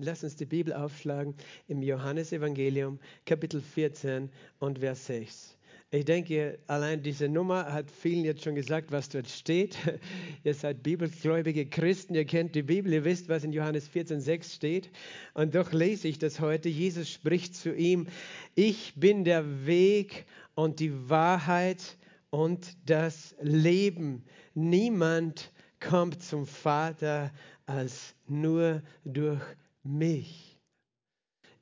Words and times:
Lass 0.00 0.24
uns 0.24 0.36
die 0.36 0.46
Bibel 0.46 0.72
aufschlagen 0.72 1.34
im 1.68 1.82
Johannesevangelium, 1.82 2.98
Kapitel 3.24 3.60
14 3.60 4.30
und 4.58 4.80
Vers 4.80 5.06
6. 5.06 5.56
Ich 5.90 6.04
denke, 6.04 6.58
allein 6.66 7.02
diese 7.02 7.28
Nummer 7.28 7.72
hat 7.72 7.90
vielen 7.90 8.24
jetzt 8.24 8.42
schon 8.42 8.56
gesagt, 8.56 8.90
was 8.90 9.08
dort 9.08 9.28
steht. 9.28 9.76
Ihr 10.44 10.54
seid 10.54 10.82
bibelgläubige 10.82 11.66
Christen, 11.66 12.14
ihr 12.14 12.24
kennt 12.24 12.56
die 12.56 12.64
Bibel, 12.64 12.92
ihr 12.92 13.04
wisst, 13.04 13.28
was 13.28 13.44
in 13.44 13.52
Johannes 13.52 13.86
14, 13.88 14.20
6 14.20 14.54
steht. 14.54 14.90
Und 15.34 15.54
doch 15.54 15.72
lese 15.72 16.08
ich 16.08 16.18
das 16.18 16.40
heute. 16.40 16.68
Jesus 16.68 17.08
spricht 17.08 17.54
zu 17.54 17.72
ihm, 17.72 18.08
ich 18.56 18.94
bin 18.96 19.24
der 19.24 19.66
Weg 19.66 20.26
und 20.56 20.80
die 20.80 21.08
Wahrheit 21.08 21.96
und 22.30 22.76
das 22.86 23.36
Leben. 23.40 24.24
Niemand 24.54 25.52
kommt 25.78 26.22
zum 26.22 26.46
Vater 26.46 27.30
als 27.66 28.14
nur 28.26 28.82
durch 29.04 29.40
mich. 29.86 30.46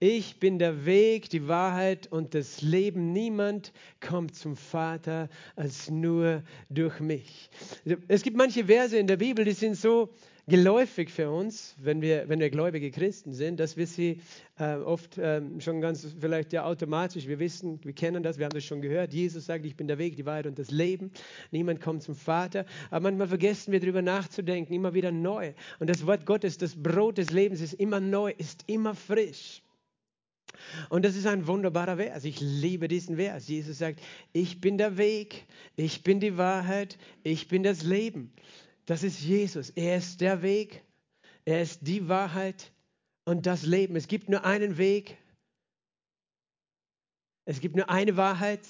Ich 0.00 0.38
bin 0.40 0.58
der 0.58 0.84
Weg, 0.84 1.30
die 1.30 1.48
Wahrheit 1.48 2.10
und 2.10 2.34
das 2.34 2.60
Leben. 2.62 3.12
Niemand 3.12 3.72
kommt 4.00 4.34
zum 4.34 4.56
Vater 4.56 5.28
als 5.56 5.88
nur 5.88 6.42
durch 6.68 7.00
mich. 7.00 7.48
Es 8.08 8.22
gibt 8.22 8.36
manche 8.36 8.66
Verse 8.66 8.96
in 8.98 9.06
der 9.06 9.16
Bibel, 9.16 9.44
die 9.44 9.52
sind 9.52 9.76
so 9.76 10.10
geläufig 10.46 11.10
für 11.10 11.30
uns, 11.30 11.74
wenn 11.78 12.02
wir, 12.02 12.28
wenn 12.28 12.40
wir 12.40 12.50
gläubige 12.50 12.90
Christen 12.90 13.32
sind, 13.32 13.60
dass 13.60 13.76
wir 13.76 13.86
sie 13.86 14.20
äh, 14.58 14.74
oft 14.76 15.16
äh, 15.18 15.40
schon 15.58 15.80
ganz 15.80 16.06
vielleicht 16.20 16.52
ja 16.52 16.64
automatisch, 16.64 17.26
wir 17.26 17.38
wissen, 17.38 17.80
wir 17.82 17.94
kennen 17.94 18.22
das, 18.22 18.38
wir 18.38 18.44
haben 18.44 18.54
das 18.54 18.64
schon 18.64 18.82
gehört. 18.82 19.14
Jesus 19.14 19.46
sagt, 19.46 19.64
ich 19.64 19.76
bin 19.76 19.88
der 19.88 19.98
Weg, 19.98 20.16
die 20.16 20.26
Wahrheit 20.26 20.46
und 20.46 20.58
das 20.58 20.70
Leben. 20.70 21.10
Niemand 21.50 21.80
kommt 21.80 22.02
zum 22.02 22.14
Vater. 22.14 22.66
Aber 22.90 23.00
manchmal 23.00 23.28
vergessen 23.28 23.72
wir 23.72 23.80
darüber 23.80 24.02
nachzudenken, 24.02 24.74
immer 24.74 24.94
wieder 24.94 25.12
neu. 25.12 25.52
Und 25.78 25.88
das 25.88 26.06
Wort 26.06 26.26
Gottes, 26.26 26.58
das 26.58 26.74
Brot 26.80 27.18
des 27.18 27.30
Lebens 27.30 27.60
ist 27.60 27.74
immer 27.74 28.00
neu, 28.00 28.32
ist 28.36 28.64
immer 28.66 28.94
frisch. 28.94 29.62
Und 30.88 31.04
das 31.04 31.16
ist 31.16 31.26
ein 31.26 31.46
wunderbarer 31.46 31.96
Vers. 31.96 32.24
Ich 32.24 32.40
liebe 32.40 32.88
diesen 32.88 33.16
Vers. 33.16 33.48
Jesus 33.48 33.78
sagt, 33.78 34.00
ich 34.32 34.60
bin 34.60 34.78
der 34.78 34.96
Weg, 34.96 35.46
ich 35.76 36.02
bin 36.02 36.20
die 36.20 36.36
Wahrheit, 36.36 36.98
ich 37.22 37.48
bin 37.48 37.62
das 37.62 37.82
Leben. 37.82 38.32
Das 38.86 39.02
ist 39.02 39.20
Jesus. 39.20 39.70
Er 39.70 39.96
ist 39.96 40.20
der 40.20 40.42
Weg, 40.42 40.82
er 41.44 41.62
ist 41.62 41.80
die 41.82 42.08
Wahrheit 42.08 42.72
und 43.24 43.46
das 43.46 43.64
Leben. 43.64 43.96
Es 43.96 44.08
gibt 44.08 44.28
nur 44.28 44.44
einen 44.44 44.76
Weg, 44.78 45.16
es 47.46 47.60
gibt 47.60 47.76
nur 47.76 47.90
eine 47.90 48.16
Wahrheit 48.16 48.60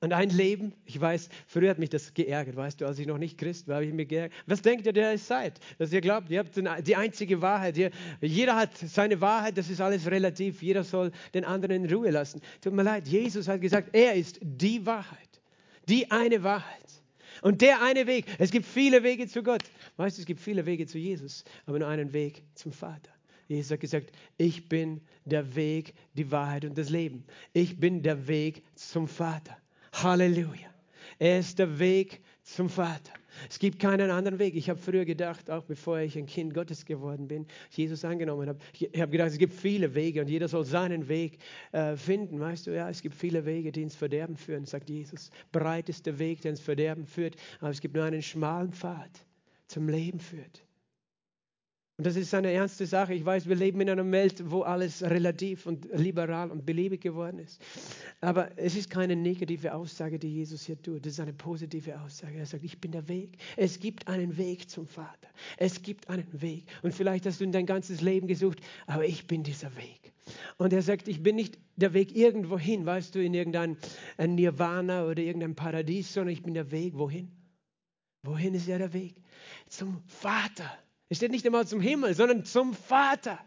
und 0.00 0.12
ein 0.12 0.30
Leben. 0.30 0.74
Ich 0.84 1.00
weiß, 1.00 1.28
früher 1.46 1.70
hat 1.70 1.78
mich 1.78 1.90
das 1.90 2.12
geärgert, 2.12 2.56
weißt 2.56 2.80
du, 2.80 2.86
als 2.86 2.98
ich 2.98 3.06
noch 3.06 3.18
nicht 3.18 3.38
Christ 3.38 3.68
war, 3.68 3.76
habe 3.76 3.86
ich 3.86 3.92
mich 3.92 4.08
geärgert. 4.08 4.36
Was 4.46 4.60
denkt 4.60 4.84
ihr, 4.86 4.92
der 4.92 5.12
ihr 5.12 5.18
seid? 5.18 5.60
Dass 5.78 5.92
ihr 5.92 6.00
glaubt, 6.00 6.30
ihr 6.30 6.40
habt 6.40 6.56
die 6.86 6.96
einzige 6.96 7.40
Wahrheit. 7.40 7.76
Jeder 8.20 8.56
hat 8.56 8.76
seine 8.76 9.20
Wahrheit, 9.20 9.56
das 9.56 9.70
ist 9.70 9.80
alles 9.80 10.06
relativ. 10.10 10.62
Jeder 10.62 10.84
soll 10.84 11.12
den 11.34 11.44
anderen 11.44 11.84
in 11.84 11.92
Ruhe 11.92 12.10
lassen. 12.10 12.40
Tut 12.60 12.72
mir 12.72 12.82
leid, 12.82 13.06
Jesus 13.06 13.46
hat 13.48 13.60
gesagt, 13.60 13.90
er 13.94 14.14
ist 14.14 14.38
die 14.42 14.84
Wahrheit. 14.84 15.40
Die 15.88 16.10
eine 16.10 16.42
Wahrheit. 16.42 17.01
Und 17.42 17.60
der 17.60 17.82
eine 17.82 18.06
Weg, 18.06 18.24
es 18.38 18.50
gibt 18.50 18.64
viele 18.64 19.02
Wege 19.02 19.26
zu 19.26 19.42
Gott. 19.42 19.62
Weißt 19.96 20.16
du, 20.16 20.22
es 20.22 20.26
gibt 20.26 20.40
viele 20.40 20.64
Wege 20.64 20.86
zu 20.86 20.96
Jesus, 20.96 21.44
aber 21.66 21.78
nur 21.80 21.88
einen 21.88 22.12
Weg 22.12 22.42
zum 22.54 22.72
Vater. 22.72 23.10
Jesus 23.48 23.72
hat 23.72 23.80
gesagt, 23.80 24.12
ich 24.38 24.68
bin 24.68 25.02
der 25.24 25.54
Weg, 25.54 25.92
die 26.14 26.30
Wahrheit 26.30 26.64
und 26.64 26.78
das 26.78 26.88
Leben. 26.88 27.24
Ich 27.52 27.78
bin 27.78 28.02
der 28.02 28.26
Weg 28.28 28.62
zum 28.74 29.08
Vater. 29.08 29.56
Halleluja. 29.92 30.72
Er 31.18 31.40
ist 31.40 31.58
der 31.58 31.78
Weg 31.78 32.22
zum 32.42 32.70
Vater. 32.70 33.12
Es 33.48 33.58
gibt 33.58 33.78
keinen 33.78 34.10
anderen 34.10 34.38
Weg. 34.38 34.54
Ich 34.54 34.68
habe 34.70 34.78
früher 34.78 35.04
gedacht, 35.04 35.50
auch 35.50 35.64
bevor 35.64 35.98
ich 35.98 36.16
ein 36.16 36.26
Kind 36.26 36.54
Gottes 36.54 36.84
geworden 36.84 37.28
bin, 37.28 37.46
Jesus 37.70 38.04
angenommen 38.04 38.48
habe, 38.48 38.58
ich 38.72 39.00
habe 39.00 39.10
gedacht, 39.10 39.30
es 39.30 39.38
gibt 39.38 39.54
viele 39.54 39.94
Wege 39.94 40.20
und 40.20 40.28
jeder 40.28 40.48
soll 40.48 40.64
seinen 40.64 41.08
Weg 41.08 41.38
äh, 41.72 41.96
finden. 41.96 42.40
Weißt 42.40 42.66
du, 42.66 42.74
ja, 42.74 42.88
es 42.88 43.02
gibt 43.02 43.14
viele 43.14 43.44
Wege, 43.44 43.72
die 43.72 43.82
ins 43.82 43.96
Verderben 43.96 44.36
führen, 44.36 44.64
sagt 44.64 44.90
Jesus. 44.90 45.30
Breit 45.50 45.88
ist 45.88 46.06
der 46.06 46.18
Weg, 46.18 46.40
der 46.42 46.52
ins 46.52 46.60
Verderben 46.60 47.06
führt, 47.06 47.36
aber 47.60 47.70
es 47.70 47.80
gibt 47.80 47.94
nur 47.94 48.04
einen 48.04 48.22
schmalen 48.22 48.72
Pfad 48.72 49.10
zum 49.66 49.88
Leben 49.88 50.20
führt. 50.20 50.62
Und 52.02 52.06
das 52.06 52.16
ist 52.16 52.34
eine 52.34 52.50
ernste 52.50 52.84
Sache. 52.84 53.14
Ich 53.14 53.24
weiß, 53.24 53.48
wir 53.48 53.54
leben 53.54 53.80
in 53.80 53.88
einer 53.88 54.10
Welt, 54.10 54.50
wo 54.50 54.62
alles 54.62 55.04
relativ 55.04 55.66
und 55.66 55.86
liberal 55.94 56.50
und 56.50 56.66
beliebig 56.66 57.00
geworden 57.00 57.38
ist. 57.38 57.62
Aber 58.20 58.50
es 58.58 58.74
ist 58.74 58.90
keine 58.90 59.14
negative 59.14 59.72
Aussage, 59.72 60.18
die 60.18 60.26
Jesus 60.26 60.66
hier 60.66 60.82
tut. 60.82 61.06
Das 61.06 61.12
ist 61.12 61.20
eine 61.20 61.32
positive 61.32 62.00
Aussage. 62.00 62.38
Er 62.38 62.46
sagt, 62.46 62.64
ich 62.64 62.80
bin 62.80 62.90
der 62.90 63.06
Weg. 63.06 63.38
Es 63.56 63.78
gibt 63.78 64.08
einen 64.08 64.36
Weg 64.36 64.68
zum 64.68 64.88
Vater. 64.88 65.28
Es 65.58 65.80
gibt 65.80 66.10
einen 66.10 66.26
Weg. 66.42 66.64
Und 66.82 66.92
vielleicht 66.92 67.24
hast 67.24 67.38
du 67.38 67.44
in 67.44 67.52
dein 67.52 67.66
ganzes 67.66 68.00
Leben 68.00 68.26
gesucht, 68.26 68.58
aber 68.88 69.04
ich 69.04 69.28
bin 69.28 69.44
dieser 69.44 69.70
Weg. 69.76 70.12
Und 70.58 70.72
er 70.72 70.82
sagt, 70.82 71.06
ich 71.06 71.22
bin 71.22 71.36
nicht 71.36 71.56
der 71.76 71.94
Weg 71.94 72.16
irgendwo 72.16 72.58
hin, 72.58 72.84
weißt 72.84 73.14
du, 73.14 73.22
in 73.22 73.32
irgendein 73.32 73.76
Nirvana 74.18 75.04
oder 75.04 75.22
irgendein 75.22 75.54
Paradies, 75.54 76.12
sondern 76.12 76.32
ich 76.32 76.42
bin 76.42 76.54
der 76.54 76.72
Weg 76.72 76.98
wohin? 76.98 77.30
Wohin 78.24 78.54
ist 78.54 78.66
er 78.66 78.78
der 78.78 78.92
Weg? 78.92 79.14
Zum 79.68 80.02
Vater. 80.08 80.68
Es 81.12 81.18
steht 81.18 81.30
nicht 81.30 81.44
einmal 81.44 81.66
zum 81.66 81.82
Himmel, 81.82 82.14
sondern 82.14 82.42
zum 82.46 82.72
Vater. 82.72 83.38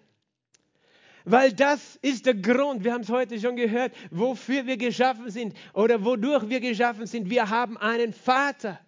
Weil 1.24 1.52
das 1.52 1.96
ist 2.04 2.28
der 2.28 2.36
Grund, 2.36 2.84
wir 2.84 2.94
haben 2.94 3.02
es 3.02 3.10
heute 3.10 3.40
schon 3.40 3.56
gehört, 3.56 3.92
wofür 4.12 4.68
wir 4.68 4.78
geschaffen 4.78 5.32
sind 5.32 5.58
oder 5.74 6.06
wodurch 6.06 6.48
wir 6.48 6.60
geschaffen 6.60 7.08
sind. 7.08 7.28
Wir 7.28 7.50
haben 7.50 7.76
einen 7.80 8.14
Vater. 8.14 8.80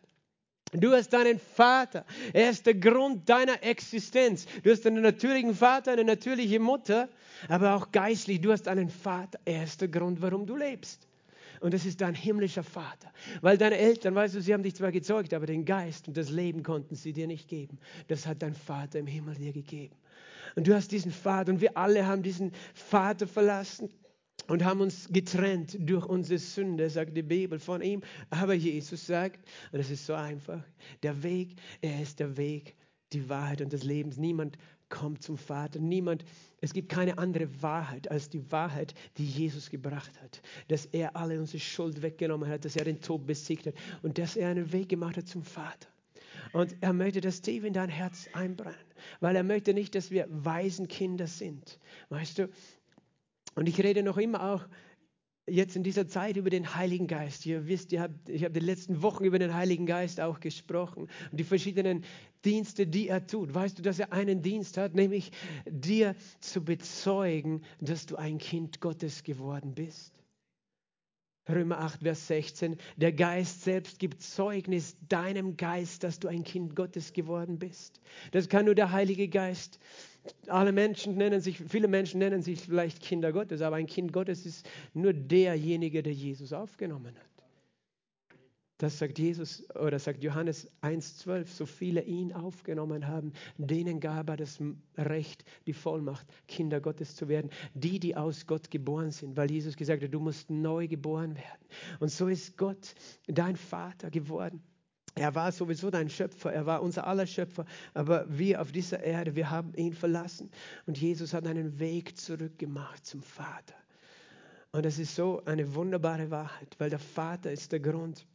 Du 0.73 0.91
hast 0.93 1.15
einen 1.15 1.39
Vater. 1.39 2.05
Er 2.33 2.51
ist 2.51 2.67
der 2.67 2.75
Grund 2.75 3.27
deiner 3.27 3.63
Existenz. 3.63 4.45
Du 4.61 4.69
hast 4.69 4.85
einen 4.85 5.01
natürlichen 5.01 5.55
Vater, 5.55 5.93
eine 5.93 6.03
natürliche 6.03 6.59
Mutter, 6.59 7.09
aber 7.49 7.73
auch 7.73 7.91
geistlich. 7.91 8.41
Du 8.41 8.51
hast 8.51 8.67
einen 8.67 8.91
Vater. 8.91 9.39
Er 9.43 9.63
ist 9.63 9.81
der 9.81 9.87
Grund, 9.87 10.21
warum 10.21 10.45
du 10.45 10.55
lebst. 10.55 11.06
Und 11.59 11.73
das 11.73 11.85
ist 11.85 12.01
dein 12.01 12.15
himmlischer 12.15 12.63
Vater. 12.63 13.11
Weil 13.41 13.57
deine 13.57 13.77
Eltern, 13.77 14.15
weißt 14.15 14.35
du, 14.35 14.41
sie 14.41 14.53
haben 14.53 14.63
dich 14.63 14.75
zwar 14.75 14.91
gezeugt, 14.91 15.33
aber 15.33 15.45
den 15.45 15.65
Geist 15.65 16.07
und 16.07 16.17
das 16.17 16.29
Leben 16.29 16.63
konnten 16.63 16.95
sie 16.95 17.13
dir 17.13 17.27
nicht 17.27 17.47
geben. 17.47 17.79
Das 18.07 18.27
hat 18.27 18.41
dein 18.41 18.53
Vater 18.53 18.99
im 18.99 19.07
Himmel 19.07 19.35
dir 19.35 19.53
gegeben. 19.53 19.95
Und 20.55 20.67
du 20.67 20.73
hast 20.73 20.91
diesen 20.91 21.11
Vater 21.11 21.51
und 21.51 21.61
wir 21.61 21.77
alle 21.77 22.05
haben 22.07 22.23
diesen 22.23 22.51
Vater 22.73 23.27
verlassen 23.27 23.89
und 24.47 24.63
haben 24.63 24.81
uns 24.81 25.09
getrennt 25.11 25.77
durch 25.79 26.05
unsere 26.05 26.39
Sünde, 26.39 26.89
sagt 26.89 27.15
die 27.15 27.23
Bibel 27.23 27.59
von 27.59 27.81
ihm. 27.81 28.01
Aber 28.29 28.53
Jesus 28.53 29.05
sagt, 29.05 29.39
und 29.71 29.79
das 29.79 29.89
ist 29.89 30.05
so 30.05 30.13
einfach, 30.13 30.63
der 31.03 31.21
Weg, 31.23 31.55
er 31.81 32.01
ist 32.01 32.19
der 32.19 32.37
Weg, 32.37 32.75
die 33.13 33.29
Wahrheit 33.29 33.61
und 33.61 33.73
des 33.73 33.83
Lebens. 33.83 34.17
Niemand 34.17 34.57
kommt 34.89 35.21
zum 35.21 35.37
Vater. 35.37 35.79
Niemand, 35.79 36.23
es 36.59 36.73
gibt 36.73 36.89
keine 36.89 37.17
andere 37.17 37.61
Wahrheit 37.61 38.09
als 38.09 38.29
die 38.29 38.51
Wahrheit, 38.51 38.95
die 39.17 39.25
Jesus 39.25 39.69
gebracht 39.69 40.11
hat. 40.21 40.41
Dass 40.67 40.85
er 40.87 41.15
alle 41.15 41.39
unsere 41.39 41.59
Schuld 41.59 42.01
weggenommen 42.01 42.49
hat, 42.49 42.65
dass 42.65 42.75
er 42.75 42.85
den 42.85 42.99
Tod 42.99 43.27
besiegt 43.27 43.67
hat 43.67 43.75
und 44.01 44.17
dass 44.17 44.35
er 44.35 44.49
einen 44.49 44.71
Weg 44.71 44.89
gemacht 44.89 45.17
hat 45.17 45.27
zum 45.27 45.43
Vater. 45.43 45.87
Und 46.53 46.75
er 46.81 46.93
möchte 46.93 47.21
das 47.21 47.41
tief 47.41 47.63
in 47.63 47.73
dein 47.73 47.89
Herz 47.89 48.27
einbrennen, 48.33 48.75
weil 49.19 49.35
er 49.35 49.43
möchte 49.43 49.73
nicht, 49.73 49.93
dass 49.95 50.11
wir 50.11 50.27
Waisenkinder 50.29 51.27
sind. 51.27 51.79
Weißt 52.09 52.39
du? 52.39 52.49
Und 53.55 53.67
ich 53.67 53.79
rede 53.79 54.03
noch 54.03 54.17
immer 54.17 54.51
auch 54.53 54.67
jetzt 55.49 55.75
in 55.75 55.83
dieser 55.83 56.07
Zeit 56.07 56.37
über 56.37 56.49
den 56.49 56.75
Heiligen 56.75 57.07
Geist. 57.07 57.45
Ihr 57.45 57.67
wisst, 57.67 57.91
ihr 57.91 58.01
habt, 58.01 58.29
ich 58.29 58.43
habe 58.43 58.59
die 58.59 58.65
letzten 58.65 59.01
Wochen 59.01 59.23
über 59.23 59.39
den 59.39 59.53
Heiligen 59.53 59.85
Geist 59.85 60.19
auch 60.19 60.39
gesprochen 60.39 61.07
und 61.31 61.39
die 61.39 61.43
verschiedenen 61.43 62.03
Dienste, 62.45 62.85
die 62.85 63.07
er 63.07 63.25
tut. 63.25 63.53
Weißt 63.53 63.79
du, 63.79 63.81
dass 63.81 63.99
er 63.99 64.13
einen 64.13 64.41
Dienst 64.41 64.77
hat, 64.77 64.93
nämlich 64.93 65.31
dir 65.69 66.15
zu 66.39 66.63
bezeugen, 66.63 67.63
dass 67.79 68.05
du 68.05 68.15
ein 68.15 68.37
Kind 68.37 68.81
Gottes 68.81 69.23
geworden 69.23 69.73
bist. 69.73 70.13
Römer 71.49 71.79
8, 71.79 72.01
Vers 72.01 72.27
16. 72.27 72.75
Der 72.97 73.13
Geist 73.13 73.63
selbst 73.63 73.99
gibt 73.99 74.21
Zeugnis 74.21 74.97
deinem 75.07 75.55
Geist, 75.55 76.03
dass 76.03 76.19
du 76.19 76.27
ein 76.27 76.43
Kind 76.43 76.75
Gottes 76.75 77.13
geworden 77.13 77.57
bist. 77.57 78.01
Das 78.31 78.49
kann 78.49 78.65
nur 78.65 78.75
der 78.75 78.91
Heilige 78.91 79.29
Geist 79.29 79.79
alle 80.47 80.71
Menschen 80.71 81.15
nennen 81.15 81.41
sich, 81.41 81.57
viele 81.57 81.87
Menschen 81.87 82.19
nennen 82.19 82.41
sich 82.41 82.61
vielleicht 82.61 83.01
Kinder 83.01 83.31
Gottes, 83.31 83.61
aber 83.61 83.75
ein 83.75 83.87
Kind 83.87 84.13
Gottes 84.13 84.45
ist 84.45 84.67
nur 84.93 85.13
derjenige, 85.13 86.03
der 86.03 86.13
Jesus 86.13 86.53
aufgenommen 86.53 87.15
hat. 87.15 87.37
Das 88.79 88.99
sagt 88.99 89.17
Jesus 89.17 89.67
oder 89.75 89.97
sagt 89.97 90.23
Johannes 90.23 90.69
1,12. 90.83 91.47
So 91.47 91.65
viele 91.65 92.03
ihn 92.03 92.31
aufgenommen 92.31 93.07
haben, 93.07 93.33
denen 93.57 93.99
gab 93.99 94.29
er 94.29 94.37
das 94.37 94.59
Recht, 94.95 95.43
die 95.65 95.73
Vollmacht, 95.73 96.27
Kinder 96.47 96.79
Gottes 96.79 97.15
zu 97.15 97.27
werden. 97.27 97.49
Die, 97.73 97.99
die 97.99 98.15
aus 98.15 98.45
Gott 98.45 98.69
geboren 98.69 99.09
sind, 99.09 99.35
weil 99.35 99.49
Jesus 99.49 99.75
gesagt 99.75 100.03
hat, 100.03 100.13
du 100.13 100.19
musst 100.19 100.51
neu 100.51 100.87
geboren 100.87 101.35
werden. 101.35 101.65
Und 101.99 102.11
so 102.11 102.27
ist 102.27 102.55
Gott 102.55 102.93
dein 103.25 103.55
Vater 103.55 104.11
geworden. 104.11 104.61
Er 105.17 105.35
war 105.35 105.51
sowieso 105.51 105.89
dein 105.89 106.09
Schöpfer, 106.09 106.53
er 106.53 106.65
war 106.65 106.81
unser 106.81 107.07
aller 107.07 107.25
Schöpfer, 107.25 107.65
aber 107.93 108.25
wir 108.29 108.61
auf 108.61 108.71
dieser 108.71 109.01
Erde, 109.01 109.35
wir 109.35 109.49
haben 109.49 109.73
ihn 109.73 109.93
verlassen 109.93 110.49
und 110.85 110.97
Jesus 110.97 111.33
hat 111.33 111.47
einen 111.47 111.79
Weg 111.79 112.17
zurückgemacht 112.17 113.05
zum 113.05 113.21
Vater. 113.21 113.75
Und 114.71 114.85
das 114.85 114.99
ist 114.99 115.15
so 115.15 115.43
eine 115.45 115.73
wunderbare 115.75 116.29
Wahrheit, 116.29 116.75
weil 116.77 116.89
der 116.89 116.99
Vater 116.99 117.51
ist 117.51 117.71
der 117.71 117.79
Grund, 117.79 118.27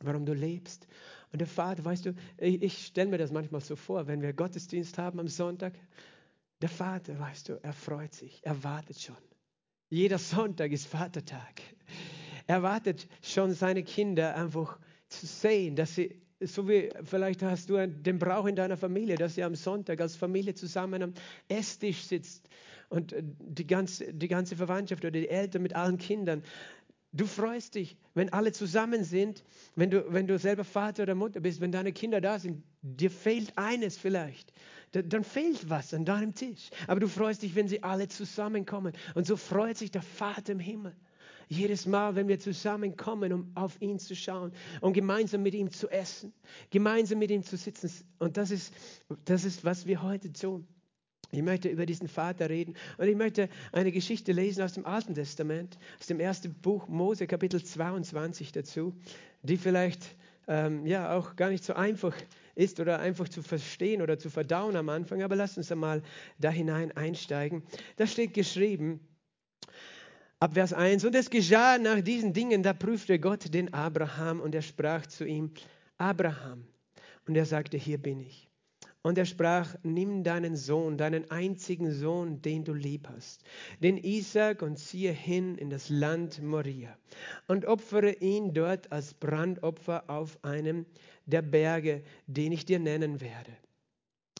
warum 0.00 0.24
du 0.24 0.34
lebst. 0.34 0.86
Und 1.32 1.40
der 1.40 1.48
Vater, 1.48 1.84
weißt 1.84 2.06
du, 2.06 2.14
ich, 2.38 2.62
ich 2.62 2.86
stelle 2.86 3.10
mir 3.10 3.18
das 3.18 3.32
manchmal 3.32 3.60
so 3.60 3.74
vor, 3.74 4.06
wenn 4.06 4.22
wir 4.22 4.32
Gottesdienst 4.32 4.98
haben 4.98 5.18
am 5.18 5.28
Sonntag, 5.28 5.74
Der 6.60 6.68
Vater, 6.68 7.18
weißt 7.18 7.48
du, 7.48 7.60
er 7.62 7.72
freut 7.72 8.14
sich, 8.14 8.40
er 8.42 8.62
wartet 8.64 9.00
schon. 9.00 9.16
Jeder 9.90 10.18
Sonntag 10.18 10.72
ist 10.72 10.86
Vatertag. 10.86 11.60
Er 12.46 12.62
wartet 12.62 13.08
schon 13.22 13.52
seine 13.52 13.82
Kinder 13.82 14.34
einfach 14.34 14.78
zu 15.08 15.26
sehen, 15.26 15.76
dass 15.76 15.94
sie, 15.94 16.20
so 16.40 16.68
wie 16.68 16.90
vielleicht 17.04 17.42
hast 17.42 17.70
du 17.70 17.86
den 17.86 18.18
Brauch 18.18 18.46
in 18.46 18.56
deiner 18.56 18.76
Familie, 18.76 19.16
dass 19.16 19.36
ihr 19.36 19.46
am 19.46 19.54
Sonntag 19.54 20.00
als 20.00 20.16
Familie 20.16 20.54
zusammen 20.54 21.02
am 21.02 21.14
Esstisch 21.48 22.02
sitzt 22.04 22.48
und 22.88 23.12
äh, 23.12 23.22
die 23.22 23.66
ganze, 23.66 24.12
die 24.12 24.28
ganze 24.28 24.56
Verwandtschaft 24.56 25.04
oder 25.04 25.12
die 25.12 25.28
Eltern 25.28 25.62
mit 25.62 25.74
allen 25.74 25.98
Kindern. 25.98 26.42
Du 27.12 27.26
freust 27.26 27.76
dich, 27.76 27.96
wenn 28.14 28.32
alle 28.32 28.50
zusammen 28.50 29.04
sind, 29.04 29.44
wenn 29.76 29.88
du, 29.90 30.12
wenn 30.12 30.26
du 30.26 30.36
selber 30.36 30.64
Vater 30.64 31.04
oder 31.04 31.14
Mutter 31.14 31.38
bist, 31.38 31.60
wenn 31.60 31.70
deine 31.70 31.92
Kinder 31.92 32.20
da 32.20 32.40
sind. 32.40 32.64
Dir 32.82 33.10
fehlt 33.10 33.56
eines 33.56 33.96
vielleicht. 33.96 34.52
Dann 34.90 35.22
fehlt 35.22 35.70
was 35.70 35.94
an 35.94 36.04
deinem 36.04 36.34
Tisch. 36.34 36.70
Aber 36.88 36.98
du 36.98 37.06
freust 37.06 37.42
dich, 37.42 37.54
wenn 37.54 37.68
sie 37.68 37.84
alle 37.84 38.08
zusammenkommen. 38.08 38.94
Und 39.14 39.28
so 39.28 39.36
freut 39.36 39.76
sich 39.76 39.92
der 39.92 40.02
Vater 40.02 40.52
im 40.52 40.58
Himmel. 40.58 40.94
Jedes 41.48 41.86
Mal, 41.86 42.14
wenn 42.14 42.28
wir 42.28 42.38
zusammenkommen, 42.38 43.32
um 43.32 43.52
auf 43.54 43.80
ihn 43.80 43.98
zu 43.98 44.14
schauen 44.14 44.52
und 44.80 44.92
gemeinsam 44.92 45.42
mit 45.42 45.54
ihm 45.54 45.70
zu 45.70 45.88
essen, 45.88 46.32
gemeinsam 46.70 47.18
mit 47.18 47.30
ihm 47.30 47.42
zu 47.42 47.56
sitzen. 47.56 47.90
Und 48.18 48.36
das 48.36 48.50
ist, 48.50 48.72
das 49.24 49.44
ist, 49.44 49.64
was 49.64 49.86
wir 49.86 50.02
heute 50.02 50.32
tun. 50.32 50.66
Ich 51.30 51.42
möchte 51.42 51.68
über 51.68 51.84
diesen 51.84 52.06
Vater 52.06 52.48
reden 52.48 52.74
und 52.96 53.08
ich 53.08 53.16
möchte 53.16 53.48
eine 53.72 53.90
Geschichte 53.90 54.32
lesen 54.32 54.62
aus 54.62 54.74
dem 54.74 54.86
Alten 54.86 55.14
Testament, 55.14 55.78
aus 55.98 56.06
dem 56.06 56.20
ersten 56.20 56.54
Buch 56.54 56.86
Mose, 56.86 57.26
Kapitel 57.26 57.62
22 57.62 58.52
dazu, 58.52 58.94
die 59.42 59.56
vielleicht 59.56 60.16
ähm, 60.46 60.86
ja 60.86 61.16
auch 61.16 61.34
gar 61.36 61.50
nicht 61.50 61.64
so 61.64 61.74
einfach 61.74 62.14
ist 62.54 62.78
oder 62.78 63.00
einfach 63.00 63.28
zu 63.28 63.42
verstehen 63.42 64.00
oder 64.02 64.18
zu 64.18 64.30
verdauen 64.30 64.76
am 64.76 64.88
Anfang, 64.88 65.22
aber 65.22 65.34
lasst 65.34 65.58
uns 65.58 65.72
einmal 65.72 66.02
da 66.38 66.50
hinein 66.50 66.92
einsteigen. 66.92 67.64
Da 67.96 68.06
steht 68.06 68.34
geschrieben, 68.34 69.00
ab 70.40 70.54
Vers 70.54 70.72
1, 70.72 71.04
und 71.04 71.14
es 71.14 71.30
geschah 71.30 71.78
nach 71.78 72.00
diesen 72.00 72.32
Dingen, 72.32 72.62
da 72.62 72.72
prüfte 72.72 73.18
Gott 73.18 73.52
den 73.52 73.72
Abraham 73.72 74.40
und 74.40 74.54
er 74.54 74.62
sprach 74.62 75.06
zu 75.06 75.24
ihm, 75.24 75.50
Abraham. 75.98 76.66
Und 77.26 77.36
er 77.36 77.46
sagte, 77.46 77.76
hier 77.76 77.98
bin 77.98 78.20
ich. 78.20 78.48
Und 79.02 79.18
er 79.18 79.26
sprach, 79.26 79.74
nimm 79.82 80.24
deinen 80.24 80.56
Sohn, 80.56 80.96
deinen 80.96 81.30
einzigen 81.30 81.92
Sohn, 81.92 82.40
den 82.40 82.64
du 82.64 82.72
lieb 82.72 83.06
hast, 83.14 83.44
den 83.82 83.98
Isaac, 83.98 84.62
und 84.62 84.78
ziehe 84.78 85.12
hin 85.12 85.56
in 85.56 85.68
das 85.68 85.90
Land 85.90 86.42
Moria 86.42 86.96
und 87.46 87.66
opfere 87.66 88.12
ihn 88.12 88.54
dort 88.54 88.90
als 88.92 89.12
Brandopfer 89.12 90.04
auf 90.08 90.42
einem 90.42 90.86
der 91.26 91.42
Berge, 91.42 92.02
den 92.26 92.52
ich 92.52 92.64
dir 92.64 92.78
nennen 92.78 93.20
werde. 93.20 93.52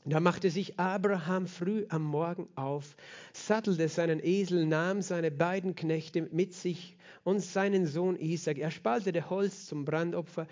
Da 0.06 0.20
machte 0.20 0.50
sich 0.50 0.78
Abraham 0.78 1.46
früh 1.46 1.86
am 1.88 2.04
Morgen 2.04 2.46
auf, 2.56 2.94
sattelte 3.32 3.88
seinen 3.88 4.22
Esel, 4.22 4.66
nahm 4.66 5.00
seine 5.00 5.30
beiden 5.30 5.74
Knechte 5.74 6.28
mit 6.30 6.52
sich 6.52 6.98
und 7.22 7.40
seinen 7.40 7.86
Sohn 7.86 8.16
Isaac. 8.16 8.58
Er 8.58 8.70
spaltete 8.70 9.30
Holz 9.30 9.64
zum 9.64 9.86
Brandopfer, 9.86 10.46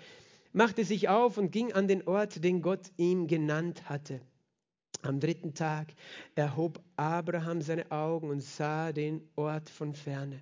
machte 0.53 0.83
sich 0.83 1.07
auf 1.07 1.37
und 1.37 1.51
ging 1.51 1.71
an 1.71 1.87
den 1.87 2.07
Ort, 2.07 2.43
den 2.43 2.63
Gott 2.63 2.91
ihm 2.97 3.27
genannt 3.27 3.87
hatte. 3.87 4.21
Am 5.03 5.19
dritten 5.19 5.53
Tag 5.53 5.93
erhob 6.33 6.81
Abraham 6.95 7.61
seine 7.61 7.91
Augen 7.91 8.31
und 8.31 8.41
sah 8.41 8.91
den 8.91 9.21
Ort 9.35 9.69
von 9.69 9.93
ferne. 9.93 10.41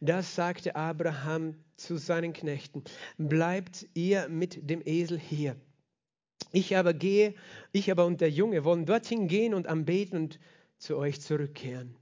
Da 0.00 0.22
sagte 0.22 0.76
Abraham 0.76 1.56
zu 1.76 1.98
seinen 1.98 2.32
Knechten, 2.32 2.84
bleibt 3.18 3.86
ihr 3.92 4.30
mit 4.30 4.70
dem 4.70 4.80
Esel 4.82 5.18
hier. 5.18 5.56
Ich 6.52 6.76
aber 6.76 6.94
gehe, 6.94 7.34
ich 7.72 7.90
aber 7.90 8.06
und 8.06 8.20
der 8.20 8.30
Junge 8.30 8.64
wollen 8.64 8.86
dorthin 8.86 9.28
gehen 9.28 9.54
und 9.54 9.66
anbeten 9.66 10.18
und 10.18 10.38
zu 10.78 10.96
euch 10.96 11.20
zurückkehren. 11.20 11.96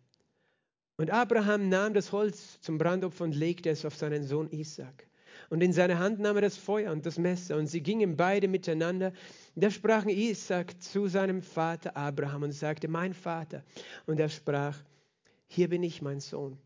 Und 0.96 1.10
Abraham 1.10 1.68
nahm 1.68 1.94
das 1.94 2.12
Holz 2.12 2.60
zum 2.60 2.78
Brandopfer 2.78 3.24
und 3.24 3.34
legte 3.34 3.70
es 3.70 3.84
auf 3.84 3.96
seinen 3.96 4.22
Sohn 4.22 4.48
Isaac. 4.50 5.08
Und 5.50 5.62
in 5.62 5.72
seine 5.72 5.98
Hand 5.98 6.20
nahm 6.20 6.36
er 6.36 6.42
das 6.42 6.56
Feuer 6.56 6.92
und 6.92 7.04
das 7.04 7.18
Messer, 7.18 7.56
und 7.56 7.66
sie 7.66 7.82
gingen 7.82 8.16
beide 8.16 8.48
miteinander. 8.48 9.12
Da 9.56 9.70
sprach 9.70 10.06
Isaac 10.06 10.80
zu 10.80 11.08
seinem 11.08 11.42
Vater 11.42 11.96
Abraham 11.96 12.44
und 12.44 12.52
sagte, 12.52 12.88
mein 12.88 13.14
Vater. 13.14 13.64
Und 14.06 14.20
er 14.20 14.28
sprach, 14.28 14.78
hier 15.48 15.68
bin 15.68 15.82
ich, 15.82 16.00
mein 16.00 16.20
Sohn. 16.20 16.58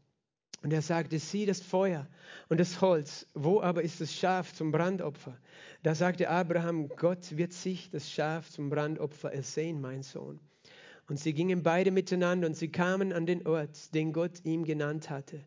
Und 0.63 0.73
er 0.73 0.83
sagte, 0.83 1.19
sieh 1.19 1.47
das 1.47 1.61
Feuer 1.61 2.07
und 2.49 2.59
das 2.59 2.81
Holz, 2.81 3.27
wo 3.35 3.61
aber 3.61 3.83
ist 3.83 4.01
das 4.01 4.13
Schaf 4.13 4.53
zum 4.53 4.73
Brandopfer? 4.73 5.37
Da 5.83 5.95
sagte 5.95 6.29
Abraham, 6.29 6.89
Gott 6.89 7.37
wird 7.37 7.53
sich 7.53 7.91
das 7.91 8.11
Schaf 8.11 8.51
zum 8.51 8.69
Brandopfer 8.69 9.33
ersehen, 9.33 9.81
mein 9.81 10.03
Sohn. 10.03 10.41
Und 11.09 11.19
sie 11.19 11.33
gingen 11.33 11.63
beide 11.63 11.91
miteinander 11.91 12.49
und 12.49 12.57
sie 12.57 12.69
kamen 12.69 13.13
an 13.13 13.25
den 13.25 13.47
Ort, 13.47 13.95
den 13.95 14.13
Gott 14.13 14.45
ihm 14.45 14.65
genannt 14.65 15.09
hatte. 15.09 15.41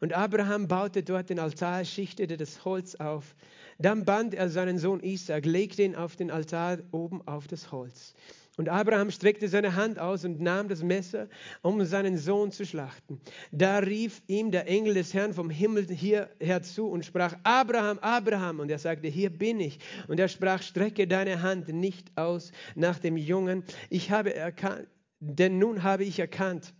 Und 0.00 0.14
Abraham 0.14 0.66
baute 0.66 1.02
dort 1.02 1.30
den 1.30 1.38
Altar, 1.38 1.84
schichtete 1.84 2.36
das 2.36 2.64
Holz 2.64 2.94
auf. 2.96 3.34
Dann 3.78 4.04
band 4.04 4.34
er 4.34 4.48
seinen 4.48 4.78
Sohn 4.78 5.00
Isaac, 5.00 5.44
legte 5.44 5.82
ihn 5.82 5.94
auf 5.94 6.16
den 6.16 6.30
Altar 6.30 6.78
oben 6.90 7.20
auf 7.28 7.46
das 7.46 7.70
Holz. 7.70 8.14
Und 8.56 8.68
Abraham 8.68 9.10
streckte 9.10 9.48
seine 9.48 9.74
Hand 9.74 9.98
aus 9.98 10.24
und 10.24 10.40
nahm 10.40 10.68
das 10.68 10.82
Messer, 10.82 11.28
um 11.62 11.84
seinen 11.84 12.16
Sohn 12.16 12.52
zu 12.52 12.64
schlachten. 12.64 13.20
Da 13.50 13.78
rief 13.78 14.22
ihm 14.28 14.52
der 14.52 14.68
Engel 14.68 14.94
des 14.94 15.12
Herrn 15.12 15.34
vom 15.34 15.50
Himmel 15.50 15.86
hierher 15.88 16.62
zu 16.62 16.86
und 16.86 17.04
sprach, 17.04 17.34
Abraham, 17.42 17.98
Abraham. 17.98 18.60
Und 18.60 18.70
er 18.70 18.78
sagte, 18.78 19.08
hier 19.08 19.30
bin 19.30 19.58
ich. 19.58 19.80
Und 20.06 20.20
er 20.20 20.28
sprach, 20.28 20.62
strecke 20.62 21.08
deine 21.08 21.42
Hand 21.42 21.68
nicht 21.68 22.16
aus 22.16 22.52
nach 22.76 23.00
dem 23.00 23.16
Jungen. 23.16 23.64
Ich 23.90 24.12
habe 24.12 24.34
erkannt, 24.34 24.86
denn 25.18 25.58
nun 25.58 25.82
habe 25.82 26.04
ich 26.04 26.20
erkannt, 26.20 26.72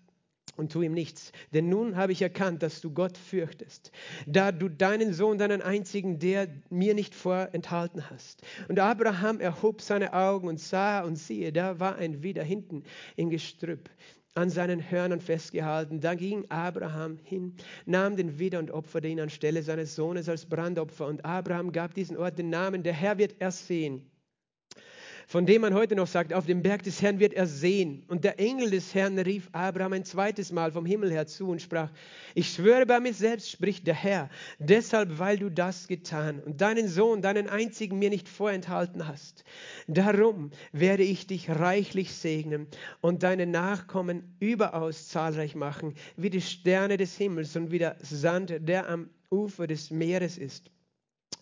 und 0.57 0.73
tu 0.73 0.83
ihm 0.83 0.93
nichts. 0.93 1.33
Denn 1.53 1.69
nun 1.69 1.97
habe 1.97 2.13
ich 2.13 2.23
erkannt, 2.23 2.63
dass 2.63 2.81
du 2.81 2.91
Gott 2.91 3.17
fürchtest, 3.17 3.91
da 4.27 4.53
du 4.53 4.69
deinen 4.69 5.13
Sohn, 5.13 5.39
deinen 5.39 5.63
einzigen, 5.63 6.19
der 6.19 6.49
mir 6.71 6.95
nicht 6.95 7.15
vorenthalten 7.15 8.11
hast. 8.11 8.43
Und 8.69 8.79
Abraham 8.79 9.41
erhob 9.41 9.81
seine 9.81 10.13
Augen 10.13 10.49
und 10.49 10.61
sah 10.61 11.03
und 11.03 11.17
siehe, 11.17 11.53
da 11.53 11.81
war 11.81 11.97
ein 11.97 12.23
Widder 12.23 12.43
hinten 12.45 12.85
im 13.17 13.31
Gestrüpp 13.31 13.91
an 14.35 14.51
seinen 14.51 14.91
Hörnern 14.91 15.21
festgehalten. 15.21 16.01
Da 16.01 16.15
ging 16.15 16.45
Abraham 16.51 17.19
hin, 17.23 17.55
nahm 17.87 18.17
den 18.17 18.39
Widder 18.39 18.59
und 18.59 18.73
opferte 18.73 19.09
ihn 19.09 19.21
anstelle 19.21 19.63
seines 19.63 19.95
Sohnes 19.95 20.29
als 20.29 20.47
Brandopfer. 20.47 21.07
Und 21.07 21.25
Abraham 21.25 21.71
gab 21.71 21.95
diesen 21.95 22.17
Ort 22.17 22.39
den 22.39 22.51
Namen, 22.51 22.83
der 22.83 22.95
Herr 22.95 23.19
wird 23.19 23.41
ersehen 23.41 24.11
von 25.27 25.47
dem 25.47 25.63
man 25.63 25.75
heute 25.75 25.97
noch 25.97 26.07
sagt, 26.07 26.33
auf 26.33 26.47
dem 26.47 26.63
Berg 26.63 26.83
des 26.83 27.01
Herrn 27.03 27.21
wird 27.21 27.35
er 27.35 27.47
sehen. 27.47 28.05
Und 28.09 28.25
der 28.25 28.39
Engel 28.39 28.71
des 28.71 28.95
Herrn 28.95 29.19
rief 29.19 29.49
Abraham 29.53 29.95
ein 29.95 30.05
zweites 30.05 30.53
Mal 30.53 30.73
vom 30.73 30.87
Himmel 30.87 31.11
her 31.11 31.27
zu 31.27 31.49
und 31.49 31.63
sprach, 31.63 31.91
ich 32.35 32.53
schwöre 32.53 32.87
bei 32.87 33.01
mir 33.01 33.15
selbst, 33.15 33.51
spricht 33.51 33.87
der 33.87 33.95
Herr, 33.95 34.31
deshalb, 34.59 35.19
weil 35.19 35.39
du 35.39 35.51
das 35.51 35.89
getan 35.89 36.41
und 36.41 36.61
deinen 36.61 36.89
Sohn, 36.89 37.23
deinen 37.23 37.49
einzigen 37.49 37.99
mir 37.99 38.11
nicht 38.11 38.29
vorenthalten 38.29 39.07
hast. 39.07 39.45
Darum 39.87 40.51
werde 40.73 41.03
ich 41.03 41.27
dich 41.27 41.51
reichlich 41.51 42.13
segnen 42.15 42.67
und 43.01 43.23
deine 43.23 43.47
Nachkommen 43.47 44.37
überaus 44.41 45.09
zahlreich 45.09 45.55
machen, 45.55 45.95
wie 46.17 46.31
die 46.31 46.41
Sterne 46.41 46.97
des 46.97 47.17
Himmels 47.17 47.57
und 47.57 47.71
wie 47.71 47.79
der 47.79 47.97
Sand, 48.01 48.55
der 48.61 48.89
am 48.89 49.11
Ufer 49.31 49.67
des 49.67 49.91
Meeres 49.91 50.39
ist. 50.39 50.71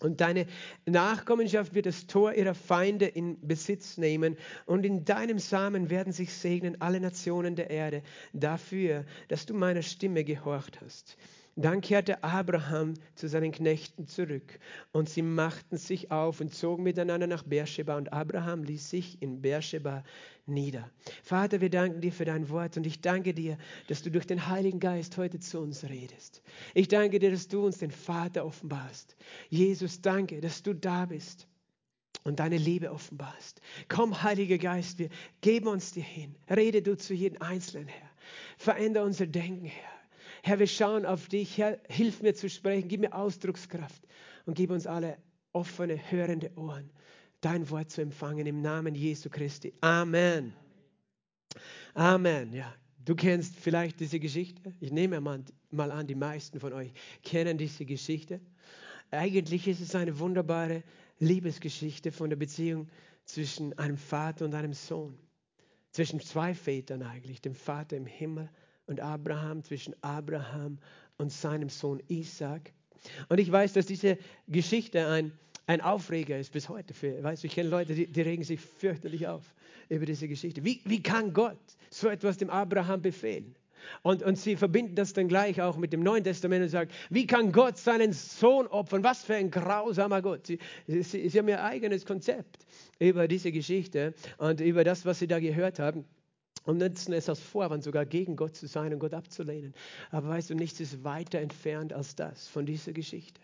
Und 0.02 0.20
deine 0.20 0.46
Nachkommenschaft 0.86 1.74
wird 1.74 1.86
das 1.86 2.06
Tor 2.06 2.34
ihrer 2.34 2.54
Feinde 2.54 3.06
in 3.06 3.38
Besitz 3.46 3.98
nehmen. 3.98 4.36
Und 4.66 4.84
in 4.84 5.04
deinem 5.04 5.38
Samen 5.38 5.90
werden 5.90 6.12
sich 6.12 6.32
segnen 6.34 6.80
alle 6.80 7.00
Nationen 7.00 7.54
der 7.56 7.70
Erde 7.70 8.02
dafür, 8.32 9.04
dass 9.28 9.46
du 9.46 9.54
meiner 9.54 9.82
Stimme 9.82 10.24
gehorcht 10.24 10.80
hast. 10.80 11.16
Dann 11.54 11.82
kehrte 11.82 12.24
Abraham 12.24 12.94
zu 13.14 13.28
seinen 13.28 13.52
Knechten 13.52 14.06
zurück 14.06 14.58
und 14.90 15.10
sie 15.10 15.20
machten 15.20 15.76
sich 15.76 16.10
auf 16.10 16.40
und 16.40 16.54
zogen 16.54 16.82
miteinander 16.82 17.26
nach 17.26 17.42
Beersheba 17.42 17.98
und 17.98 18.10
Abraham 18.10 18.64
ließ 18.64 18.88
sich 18.88 19.20
in 19.20 19.42
Beersheba 19.42 20.02
nieder. 20.46 20.90
Vater, 21.22 21.60
wir 21.60 21.68
danken 21.68 22.00
dir 22.00 22.12
für 22.12 22.24
dein 22.24 22.48
Wort 22.48 22.78
und 22.78 22.86
ich 22.86 23.02
danke 23.02 23.34
dir, 23.34 23.58
dass 23.88 24.02
du 24.02 24.10
durch 24.10 24.26
den 24.26 24.48
Heiligen 24.48 24.80
Geist 24.80 25.18
heute 25.18 25.40
zu 25.40 25.60
uns 25.60 25.84
redest. 25.84 26.42
Ich 26.72 26.88
danke 26.88 27.18
dir, 27.18 27.30
dass 27.30 27.48
du 27.48 27.66
uns 27.66 27.78
den 27.78 27.90
Vater 27.90 28.46
offenbarst. 28.46 29.14
Jesus, 29.50 30.00
danke, 30.00 30.40
dass 30.40 30.62
du 30.62 30.74
da 30.74 31.04
bist 31.04 31.46
und 32.24 32.40
deine 32.40 32.56
Liebe 32.56 32.90
offenbarst. 32.90 33.60
Komm, 33.88 34.22
Heiliger 34.22 34.56
Geist, 34.58 34.98
wir 34.98 35.10
geben 35.42 35.68
uns 35.68 35.92
dir 35.92 36.02
hin. 36.02 36.34
Rede 36.48 36.80
du 36.80 36.96
zu 36.96 37.12
jedem 37.12 37.42
Einzelnen, 37.42 37.88
Herr. 37.88 38.10
Verändere 38.56 39.04
unser 39.04 39.26
Denken, 39.26 39.66
Herr. 39.66 40.01
Herr, 40.44 40.58
wir 40.58 40.66
schauen 40.66 41.06
auf 41.06 41.28
dich. 41.28 41.56
Herr, 41.58 41.78
hilf 41.88 42.20
mir 42.20 42.34
zu 42.34 42.50
sprechen, 42.50 42.88
gib 42.88 43.00
mir 43.00 43.14
Ausdruckskraft 43.14 44.02
und 44.44 44.54
gib 44.54 44.70
uns 44.70 44.86
alle 44.86 45.16
offene, 45.52 45.96
hörende 46.10 46.50
Ohren, 46.56 46.90
dein 47.40 47.70
Wort 47.70 47.90
zu 47.90 48.02
empfangen 48.02 48.46
im 48.46 48.60
Namen 48.60 48.94
Jesu 48.94 49.30
Christi. 49.30 49.72
Amen. 49.80 50.52
Amen. 51.94 52.52
Ja, 52.52 52.74
du 53.04 53.14
kennst 53.14 53.56
vielleicht 53.56 54.00
diese 54.00 54.18
Geschichte. 54.18 54.74
Ich 54.80 54.90
nehme 54.90 55.20
mal 55.20 55.90
an, 55.90 56.06
die 56.06 56.14
meisten 56.16 56.58
von 56.58 56.72
euch 56.72 56.92
kennen 57.22 57.56
diese 57.56 57.84
Geschichte. 57.84 58.40
Eigentlich 59.12 59.68
ist 59.68 59.80
es 59.80 59.94
eine 59.94 60.18
wunderbare 60.18 60.82
Liebesgeschichte 61.18 62.10
von 62.10 62.30
der 62.30 62.36
Beziehung 62.36 62.88
zwischen 63.24 63.78
einem 63.78 63.96
Vater 63.96 64.44
und 64.46 64.54
einem 64.54 64.72
Sohn. 64.72 65.18
zwischen 65.92 66.20
zwei 66.20 66.54
Vätern 66.54 67.02
eigentlich, 67.02 67.40
dem 67.40 67.54
Vater 67.54 67.96
im 67.96 68.06
Himmel 68.06 68.48
und 68.86 69.00
Abraham, 69.00 69.62
zwischen 69.64 69.94
Abraham 70.02 70.78
und 71.18 71.32
seinem 71.32 71.68
Sohn 71.68 72.02
Isaac. 72.08 72.72
Und 73.28 73.38
ich 73.38 73.50
weiß, 73.50 73.72
dass 73.72 73.86
diese 73.86 74.18
Geschichte 74.48 75.06
ein, 75.06 75.32
ein 75.66 75.80
Aufreger 75.80 76.38
ist 76.38 76.52
bis 76.52 76.68
heute. 76.68 76.94
Für, 76.94 77.22
weißt 77.22 77.44
ich 77.44 77.54
kenne 77.54 77.68
Leute, 77.68 77.94
die, 77.94 78.06
die 78.06 78.20
regen 78.20 78.44
sich 78.44 78.60
fürchterlich 78.60 79.26
auf 79.26 79.42
über 79.88 80.06
diese 80.06 80.28
Geschichte. 80.28 80.64
Wie, 80.64 80.80
wie 80.84 81.02
kann 81.02 81.32
Gott 81.32 81.58
so 81.90 82.08
etwas 82.08 82.38
dem 82.38 82.50
Abraham 82.50 83.02
befehlen? 83.02 83.54
Und, 84.02 84.22
und 84.22 84.38
sie 84.38 84.54
verbinden 84.54 84.94
das 84.94 85.12
dann 85.12 85.26
gleich 85.26 85.60
auch 85.60 85.76
mit 85.76 85.92
dem 85.92 86.04
Neuen 86.04 86.22
Testament 86.22 86.62
und 86.62 86.68
sagen, 86.68 86.90
wie 87.10 87.26
kann 87.26 87.50
Gott 87.50 87.78
seinen 87.78 88.12
Sohn 88.12 88.68
opfern? 88.68 89.02
Was 89.02 89.24
für 89.24 89.34
ein 89.34 89.50
grausamer 89.50 90.22
Gott. 90.22 90.46
Sie, 90.46 90.60
sie, 90.86 91.28
sie 91.28 91.38
haben 91.38 91.48
ihr 91.48 91.62
eigenes 91.62 92.06
Konzept 92.06 92.64
über 93.00 93.26
diese 93.26 93.50
Geschichte 93.50 94.14
und 94.38 94.60
über 94.60 94.84
das, 94.84 95.04
was 95.04 95.18
sie 95.18 95.26
da 95.26 95.40
gehört 95.40 95.80
haben 95.80 96.04
und 96.64 96.78
nutzen 96.78 97.12
es 97.12 97.28
als 97.28 97.40
Vorwand, 97.40 97.82
sogar 97.82 98.06
gegen 98.06 98.36
Gott 98.36 98.56
zu 98.56 98.66
sein 98.66 98.92
und 98.92 99.00
Gott 99.00 99.14
abzulehnen. 99.14 99.74
Aber 100.10 100.28
weißt 100.28 100.50
du, 100.50 100.54
nichts 100.54 100.80
ist 100.80 101.02
weiter 101.04 101.40
entfernt 101.40 101.92
als 101.92 102.14
das 102.14 102.48
von 102.48 102.66
dieser 102.66 102.92
Geschichte. 102.92 103.40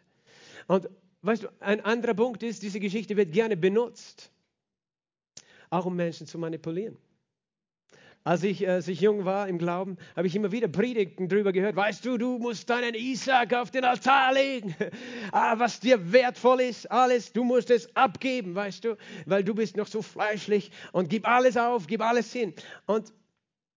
Und 0.67 0.89
weißt 1.23 1.45
du, 1.45 1.49
ein 1.61 1.85
anderer 1.85 2.15
Punkt 2.15 2.43
ist, 2.43 2.63
diese 2.63 2.81
Geschichte 2.81 3.17
wird 3.17 3.33
gerne 3.33 3.57
benutzt, 3.57 4.31
auch 5.71 5.87
um 5.87 5.97
Menschen 5.97 6.27
zu 6.27 6.39
manipulieren. 6.39 6.97
Als 8.25 8.43
ich, 8.43 8.63
äh, 8.63 8.69
als 8.69 8.89
ich 8.89 9.01
jung 9.01 9.25
war 9.25 9.49
im 9.49 9.59
Glauben, 9.59 9.97
habe 10.17 10.27
ich 10.27 10.37
immer 10.37 10.53
wieder 10.53 10.69
Predigten 10.69 11.29
darüber 11.29 11.53
gehört. 11.53 11.77
Weißt 11.77 12.05
du, 12.05 12.19
du 12.19 12.39
musst 12.39 12.69
deinen 12.69 12.95
Isaac 12.95 13.55
auf 13.55 13.71
den 13.71 13.85
Altar 13.85 14.35
legen. 14.35 14.75
ah, 15.33 15.59
was 15.59 15.81
dir 15.81 16.13
wertvoll 16.13 16.61
ist, 16.61 16.91
alles, 16.91 17.33
du 17.33 17.45
musst 17.45 17.71
es 17.71 17.95
abgeben, 17.97 18.55
weißt 18.55 18.85
du, 18.85 18.97
weil 19.27 19.45
du 19.45 19.55
bist 19.55 19.77
noch 19.77 19.87
so 19.87 20.03
fleischlich 20.03 20.71
und 20.93 21.09
gib 21.09 21.27
alles 21.27 21.57
auf, 21.57 21.87
gib 21.87 22.03
alles 22.03 22.33
hin. 22.33 22.55
Und 22.87 23.13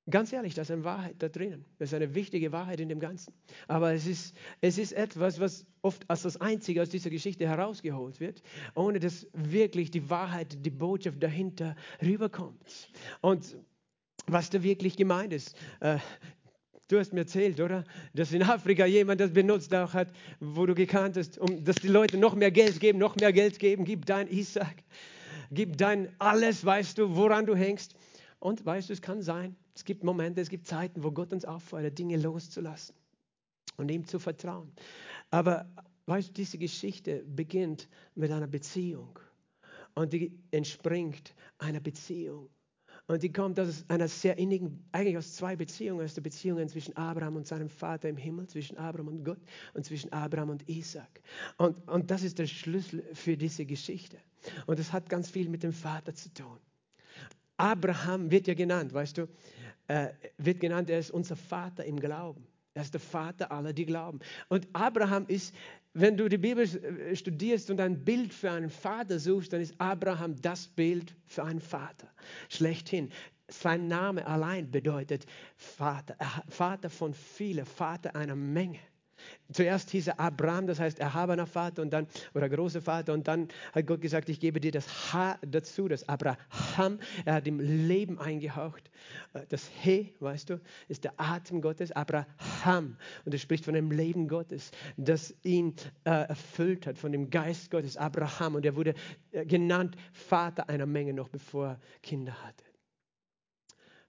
Ganz 0.09 0.33
ehrlich, 0.33 0.55
da 0.55 0.63
ist 0.63 0.71
eine 0.71 0.83
Wahrheit 0.83 1.15
da 1.19 1.29
drinnen. 1.29 1.63
Das 1.77 1.89
ist 1.89 1.93
eine 1.93 2.15
wichtige 2.15 2.51
Wahrheit 2.51 2.79
in 2.79 2.89
dem 2.89 2.99
Ganzen. 2.99 3.33
Aber 3.67 3.93
es 3.93 4.07
ist, 4.07 4.35
es 4.59 4.79
ist 4.79 4.93
etwas, 4.93 5.39
was 5.39 5.65
oft 5.83 6.09
als 6.09 6.23
das 6.23 6.41
Einzige 6.41 6.81
aus 6.81 6.89
dieser 6.89 7.11
Geschichte 7.11 7.47
herausgeholt 7.47 8.19
wird, 8.19 8.41
ohne 8.73 8.99
dass 8.99 9.27
wirklich 9.33 9.91
die 9.91 10.09
Wahrheit, 10.09 10.65
die 10.65 10.71
Botschaft 10.71 11.21
dahinter 11.21 11.75
rüberkommt. 12.01 12.89
Und 13.21 13.55
was 14.27 14.49
da 14.49 14.61
wirklich 14.63 14.95
gemeint 14.97 15.33
ist. 15.33 15.55
Äh, 15.79 15.97
du 16.87 16.99
hast 16.99 17.13
mir 17.13 17.21
erzählt, 17.21 17.59
oder? 17.59 17.83
Dass 18.13 18.31
in 18.31 18.43
Afrika 18.43 18.85
jemand 18.85 19.21
das 19.21 19.31
benutzt 19.31 19.73
auch 19.73 19.93
hat, 19.93 20.09
wo 20.39 20.65
du 20.65 20.75
gekannt 20.75 21.17
hast, 21.17 21.37
um, 21.37 21.63
dass 21.63 21.77
die 21.77 21.87
Leute 21.87 22.17
noch 22.17 22.35
mehr 22.35 22.51
Geld 22.51 22.79
geben, 22.79 22.99
noch 22.99 23.15
mehr 23.15 23.33
Geld 23.33 23.59
geben. 23.59 23.85
Gib 23.85 24.05
dein 24.05 24.27
Isaac, 24.27 24.83
gib 25.51 25.77
dein 25.77 26.09
alles, 26.19 26.65
weißt 26.65 26.97
du, 26.97 27.15
woran 27.15 27.45
du 27.45 27.55
hängst. 27.55 27.95
Und 28.39 28.65
weißt 28.65 28.89
du, 28.89 28.93
es 28.93 29.01
kann 29.01 29.21
sein, 29.21 29.55
es 29.75 29.85
gibt 29.85 30.03
Momente, 30.03 30.41
es 30.41 30.49
gibt 30.49 30.67
Zeiten, 30.67 31.03
wo 31.03 31.11
Gott 31.11 31.31
uns 31.31 31.45
auffordert, 31.45 31.97
Dinge 31.97 32.17
loszulassen 32.17 32.95
und 33.77 33.89
ihm 33.89 34.05
zu 34.05 34.19
vertrauen. 34.19 34.71
Aber 35.29 35.69
weißt 36.07 36.29
du, 36.29 36.33
diese 36.33 36.57
Geschichte 36.57 37.23
beginnt 37.25 37.87
mit 38.15 38.31
einer 38.31 38.47
Beziehung 38.47 39.19
und 39.93 40.13
die 40.13 40.37
entspringt 40.51 41.35
einer 41.57 41.79
Beziehung. 41.79 42.49
Und 43.07 43.23
die 43.23 43.31
kommt 43.31 43.59
aus 43.59 43.83
einer 43.87 44.07
sehr 44.07 44.37
innigen, 44.37 44.85
eigentlich 44.91 45.17
aus 45.17 45.33
zwei 45.33 45.55
Beziehungen, 45.55 46.05
aus 46.05 46.13
der 46.13 46.21
Beziehung 46.21 46.65
zwischen 46.67 46.95
Abraham 46.95 47.35
und 47.35 47.47
seinem 47.47 47.69
Vater 47.69 48.09
im 48.09 48.17
Himmel, 48.17 48.47
zwischen 48.47 48.77
Abraham 48.77 49.09
und 49.09 49.23
Gott 49.23 49.39
und 49.73 49.85
zwischen 49.85 50.13
Abraham 50.13 50.49
und 50.51 50.69
Isaac. 50.69 51.21
Und, 51.57 51.87
und 51.89 52.11
das 52.11 52.23
ist 52.23 52.39
der 52.39 52.47
Schlüssel 52.47 53.03
für 53.13 53.35
diese 53.35 53.65
Geschichte. 53.65 54.17
Und 54.65 54.79
das 54.79 54.93
hat 54.93 55.09
ganz 55.09 55.29
viel 55.29 55.49
mit 55.49 55.63
dem 55.63 55.73
Vater 55.73 56.13
zu 56.13 56.33
tun. 56.33 56.57
Abraham 57.57 58.31
wird 58.31 58.47
ja 58.47 58.53
genannt, 58.53 58.93
weißt 58.93 59.17
du, 59.17 59.27
äh, 59.87 60.09
wird 60.37 60.59
genannt, 60.59 60.89
er 60.89 60.99
ist 60.99 61.11
unser 61.11 61.35
Vater 61.35 61.85
im 61.85 61.99
Glauben. 61.99 62.47
Er 62.73 62.83
ist 62.83 62.93
der 62.93 63.01
Vater 63.01 63.51
aller, 63.51 63.73
die 63.73 63.85
glauben. 63.85 64.19
Und 64.47 64.67
Abraham 64.71 65.25
ist, 65.27 65.53
wenn 65.93 66.15
du 66.17 66.29
die 66.29 66.37
Bibel 66.37 66.63
äh, 66.63 67.15
studierst 67.15 67.69
und 67.69 67.81
ein 67.81 68.03
Bild 68.03 68.33
für 68.33 68.51
einen 68.51 68.69
Vater 68.69 69.19
suchst, 69.19 69.53
dann 69.53 69.61
ist 69.61 69.75
Abraham 69.79 70.41
das 70.41 70.67
Bild 70.67 71.15
für 71.25 71.43
einen 71.43 71.61
Vater. 71.61 72.09
Schlechthin. 72.49 73.09
Sein 73.49 73.87
Name 73.87 74.25
allein 74.25 74.71
bedeutet 74.71 75.25
Vater, 75.57 76.15
Vater 76.47 76.89
von 76.89 77.13
vielen, 77.13 77.65
Vater 77.65 78.15
einer 78.15 78.35
Menge. 78.35 78.79
Zuerst 79.51 79.89
hieß 79.91 80.07
er 80.07 80.19
Abraham, 80.19 80.67
das 80.67 80.79
heißt 80.79 80.99
erhabener 80.99 81.45
Vater 81.45 81.81
und 81.81 81.91
dann, 81.91 82.07
oder 82.33 82.47
großer 82.47 82.81
Vater, 82.81 83.13
und 83.13 83.27
dann 83.27 83.49
hat 83.73 83.85
Gott 83.85 84.01
gesagt, 84.01 84.29
ich 84.29 84.39
gebe 84.39 84.59
dir 84.59 84.71
das 84.71 85.13
H 85.13 85.37
dazu, 85.45 85.87
das 85.87 86.07
Abraham. 86.07 86.99
Er 87.25 87.33
hat 87.33 87.47
ihm 87.47 87.59
Leben 87.59 88.19
eingehaucht. 88.19 88.89
Äh, 89.33 89.41
das 89.49 89.69
He, 89.81 90.13
weißt 90.19 90.51
du, 90.51 90.61
ist 90.87 91.03
der 91.03 91.13
Atem 91.17 91.61
Gottes, 91.61 91.91
Abraham. 91.91 92.97
Und 93.25 93.33
er 93.33 93.39
spricht 93.39 93.65
von 93.65 93.73
dem 93.73 93.91
Leben 93.91 94.27
Gottes, 94.27 94.71
das 94.97 95.33
ihn 95.43 95.75
äh, 96.05 96.27
erfüllt 96.27 96.87
hat, 96.87 96.97
von 96.97 97.11
dem 97.11 97.29
Geist 97.29 97.71
Gottes, 97.71 97.97
Abraham. 97.97 98.55
Und 98.55 98.65
er 98.65 98.75
wurde 98.75 98.93
äh, 99.31 99.45
genannt 99.45 99.95
Vater 100.13 100.69
einer 100.69 100.85
Menge 100.85 101.13
noch 101.13 101.29
bevor 101.29 101.67
er 101.67 101.79
Kinder 102.01 102.33
hatte. 102.43 102.63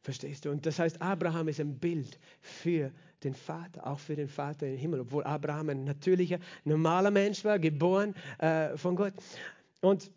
Verstehst 0.02 0.45
du? 0.45 0.50
Und 0.50 0.66
das 0.66 0.78
heißt, 0.78 1.00
Abraham 1.00 1.49
ist 1.49 1.61
ein 1.61 1.78
Bild 1.78 2.19
für 2.40 2.92
den 3.24 3.34
Vater, 3.34 3.86
auch 3.86 3.98
für 3.98 4.16
den 4.16 4.28
Vater 4.28 4.66
im 4.66 4.76
Himmel, 4.76 5.00
obwohl 5.00 5.24
Abraham 5.24 5.70
ein 5.70 5.84
natürlicher, 5.84 6.38
normaler 6.64 7.10
Mensch 7.10 7.44
war, 7.44 7.58
geboren 7.58 8.14
äh, 8.38 8.76
von 8.76 8.96
Gott. 8.96 9.14
Und 9.80 10.10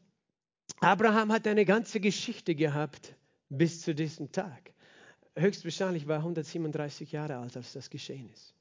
Abraham 0.80 1.32
hat 1.32 1.48
eine 1.48 1.66
ganze 1.66 2.00
Geschichte 2.00 2.56
gehabt 2.56 3.16
bis 3.50 3.82
zu 3.82 3.94
diesem 3.94 4.32
Tag. 4.32 4.72
Höchstwahrscheinlich 5.36 6.08
war 6.08 6.16
er 6.16 6.20
137 6.20 7.12
Jahre 7.12 7.38
alt, 7.38 7.56
als 7.56 7.74
das 7.74 7.90
geschehen 7.90 8.30
ist. 8.34 8.55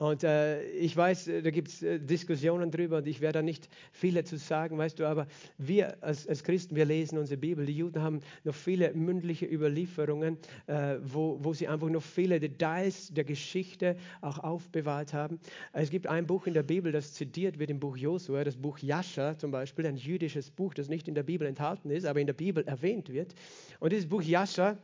Und 0.00 0.24
äh, 0.24 0.62
ich 0.70 0.96
weiß, 0.96 1.28
äh, 1.28 1.42
da 1.42 1.50
gibt 1.50 1.68
es 1.68 1.82
äh, 1.82 2.00
Diskussionen 2.00 2.70
drüber 2.70 2.96
und 2.96 3.06
ich 3.06 3.20
werde 3.20 3.40
da 3.40 3.42
nicht 3.42 3.68
viel 3.92 4.14
dazu 4.14 4.36
sagen, 4.36 4.78
weißt 4.78 4.98
du, 4.98 5.06
aber 5.06 5.26
wir 5.58 6.02
als, 6.02 6.26
als, 6.26 6.42
Christen, 6.42 6.74
wir 6.74 6.86
lesen 6.86 7.18
unsere 7.18 7.38
Bibel. 7.38 7.66
Die 7.66 7.76
Juden 7.76 8.00
haben 8.00 8.20
noch 8.44 8.54
viele 8.54 8.94
mündliche 8.94 9.44
Überlieferungen, 9.44 10.38
äh, 10.68 10.96
wo, 11.02 11.38
wo 11.42 11.52
sie 11.52 11.68
einfach 11.68 11.90
noch 11.90 12.02
viele 12.02 12.40
Details 12.40 13.12
der 13.12 13.24
Geschichte 13.24 13.94
auch 14.22 14.38
aufbewahrt 14.38 15.12
haben. 15.12 15.38
Es 15.74 15.90
gibt 15.90 16.06
ein 16.06 16.26
Buch 16.26 16.46
in 16.46 16.54
der 16.54 16.62
Bibel, 16.62 16.92
das 16.92 17.12
zitiert 17.12 17.58
wird 17.58 17.68
im 17.68 17.78
Buch 17.78 17.98
Josua, 17.98 18.42
das 18.42 18.56
Buch 18.56 18.78
Jascha 18.78 19.36
zum 19.36 19.50
Beispiel, 19.50 19.84
ein 19.84 19.96
jüdisches 19.96 20.50
Buch, 20.50 20.72
das 20.72 20.88
nicht 20.88 21.08
in 21.08 21.14
der 21.14 21.24
Bibel 21.24 21.46
enthalten 21.46 21.90
ist, 21.90 22.06
aber 22.06 22.20
in 22.20 22.26
der 22.26 22.32
Bibel 22.32 22.64
erwähnt 22.66 23.12
wird. 23.12 23.34
Und 23.80 23.92
dieses 23.92 24.08
Buch 24.08 24.22
Jascha, 24.22 24.78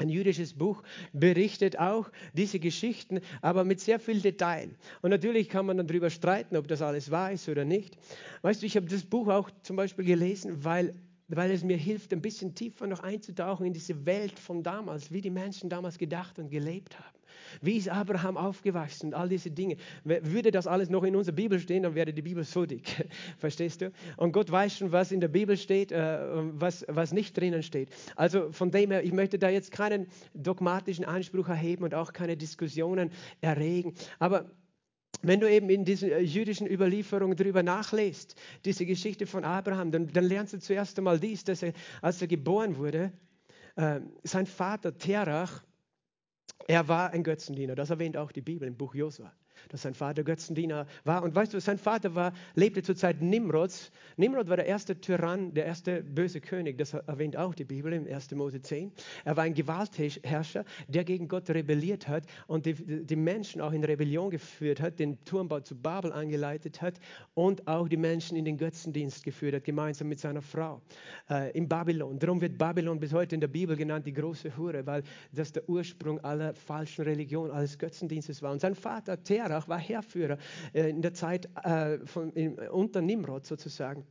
ein 0.00 0.08
jüdisches 0.08 0.54
Buch 0.54 0.82
berichtet 1.12 1.78
auch 1.78 2.10
diese 2.32 2.58
Geschichten, 2.58 3.20
aber 3.42 3.64
mit 3.64 3.80
sehr 3.80 4.00
viel 4.00 4.20
Detail. 4.20 4.70
Und 5.02 5.10
natürlich 5.10 5.48
kann 5.48 5.66
man 5.66 5.76
dann 5.76 5.86
darüber 5.86 6.10
streiten, 6.10 6.56
ob 6.56 6.68
das 6.68 6.82
alles 6.82 7.10
wahr 7.10 7.32
ist 7.32 7.48
oder 7.48 7.64
nicht. 7.64 7.96
Weißt 8.42 8.62
du, 8.62 8.66
ich 8.66 8.76
habe 8.76 8.86
das 8.86 9.04
Buch 9.04 9.28
auch 9.28 9.50
zum 9.62 9.76
Beispiel 9.76 10.04
gelesen, 10.04 10.64
weil 10.64 10.94
weil 11.30 11.50
es 11.50 11.64
mir 11.64 11.76
hilft, 11.76 12.12
ein 12.12 12.22
bisschen 12.22 12.54
tiefer 12.54 12.86
noch 12.86 13.00
einzutauchen 13.00 13.66
in 13.66 13.72
diese 13.72 14.06
Welt 14.06 14.38
von 14.38 14.62
damals, 14.62 15.12
wie 15.12 15.20
die 15.20 15.30
Menschen 15.30 15.70
damals 15.70 15.98
gedacht 15.98 16.38
und 16.38 16.50
gelebt 16.50 16.98
haben. 16.98 17.20
Wie 17.60 17.76
ist 17.76 17.88
Abraham 17.88 18.36
aufgewachsen 18.36 19.08
und 19.08 19.14
all 19.14 19.28
diese 19.28 19.50
Dinge? 19.50 19.76
Würde 20.04 20.50
das 20.50 20.66
alles 20.66 20.88
noch 20.88 21.02
in 21.04 21.16
unserer 21.16 21.34
Bibel 21.34 21.58
stehen, 21.58 21.82
dann 21.82 21.94
wäre 21.94 22.12
die 22.12 22.22
Bibel 22.22 22.44
so 22.44 22.66
dick. 22.66 23.08
Verstehst 23.38 23.80
du? 23.80 23.92
Und 24.16 24.32
Gott 24.32 24.50
weiß 24.50 24.78
schon, 24.78 24.92
was 24.92 25.12
in 25.12 25.20
der 25.20 25.28
Bibel 25.28 25.56
steht, 25.56 25.92
äh, 25.92 26.18
was, 26.52 26.84
was 26.88 27.12
nicht 27.12 27.36
drinnen 27.36 27.62
steht. 27.62 27.90
Also 28.16 28.52
von 28.52 28.70
dem 28.70 28.90
her, 28.90 29.04
ich 29.04 29.12
möchte 29.12 29.38
da 29.38 29.48
jetzt 29.48 29.72
keinen 29.72 30.06
dogmatischen 30.34 31.04
Anspruch 31.04 31.48
erheben 31.48 31.84
und 31.84 31.94
auch 31.94 32.12
keine 32.12 32.36
Diskussionen 32.36 33.10
erregen. 33.40 33.94
Aber 34.18 34.50
wenn 35.22 35.40
du 35.40 35.50
eben 35.50 35.68
in 35.70 35.84
diesen 35.84 36.10
äh, 36.10 36.20
jüdischen 36.20 36.66
Überlieferungen 36.66 37.36
darüber 37.36 37.62
nachlässt, 37.62 38.36
diese 38.64 38.86
Geschichte 38.86 39.26
von 39.26 39.44
Abraham, 39.44 39.90
dann, 39.90 40.08
dann 40.08 40.24
lernst 40.24 40.54
du 40.54 40.58
zuerst 40.58 40.98
einmal 40.98 41.18
dies, 41.18 41.44
dass 41.44 41.62
er, 41.62 41.72
als 42.02 42.20
er 42.20 42.28
geboren 42.28 42.76
wurde, 42.76 43.12
äh, 43.76 44.00
sein 44.24 44.46
Vater 44.46 44.96
Terach, 44.96 45.64
er 46.66 46.88
war 46.88 47.10
ein 47.10 47.22
Götzendiener. 47.24 47.74
Das 47.74 47.90
erwähnt 47.90 48.16
auch 48.16 48.32
die 48.32 48.42
Bibel 48.42 48.66
im 48.68 48.76
Buch 48.76 48.94
Josua 48.94 49.32
dass 49.68 49.82
sein 49.82 49.94
Vater 49.94 50.24
Götzendiener 50.24 50.86
war. 51.04 51.22
Und 51.22 51.34
weißt 51.34 51.54
du, 51.54 51.60
sein 51.60 51.78
Vater 51.78 52.14
war, 52.14 52.32
lebte 52.54 52.82
zur 52.82 52.96
Zeit 52.96 53.20
Nimrods. 53.20 53.90
Nimrod 54.16 54.48
war 54.48 54.56
der 54.56 54.66
erste 54.66 55.00
Tyrann, 55.00 55.54
der 55.54 55.66
erste 55.66 56.02
böse 56.02 56.40
König, 56.40 56.78
das 56.78 56.94
erwähnt 56.94 57.36
auch 57.36 57.54
die 57.54 57.64
Bibel 57.64 57.92
im 57.92 58.06
1. 58.06 58.30
Mose 58.32 58.60
10. 58.60 58.92
Er 59.24 59.36
war 59.36 59.44
ein 59.44 59.54
Gewaltherrscher, 59.54 60.64
der 60.88 61.04
gegen 61.04 61.28
Gott 61.28 61.50
rebelliert 61.50 62.08
hat 62.08 62.24
und 62.46 62.66
die, 62.66 62.74
die 62.74 63.16
Menschen 63.16 63.60
auch 63.60 63.72
in 63.72 63.84
Rebellion 63.84 64.30
geführt 64.30 64.80
hat, 64.80 64.98
den 64.98 65.22
Turmbau 65.24 65.60
zu 65.60 65.76
Babel 65.76 66.12
angeleitet 66.12 66.82
hat 66.82 67.00
und 67.34 67.66
auch 67.66 67.88
die 67.88 67.96
Menschen 67.96 68.36
in 68.36 68.44
den 68.44 68.56
Götzendienst 68.56 69.24
geführt 69.24 69.54
hat, 69.54 69.64
gemeinsam 69.64 70.08
mit 70.08 70.20
seiner 70.20 70.42
Frau 70.42 70.80
äh, 71.28 71.50
in 71.56 71.68
Babylon. 71.68 72.18
Darum 72.18 72.40
wird 72.40 72.58
Babylon 72.58 73.00
bis 73.00 73.12
heute 73.12 73.34
in 73.34 73.40
der 73.40 73.48
Bibel 73.48 73.76
genannt 73.76 74.06
die 74.06 74.12
große 74.12 74.56
Hure, 74.56 74.86
weil 74.86 75.02
das 75.32 75.52
der 75.52 75.68
Ursprung 75.68 76.18
aller 76.20 76.54
falschen 76.54 77.02
Religionen, 77.02 77.52
alles 77.52 77.78
Götzendienstes 77.78 78.42
war. 78.42 78.52
Und 78.52 78.60
sein 78.60 78.74
Vater 78.74 79.22
Terach 79.22 79.49
Terach 79.50 79.68
war 79.68 79.78
Heerführer 79.78 80.38
äh, 80.72 80.88
in 80.88 81.02
der 81.02 81.12
Zeit 81.12 81.48
äh, 81.64 81.98
von, 82.06 82.32
in, 82.32 82.58
unter 82.70 83.02
Nimrod 83.02 83.46
sozusagen. 83.46 84.06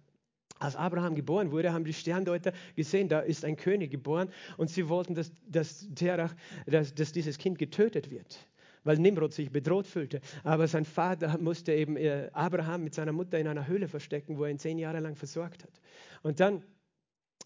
Als 0.60 0.76
Abraham 0.76 1.16
geboren 1.16 1.52
wurde, 1.52 1.72
haben 1.72 1.86
die 1.86 1.94
Sterndeuter 1.94 2.52
gesehen, 2.76 3.08
da 3.08 3.22
ist 3.22 3.46
ein 3.46 3.56
König 3.56 3.92
geboren 3.92 4.30
und 4.58 4.70
sie 4.70 4.90
wollten, 4.90 5.16
dass, 5.16 5.32
dass, 5.48 5.88
Terach, 5.96 6.36
dass, 6.66 6.94
dass 6.94 7.14
dieses 7.14 7.38
Kind 7.38 7.58
getötet 7.58 8.12
wird, 8.12 8.46
weil 8.84 8.98
Nimrod 8.98 9.34
sich 9.34 9.50
bedroht 9.52 9.88
fühlte. 9.88 10.20
Aber 10.44 10.68
sein 10.68 10.84
Vater 10.84 11.38
musste 11.38 11.74
eben 11.74 11.96
äh, 11.96 12.30
Abraham 12.34 12.84
mit 12.84 12.94
seiner 12.94 13.14
Mutter 13.14 13.40
in 13.40 13.48
einer 13.48 13.68
Höhle 13.68 13.88
verstecken, 13.88 14.38
wo 14.38 14.44
er 14.44 14.52
ihn 14.52 14.60
zehn 14.60 14.78
Jahre 14.78 15.00
lang 15.00 15.16
versorgt 15.16 15.64
hat. 15.64 15.80
Und 16.24 16.42
dann 16.42 16.62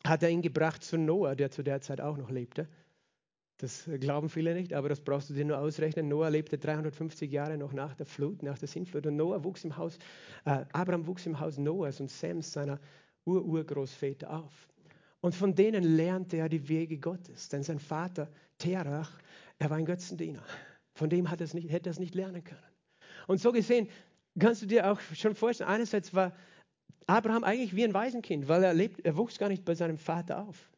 hat 0.04 0.24
er 0.24 0.30
ihn 0.30 0.42
gebracht 0.42 0.84
zu 0.84 0.98
Noah, 0.98 1.36
der 1.36 1.52
zu 1.52 1.62
der 1.62 1.82
Zeit 1.82 2.02
auch 2.02 2.18
noch 2.18 2.32
lebte. 2.32 2.68
Das 3.58 3.90
glauben 4.00 4.30
viele 4.30 4.54
nicht, 4.56 4.74
aber 4.74 4.90
das 4.90 5.00
brauchst 5.00 5.30
du 5.30 5.34
dir 5.34 5.46
nur 5.46 5.60
ausrechnen. 5.60 6.08
Noah 6.08 6.30
lebte 6.30 6.58
350 6.58 7.32
Jahre 7.32 7.58
noch 7.58 7.72
nach 7.72 7.94
der 7.96 8.06
Flut, 8.06 8.44
nach 8.44 8.58
der 8.58 8.68
Sintflut. 8.68 9.06
Und 9.06 9.16
Noah 9.16 9.44
wuchs 9.44 9.64
im 9.64 9.78
Haus, 9.78 9.98
äh, 10.46 10.66
Abraham 10.74 11.08
wuchs 11.08 11.26
im 11.26 11.40
Haus 11.40 11.58
Noahs 11.58 12.00
und 12.00 12.10
Sams, 12.10 12.52
seiner 12.52 12.80
Ururgroßväter 13.26 14.30
auf. 14.32 14.68
Und 15.22 15.36
von 15.36 15.56
denen 15.56 15.84
lernte 15.84 16.38
er 16.38 16.50
die 16.50 16.68
Wege 16.68 16.98
Gottes. 16.98 17.48
Denn 17.48 17.64
sein 17.64 17.80
Vater 17.80 18.30
Terach, 18.58 19.18
er 19.60 19.70
war 19.70 19.78
ein 19.78 19.86
Götzendiener. 19.86 20.44
Von 20.96 21.10
dem 21.10 21.30
hat 21.30 21.40
nicht, 21.54 21.72
hätte 21.72 21.90
er 21.90 21.92
es 21.92 22.00
nicht 22.00 22.16
lernen 22.16 22.44
können. 22.44 22.62
Und 23.28 23.40
so 23.40 23.52
gesehen 23.52 23.88
kannst 24.38 24.62
du 24.62 24.66
dir 24.66 24.92
auch 24.92 25.00
schon 25.14 25.36
vorstellen, 25.36 25.70
einerseits 25.70 26.14
war 26.14 26.34
Abraham 27.08 27.44
eigentlich 27.44 27.76
wie 27.76 27.84
ein 27.84 27.94
Waisenkind, 27.94 28.48
weil 28.48 28.64
er, 28.64 28.74
lebt, 28.74 29.06
er 29.06 29.16
wuchs 29.16 29.38
gar 29.38 29.50
nicht 29.50 29.64
bei 29.64 29.76
seinem 29.76 29.98
Vater 29.98 30.42
auf. 30.42 30.70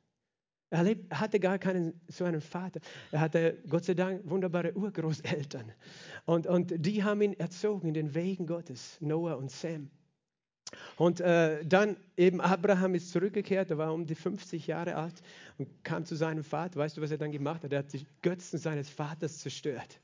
Er, 0.71 0.95
hatte 1.11 1.39
gar 1.39 1.59
keinen 1.59 1.99
so 2.07 2.25
einen 2.25 2.41
Vater. 2.41 2.79
Er 3.11 3.19
hatte 3.19 3.57
Gott 3.69 3.85
sei 3.85 3.93
Dank 3.93 4.21
wunderbare 4.29 4.73
Urgroßeltern. 4.75 5.71
Und, 6.25 6.47
und 6.47 6.73
die 6.77 7.03
haben 7.03 7.21
ihn 7.21 7.33
erzogen 7.33 7.87
in 7.89 7.93
den 7.93 8.15
Wegen 8.15 8.47
Gottes, 8.47 8.97
Noah 8.99 9.37
und 9.37 9.51
Sam. 9.51 9.89
Und 10.97 11.21
äh, 11.21 11.63
dann 11.65 11.97
eben 12.17 12.41
Abraham 12.41 12.95
ist 12.95 13.11
zurückgekehrt, 13.11 13.69
er 13.69 13.77
war 13.77 13.93
um 13.93 14.05
die 14.05 14.15
50 14.15 14.67
Jahre 14.67 14.95
alt 14.95 15.21
und 15.57 15.83
kam 15.83 16.05
zu 16.05 16.15
seinem 16.15 16.43
Vater. 16.43 16.79
Weißt 16.79 16.97
du, 16.97 17.01
was 17.01 17.11
er 17.11 17.17
dann 17.17 17.31
gemacht 17.31 17.63
hat? 17.63 17.71
Er 17.71 17.79
hat 17.79 17.93
die 17.93 18.05
Götzen 18.21 18.57
seines 18.57 18.89
Vaters 18.89 19.39
zerstört. 19.39 19.99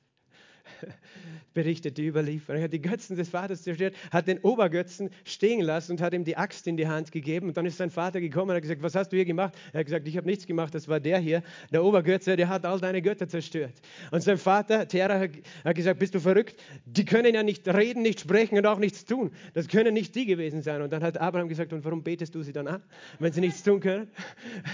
berichtet 1.53 1.97
die 1.97 2.07
Überlieferung. 2.07 2.59
Er 2.59 2.65
hat 2.65 2.73
die 2.73 2.81
Götzen 2.81 3.15
des 3.15 3.29
Vaters 3.29 3.63
zerstört, 3.63 3.95
hat 4.11 4.27
den 4.27 4.39
Obergötzen 4.39 5.09
stehen 5.25 5.61
lassen 5.61 5.93
und 5.93 6.01
hat 6.01 6.13
ihm 6.13 6.23
die 6.23 6.37
Axt 6.37 6.67
in 6.67 6.77
die 6.77 6.87
Hand 6.87 7.11
gegeben. 7.11 7.49
Und 7.49 7.57
dann 7.57 7.65
ist 7.65 7.77
sein 7.77 7.89
Vater 7.89 8.21
gekommen 8.21 8.51
und 8.51 8.55
hat 8.55 8.61
gesagt, 8.61 8.81
was 8.81 8.95
hast 8.95 9.09
du 9.09 9.17
hier 9.17 9.25
gemacht? 9.25 9.53
Er 9.73 9.79
hat 9.79 9.85
gesagt, 9.85 10.07
ich 10.07 10.17
habe 10.17 10.27
nichts 10.27 10.45
gemacht, 10.45 10.73
das 10.73 10.87
war 10.87 10.99
der 10.99 11.19
hier, 11.19 11.43
der 11.71 11.83
Obergötze, 11.83 12.35
der 12.35 12.47
hat 12.47 12.65
all 12.65 12.79
deine 12.79 13.01
Götter 13.01 13.27
zerstört. 13.27 13.73
Und 14.11 14.21
sein 14.21 14.37
Vater, 14.37 14.87
Terah, 14.87 15.27
hat 15.63 15.75
gesagt, 15.75 15.99
bist 15.99 16.15
du 16.15 16.19
verrückt? 16.19 16.61
Die 16.85 17.05
können 17.05 17.33
ja 17.33 17.43
nicht 17.43 17.67
reden, 17.67 18.01
nicht 18.01 18.21
sprechen 18.21 18.57
und 18.57 18.65
auch 18.65 18.79
nichts 18.79 19.05
tun. 19.05 19.31
Das 19.53 19.67
können 19.67 19.93
nicht 19.93 20.15
die 20.15 20.25
gewesen 20.25 20.61
sein. 20.61 20.81
Und 20.81 20.93
dann 20.93 21.03
hat 21.03 21.17
Abraham 21.17 21.49
gesagt, 21.49 21.73
und 21.73 21.83
warum 21.83 22.03
betest 22.03 22.33
du 22.33 22.43
sie 22.43 22.53
dann 22.53 22.67
an, 22.67 22.83
wenn 23.19 23.33
sie 23.33 23.41
nichts 23.41 23.63
tun 23.63 23.79
können? 23.79 24.09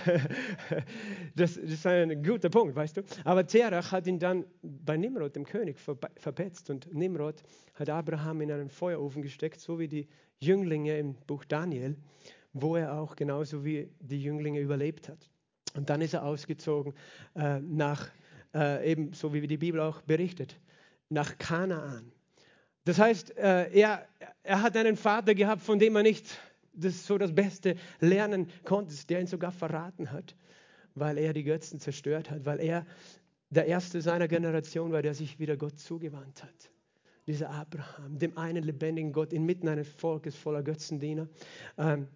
das 1.36 1.58
ist 1.58 1.86
ein 1.88 2.22
guter 2.24 2.50
Punkt, 2.50 2.75
weißt 2.75 2.98
du. 2.98 3.01
Aber 3.24 3.46
Terach 3.46 3.91
hat 3.91 4.08
ihn 4.08 4.20
dann 4.20 4.46
bei 4.62 4.98
Nimrod, 4.98 5.36
dem 5.36 5.46
König, 5.46 5.76
verpetzt. 5.79 6.69
Und 6.69 6.93
Nimrod 6.93 7.43
hat 7.75 7.89
Abraham 7.89 8.41
in 8.41 8.51
einen 8.51 8.69
Feuerofen 8.69 9.22
gesteckt, 9.22 9.60
so 9.60 9.79
wie 9.79 9.88
die 9.88 10.07
Jünglinge 10.39 10.98
im 10.98 11.15
Buch 11.25 11.46
Daniel, 11.46 11.96
wo 12.53 12.75
er 12.75 12.93
auch 12.93 13.15
genauso 13.15 13.63
wie 13.63 13.89
die 14.00 14.22
Jünglinge 14.22 14.60
überlebt 14.60 15.10
hat. 15.10 15.29
Und 15.75 15.89
dann 15.89 16.01
ist 16.01 16.13
er 16.13 16.24
ausgezogen 16.25 16.93
äh, 17.36 17.60
nach, 17.60 18.10
äh, 18.53 18.91
eben 18.91 19.13
so 19.13 19.34
wie 19.34 19.46
die 19.46 19.57
Bibel 19.57 19.79
auch 19.79 20.01
berichtet, 20.01 20.60
nach 21.10 21.38
Kanaan. 21.38 22.12
Das 22.86 23.00
heißt, 23.00 23.38
äh, 23.38 23.69
er, 23.72 24.07
er 24.43 24.62
hat 24.62 24.77
einen 24.77 24.96
Vater 24.96 25.36
gehabt, 25.36 25.62
von 25.62 25.77
dem 25.77 25.96
er 25.96 26.03
nicht 26.03 26.39
das, 26.74 27.05
so 27.05 27.17
das 27.17 27.34
Beste 27.34 27.75
lernen 28.00 28.50
konnte, 28.63 28.96
der 29.07 29.19
ihn 29.19 29.27
sogar 29.27 29.51
verraten 29.51 30.12
hat, 30.12 30.36
weil 30.96 31.17
er 31.17 31.34
die 31.34 31.43
Götzen 31.43 31.79
zerstört 31.79 32.31
hat, 32.31 32.46
weil 32.46 32.60
er 32.60 32.86
der 33.50 33.66
erste 33.66 34.01
seiner 34.01 34.27
Generation 34.27 34.92
war, 34.92 35.01
der 35.01 35.13
sich 35.13 35.39
wieder 35.39 35.58
Gott 35.58 35.80
zugewandt 35.80 36.44
hat. 36.44 36.72
Dieser 37.27 37.50
Abraham, 37.50 38.18
dem 38.18 38.38
einen 38.38 38.63
lebendigen 38.63 39.12
Gott 39.12 39.34
inmitten 39.34 39.67
eines 39.67 39.88
Volkes 39.89 40.36
voller 40.36 40.63
Götzendiener. 40.63 41.28
Ähm, 41.78 42.08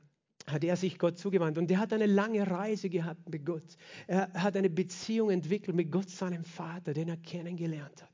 hat 0.47 0.63
er 0.63 0.75
sich 0.75 0.97
Gott 0.97 1.19
zugewandt 1.19 1.57
und 1.57 1.69
er 1.69 1.79
hat 1.79 1.93
eine 1.93 2.07
lange 2.07 2.49
Reise 2.49 2.89
gehabt 2.89 3.29
mit 3.29 3.45
Gott. 3.45 3.77
Er 4.07 4.31
hat 4.33 4.57
eine 4.57 4.69
Beziehung 4.69 5.29
entwickelt 5.29 5.75
mit 5.75 5.91
Gott, 5.91 6.09
seinem 6.09 6.43
Vater, 6.43 6.93
den 6.93 7.09
er 7.09 7.17
kennengelernt 7.17 8.01
hat 8.01 8.10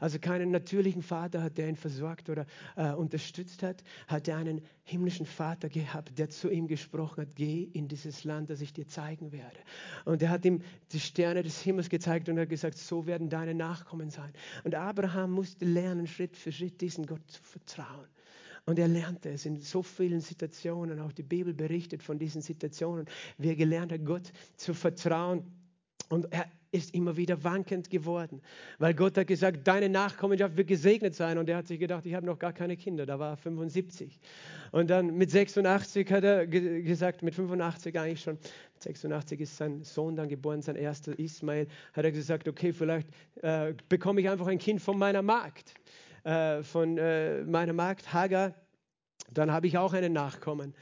also 0.00 0.18
keinen 0.18 0.50
natürlichen 0.50 1.02
Vater 1.02 1.42
hat, 1.42 1.58
der 1.58 1.68
ihn 1.68 1.76
versorgt 1.76 2.28
oder 2.28 2.46
äh, 2.76 2.92
unterstützt 2.92 3.62
hat, 3.62 3.82
hat 4.06 4.28
er 4.28 4.36
einen 4.36 4.62
himmlischen 4.84 5.26
Vater 5.26 5.68
gehabt, 5.68 6.18
der 6.18 6.30
zu 6.30 6.50
ihm 6.50 6.66
gesprochen 6.66 7.22
hat, 7.22 7.36
geh 7.36 7.62
in 7.72 7.88
dieses 7.88 8.24
Land, 8.24 8.50
das 8.50 8.60
ich 8.60 8.72
dir 8.72 8.86
zeigen 8.86 9.32
werde. 9.32 9.58
Und 10.04 10.22
er 10.22 10.30
hat 10.30 10.44
ihm 10.44 10.62
die 10.92 11.00
Sterne 11.00 11.42
des 11.42 11.60
Himmels 11.60 11.88
gezeigt 11.88 12.28
und 12.28 12.38
hat 12.38 12.48
gesagt, 12.48 12.78
so 12.78 13.06
werden 13.06 13.28
deine 13.28 13.54
Nachkommen 13.54 14.10
sein. 14.10 14.32
Und 14.64 14.74
Abraham 14.74 15.32
musste 15.32 15.64
lernen, 15.64 16.06
Schritt 16.06 16.36
für 16.36 16.52
Schritt 16.52 16.80
diesen 16.80 17.06
Gott 17.06 17.28
zu 17.28 17.42
vertrauen. 17.42 18.06
Und 18.66 18.80
er 18.80 18.88
lernte 18.88 19.30
es 19.30 19.46
in 19.46 19.60
so 19.60 19.82
vielen 19.82 20.20
Situationen. 20.20 20.98
Auch 20.98 21.12
die 21.12 21.22
Bibel 21.22 21.54
berichtet 21.54 22.02
von 22.02 22.18
diesen 22.18 22.42
Situationen, 22.42 23.06
wie 23.38 23.48
er 23.48 23.56
gelernt 23.56 23.92
hat, 23.92 24.04
Gott 24.04 24.32
zu 24.56 24.74
vertrauen. 24.74 25.44
Und 26.08 26.32
er, 26.32 26.46
ist 26.70 26.94
immer 26.94 27.16
wieder 27.16 27.42
wankend 27.44 27.90
geworden, 27.90 28.42
weil 28.78 28.94
Gott 28.94 29.16
hat 29.16 29.26
gesagt, 29.26 29.66
deine 29.66 29.88
Nachkommenschaft 29.88 30.56
wird 30.56 30.68
gesegnet 30.68 31.14
sein. 31.14 31.38
Und 31.38 31.48
er 31.48 31.58
hat 31.58 31.66
sich 31.66 31.78
gedacht, 31.78 32.04
ich 32.06 32.14
habe 32.14 32.26
noch 32.26 32.38
gar 32.38 32.52
keine 32.52 32.76
Kinder. 32.76 33.06
Da 33.06 33.18
war 33.18 33.30
er 33.32 33.36
75. 33.36 34.18
Und 34.72 34.90
dann 34.90 35.16
mit 35.16 35.30
86 35.30 36.10
hat 36.10 36.24
er 36.24 36.46
gesagt, 36.46 37.22
mit 37.22 37.34
85 37.34 37.98
eigentlich 37.98 38.20
schon, 38.20 38.34
mit 38.34 38.82
86 38.82 39.40
ist 39.40 39.56
sein 39.56 39.82
Sohn 39.84 40.16
dann 40.16 40.28
geboren, 40.28 40.62
sein 40.62 40.76
erster 40.76 41.18
Ismail, 41.18 41.68
hat 41.92 42.04
er 42.04 42.12
gesagt, 42.12 42.48
okay, 42.48 42.72
vielleicht 42.72 43.08
äh, 43.42 43.74
bekomme 43.88 44.20
ich 44.20 44.28
einfach 44.28 44.46
ein 44.46 44.58
Kind 44.58 44.80
von 44.80 44.98
meiner 44.98 45.22
Magd, 45.22 45.74
äh, 46.24 46.62
von 46.62 46.98
äh, 46.98 47.42
meiner 47.44 47.72
Magd 47.72 48.12
Hagar 48.12 48.54
dann 49.32 49.50
habe 49.50 49.66
ich 49.66 49.76
auch 49.76 49.92
einen 49.92 50.12
Nachkommen. 50.12 50.74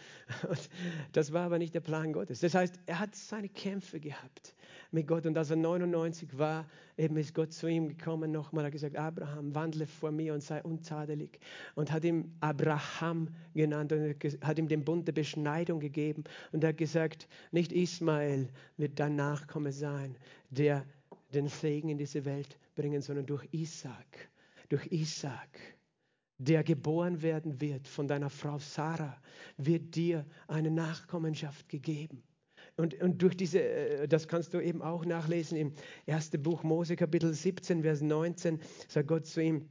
Und 0.48 0.68
das 1.12 1.32
war 1.32 1.46
aber 1.46 1.58
nicht 1.58 1.74
der 1.74 1.80
Plan 1.80 2.12
Gottes. 2.12 2.40
Das 2.40 2.54
heißt, 2.54 2.78
er 2.86 2.98
hat 2.98 3.14
seine 3.14 3.48
Kämpfe 3.48 4.00
gehabt 4.00 4.54
mit 4.94 5.06
Gott. 5.06 5.26
Und 5.26 5.36
als 5.36 5.50
er 5.50 5.56
99 5.56 6.38
war, 6.38 6.66
eben 6.96 7.16
ist 7.16 7.34
Gott 7.34 7.52
zu 7.52 7.66
ihm 7.66 7.88
gekommen, 7.88 8.32
nochmal, 8.32 8.64
hat 8.64 8.72
gesagt, 8.72 8.96
Abraham, 8.96 9.54
wandle 9.54 9.86
vor 9.86 10.10
mir 10.10 10.32
und 10.32 10.42
sei 10.42 10.62
untadelig. 10.62 11.38
Und 11.74 11.92
hat 11.92 12.04
ihm 12.04 12.32
Abraham 12.40 13.28
genannt 13.54 13.92
und 13.92 14.16
hat 14.42 14.58
ihm 14.58 14.68
den 14.68 14.84
Bund 14.84 15.06
der 15.06 15.12
Beschneidung 15.12 15.80
gegeben. 15.80 16.24
Und 16.52 16.64
hat 16.64 16.78
gesagt, 16.78 17.28
nicht 17.52 17.72
Ismael 17.72 18.48
wird 18.76 18.98
dein 18.98 19.16
Nachkomme 19.16 19.72
sein, 19.72 20.16
der 20.50 20.86
den 21.34 21.48
Segen 21.48 21.88
in 21.88 21.98
diese 21.98 22.24
Welt 22.24 22.58
bringen, 22.74 23.02
sondern 23.02 23.26
durch 23.26 23.46
Isaac. 23.52 24.30
Durch 24.68 24.86
Isaac 24.86 25.74
der 26.38 26.64
geboren 26.64 27.22
werden 27.22 27.60
wird 27.60 27.86
von 27.86 28.08
deiner 28.08 28.28
Frau 28.28 28.58
Sarah, 28.58 29.16
wird 29.56 29.94
dir 29.94 30.26
eine 30.48 30.70
Nachkommenschaft 30.70 31.68
gegeben. 31.68 32.22
Und, 32.76 33.00
und 33.00 33.22
durch 33.22 33.36
diese, 33.36 33.62
äh, 33.62 34.08
das 34.08 34.26
kannst 34.26 34.54
du 34.54 34.60
eben 34.60 34.82
auch 34.82 35.04
nachlesen 35.04 35.56
im 35.56 35.72
ersten 36.06 36.42
Buch 36.42 36.62
Mose, 36.62 36.96
Kapitel 36.96 37.32
17, 37.32 37.82
Vers 37.82 38.00
19, 38.00 38.60
sagt 38.88 39.08
Gott 39.08 39.26
zu 39.26 39.42
ihm, 39.42 39.68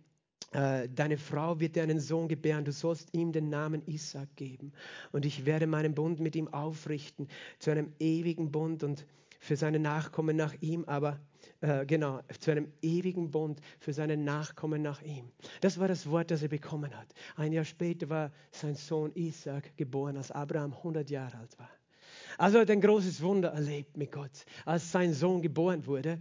äh, 0.54 0.88
Deine 0.88 1.18
Frau 1.18 1.60
wird 1.60 1.76
dir 1.76 1.84
einen 1.84 2.00
Sohn 2.00 2.28
gebären, 2.28 2.64
du 2.64 2.72
sollst 2.72 3.14
ihm 3.14 3.32
den 3.34 3.50
Namen 3.50 3.86
Isaac 3.88 4.36
geben. 4.36 4.72
Und 5.12 5.26
ich 5.26 5.46
werde 5.46 5.68
meinen 5.68 5.96
Bund 5.96 6.20
mit 6.20 6.36
ihm 6.36 6.48
aufrichten 6.48 7.28
zu 7.60 7.72
einem 7.72 7.94
ewigen 8.00 8.52
Bund 8.52 8.84
und 8.84 9.06
für 9.40 9.58
seine 9.58 9.80
Nachkommen 9.80 10.38
nach 10.38 10.54
ihm, 10.62 10.86
aber 10.86 11.20
äh, 11.60 11.86
genau, 11.86 12.22
zu 12.40 12.52
einem 12.52 12.72
ewigen 12.82 13.30
Bund 13.30 13.60
für 13.80 13.92
seine 13.92 14.16
Nachkommen 14.16 14.82
nach 14.82 15.02
ihm. 15.02 15.30
Das 15.60 15.78
war 15.78 15.90
das 15.90 16.10
Wort, 16.10 16.32
das 16.32 16.44
er 16.44 16.48
bekommen 16.48 16.98
hat. 16.98 17.14
Ein 17.36 17.52
Jahr 17.52 17.66
später 17.66 18.10
war 18.10 18.32
sein 18.52 18.76
Sohn 18.76 19.12
Isaac 19.16 19.76
geboren, 19.76 20.16
als 20.16 20.32
Abraham 20.32 20.72
100 20.72 21.10
Jahre 21.10 21.38
alt 21.40 21.60
war. 21.60 21.70
Also 22.44 22.60
hat 22.60 22.70
ein 22.70 22.82
großes 22.82 23.22
Wunder 23.22 23.54
erlebt 23.54 23.96
mit 23.96 24.12
Gott, 24.12 24.44
als 24.66 24.92
sein 24.92 25.14
Sohn 25.14 25.42
geboren 25.42 25.86
wurde. 25.86 26.20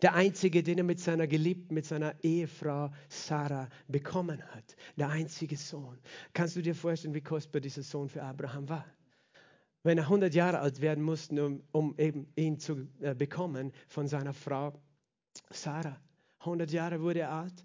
Der 0.00 0.14
einzige, 0.14 0.62
den 0.62 0.78
er 0.78 0.84
mit 0.84 1.00
seiner 1.00 1.26
Geliebten, 1.26 1.74
mit 1.74 1.84
seiner 1.84 2.14
Ehefrau 2.24 2.90
Sarah 3.10 3.68
bekommen 3.88 4.42
hat. 4.54 4.74
Der 4.96 5.10
einzige 5.10 5.58
Sohn. 5.58 5.98
Kannst 6.32 6.56
du 6.56 6.62
dir 6.62 6.74
vorstellen, 6.74 7.12
wie 7.12 7.20
kostbar 7.20 7.60
dieser 7.60 7.82
Sohn 7.82 8.08
für 8.08 8.22
Abraham 8.22 8.70
war? 8.70 8.86
wenn 9.82 9.98
er 9.98 10.04
100 10.04 10.32
Jahre 10.32 10.60
alt 10.60 10.80
werden 10.80 11.04
musste, 11.04 11.44
um, 11.44 11.62
um 11.72 11.94
eben 11.98 12.32
ihn 12.34 12.58
zu 12.58 12.88
äh, 13.00 13.14
bekommen 13.14 13.72
von 13.88 14.08
seiner 14.08 14.32
Frau 14.32 14.72
Sarah. 15.50 16.00
100 16.38 16.70
Jahre 16.70 17.02
wurde 17.02 17.20
er 17.20 17.32
alt 17.32 17.64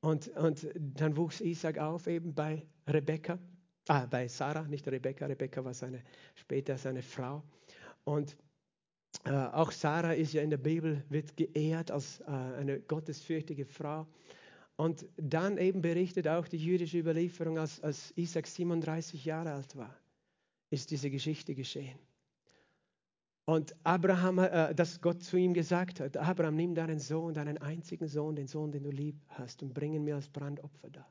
und, 0.00 0.28
und 0.28 0.66
dann 0.74 1.18
wuchs 1.18 1.42
Isaac 1.42 1.76
auf 1.76 2.06
eben 2.06 2.34
bei 2.34 2.64
Rebekka, 2.86 3.38
ah, 3.88 4.06
bei 4.06 4.28
Sarah, 4.28 4.62
nicht 4.62 4.86
Rebekka, 4.86 5.26
Rebekka 5.26 5.64
war 5.64 5.74
seine, 5.74 6.02
später 6.34 6.76
seine 6.78 7.02
Frau. 7.02 7.42
Und 8.04 8.36
äh, 9.24 9.30
auch 9.30 9.70
Sarah 9.70 10.12
ist 10.12 10.32
ja 10.32 10.42
in 10.42 10.50
der 10.50 10.58
Bibel, 10.58 11.04
wird 11.08 11.36
geehrt 11.36 11.90
als 11.90 12.20
äh, 12.20 12.24
eine 12.24 12.80
gottesfürchtige 12.80 13.64
Frau. 13.64 14.06
Und 14.76 15.06
dann 15.16 15.58
eben 15.58 15.82
berichtet 15.82 16.26
auch 16.26 16.48
die 16.48 16.58
jüdische 16.58 16.98
Überlieferung, 16.98 17.58
als, 17.58 17.80
als 17.80 18.12
Isaac 18.16 18.46
37 18.46 19.24
Jahre 19.24 19.52
alt 19.52 19.76
war 19.76 19.94
ist 20.74 20.90
diese 20.90 21.10
Geschichte 21.10 21.54
geschehen. 21.54 21.98
Und 23.46 23.74
Abraham, 23.84 24.38
äh, 24.38 24.74
dass 24.74 25.00
Gott 25.00 25.22
zu 25.22 25.36
ihm 25.36 25.54
gesagt 25.54 26.00
hat, 26.00 26.16
Abraham, 26.16 26.56
nimm 26.56 26.74
deinen 26.74 26.98
Sohn, 26.98 27.34
deinen 27.34 27.58
einzigen 27.58 28.08
Sohn, 28.08 28.36
den 28.36 28.48
Sohn, 28.48 28.72
den 28.72 28.82
du 28.82 28.90
lieb 28.90 29.16
hast, 29.28 29.62
und 29.62 29.74
bring 29.74 29.92
ihn 29.92 30.04
mir 30.04 30.16
als 30.16 30.28
Brandopfer 30.28 30.90
da. 30.90 31.06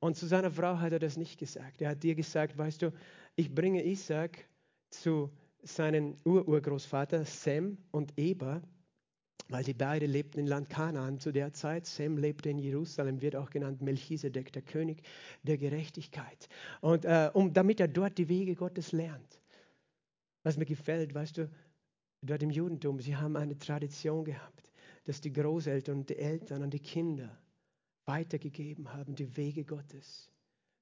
Und 0.00 0.16
zu 0.16 0.26
seiner 0.26 0.50
Frau 0.50 0.78
hat 0.78 0.92
er 0.92 0.98
das 0.98 1.16
nicht 1.16 1.38
gesagt. 1.38 1.82
Er 1.82 1.90
hat 1.90 2.02
dir 2.02 2.14
gesagt, 2.14 2.56
weißt 2.56 2.82
du, 2.82 2.92
ich 3.36 3.54
bringe 3.54 3.84
Isaac 3.84 4.48
zu 4.90 5.30
seinem 5.62 6.16
Ururgroßvater 6.24 7.24
Sem 7.24 7.78
und 7.90 8.16
Eber, 8.16 8.62
weil 9.48 9.64
die 9.64 9.74
beide 9.74 10.06
lebten 10.06 10.40
in 10.40 10.46
Land 10.46 10.68
Kanaan 10.68 11.18
zu 11.18 11.32
der 11.32 11.52
Zeit. 11.52 11.86
Sem 11.86 12.16
lebte 12.16 12.50
in 12.50 12.58
Jerusalem, 12.58 13.20
wird 13.22 13.34
auch 13.34 13.50
genannt 13.50 13.82
Melchisedek, 13.82 14.52
der 14.52 14.62
König 14.62 15.02
der 15.42 15.58
Gerechtigkeit. 15.58 16.48
Und 16.80 17.04
äh, 17.04 17.30
um, 17.32 17.52
damit 17.52 17.80
er 17.80 17.88
dort 17.88 18.18
die 18.18 18.28
Wege 18.28 18.54
Gottes 18.54 18.92
lernt. 18.92 19.40
Was 20.44 20.56
mir 20.56 20.66
gefällt, 20.66 21.14
weißt 21.14 21.38
du, 21.38 21.50
dort 22.22 22.42
im 22.42 22.50
Judentum, 22.50 23.00
sie 23.00 23.16
haben 23.16 23.36
eine 23.36 23.58
Tradition 23.58 24.24
gehabt, 24.24 24.70
dass 25.04 25.20
die 25.20 25.32
Großeltern 25.32 25.98
und 25.98 26.08
die 26.08 26.18
Eltern 26.18 26.62
an 26.62 26.70
die 26.70 26.80
Kinder 26.80 27.36
weitergegeben 28.08 28.92
haben, 28.92 29.14
die 29.14 29.36
Wege 29.36 29.64
Gottes 29.64 30.32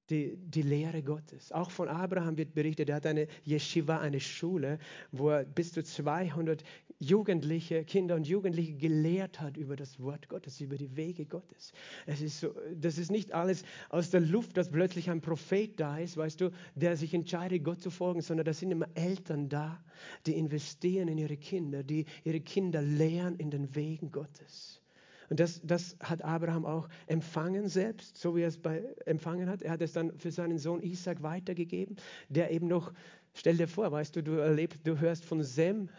die, 0.09 0.37
die 0.37 0.61
Lehre 0.61 1.03
Gottes. 1.03 1.51
Auch 1.51 1.71
von 1.71 1.89
Abraham 1.89 2.37
wird 2.37 2.53
berichtet, 2.53 2.89
er 2.89 2.95
hat 2.95 3.05
eine 3.05 3.27
Yeshiva, 3.45 3.99
eine 3.99 4.19
Schule, 4.19 4.79
wo 5.11 5.29
er 5.29 5.43
bis 5.43 5.73
zu 5.73 5.83
200 5.83 6.63
Jugendliche, 6.99 7.83
Kinder 7.83 8.15
und 8.15 8.27
Jugendliche 8.27 8.73
gelehrt 8.73 9.39
hat 9.39 9.57
über 9.57 9.75
das 9.75 9.99
Wort 9.99 10.29
Gottes, 10.29 10.61
über 10.61 10.77
die 10.77 10.95
Wege 10.95 11.25
Gottes. 11.25 11.71
Es 12.05 12.21
ist 12.21 12.39
so, 12.39 12.55
das 12.73 12.97
ist 12.97 13.11
nicht 13.11 13.33
alles 13.33 13.63
aus 13.89 14.09
der 14.09 14.21
Luft, 14.21 14.57
dass 14.57 14.71
plötzlich 14.71 15.09
ein 15.09 15.21
Prophet 15.21 15.79
da 15.79 15.97
ist, 15.97 16.17
weißt 16.17 16.41
du, 16.41 16.51
der 16.75 16.97
sich 16.97 17.13
entscheidet, 17.13 17.63
Gott 17.63 17.81
zu 17.81 17.91
folgen, 17.91 18.21
sondern 18.21 18.45
da 18.45 18.53
sind 18.53 18.71
immer 18.71 18.87
Eltern 18.95 19.49
da, 19.49 19.83
die 20.25 20.37
investieren 20.37 21.07
in 21.07 21.17
ihre 21.17 21.37
Kinder, 21.37 21.83
die 21.83 22.05
ihre 22.23 22.39
Kinder 22.39 22.81
lehren 22.81 23.35
in 23.35 23.51
den 23.51 23.75
Wegen 23.75 24.11
Gottes. 24.11 24.81
Und 25.29 25.39
das, 25.39 25.61
das 25.63 25.97
hat 25.99 26.23
Abraham 26.23 26.65
auch 26.65 26.87
empfangen 27.07 27.67
selbst, 27.67 28.17
so 28.17 28.35
wie 28.35 28.41
er 28.41 28.47
es 28.47 28.57
bei, 28.57 28.83
empfangen 29.05 29.49
hat. 29.49 29.61
Er 29.61 29.71
hat 29.71 29.81
es 29.81 29.93
dann 29.93 30.17
für 30.17 30.31
seinen 30.31 30.57
Sohn 30.57 30.81
Isaac 30.81 31.21
weitergegeben, 31.21 31.97
der 32.29 32.51
eben 32.51 32.67
noch, 32.67 32.93
stell 33.33 33.57
dir 33.57 33.67
vor, 33.67 33.91
weißt 33.91 34.15
du, 34.15 34.23
du 34.23 34.33
erlebst, 34.33 34.79
du 34.85 34.99
hörst 34.99 35.25
von 35.25 35.43
Sem, 35.43 35.89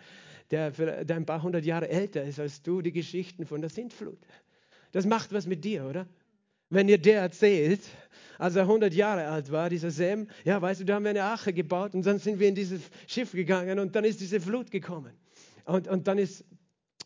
der, 0.50 0.70
der 0.70 1.16
ein 1.16 1.26
paar 1.26 1.42
hundert 1.42 1.64
Jahre 1.64 1.88
älter 1.88 2.24
ist 2.24 2.40
als 2.40 2.62
du, 2.62 2.80
die 2.80 2.92
Geschichten 2.92 3.44
von 3.44 3.60
der 3.60 3.70
Sintflut. 3.70 4.18
Das 4.92 5.04
macht 5.04 5.32
was 5.32 5.46
mit 5.46 5.64
dir, 5.64 5.84
oder? 5.84 6.06
Wenn 6.70 6.86
dir 6.86 6.98
der 6.98 7.20
erzählt, 7.20 7.80
als 8.38 8.56
er 8.56 8.62
100 8.62 8.92
Jahre 8.92 9.26
alt 9.28 9.50
war, 9.50 9.70
dieser 9.70 9.90
Sem, 9.90 10.28
ja, 10.44 10.60
weißt 10.60 10.80
du, 10.80 10.84
da 10.84 10.94
haben 10.94 11.04
wir 11.04 11.10
eine 11.10 11.24
Ache 11.24 11.52
gebaut 11.52 11.94
und 11.94 12.04
dann 12.06 12.18
sind 12.18 12.38
wir 12.38 12.48
in 12.48 12.54
dieses 12.54 12.82
Schiff 13.06 13.32
gegangen 13.32 13.78
und 13.78 13.96
dann 13.96 14.04
ist 14.04 14.20
diese 14.20 14.40
Flut 14.40 14.70
gekommen. 14.70 15.12
Und, 15.64 15.88
und 15.88 16.08
dann 16.08 16.18
ist 16.18 16.44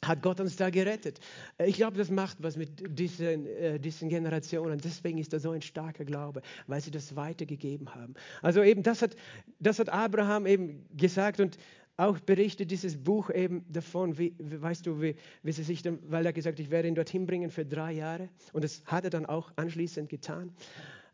hat 0.04 0.22
Gott 0.22 0.40
uns 0.40 0.56
da 0.56 0.70
gerettet. 0.70 1.20
Äh, 1.58 1.68
ich 1.68 1.76
glaube, 1.76 1.96
das 1.96 2.10
macht 2.10 2.42
was 2.42 2.56
mit 2.56 2.98
diesen, 2.98 3.46
äh, 3.46 3.78
diesen 3.78 4.08
Generationen. 4.08 4.78
Deswegen 4.78 5.18
ist 5.18 5.32
da 5.32 5.38
so 5.38 5.50
ein 5.50 5.62
starker 5.62 6.04
Glaube, 6.04 6.42
weil 6.66 6.80
sie 6.80 6.90
das 6.90 7.14
weitergegeben 7.16 7.94
haben. 7.94 8.14
Also 8.42 8.62
eben, 8.62 8.82
das 8.82 9.02
hat, 9.02 9.16
das 9.60 9.78
hat 9.78 9.88
Abraham 9.88 10.46
eben 10.46 10.86
gesagt 10.96 11.40
und 11.40 11.56
auch 11.96 12.18
berichtet 12.18 12.70
dieses 12.70 12.96
Buch 12.96 13.30
eben 13.30 13.64
davon, 13.70 14.18
wie, 14.18 14.34
weißt 14.38 14.86
du, 14.86 15.00
wie, 15.00 15.14
wie 15.42 15.52
sie 15.52 15.62
sich 15.62 15.82
dann, 15.82 15.98
weil 16.08 16.24
er 16.24 16.32
gesagt, 16.32 16.58
ich 16.58 16.70
werde 16.70 16.88
ihn 16.88 16.94
dorthin 16.94 17.26
bringen 17.26 17.50
für 17.50 17.64
drei 17.64 17.92
Jahre. 17.92 18.28
Und 18.52 18.64
das 18.64 18.82
hat 18.86 19.04
er 19.04 19.10
dann 19.10 19.26
auch 19.26 19.52
anschließend 19.56 20.08
getan, 20.08 20.52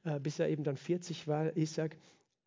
äh, 0.05 0.20
bis 0.20 0.38
er 0.38 0.48
eben 0.48 0.64
dann 0.64 0.77
40 0.77 1.27
war, 1.27 1.55
Isaac. 1.57 1.96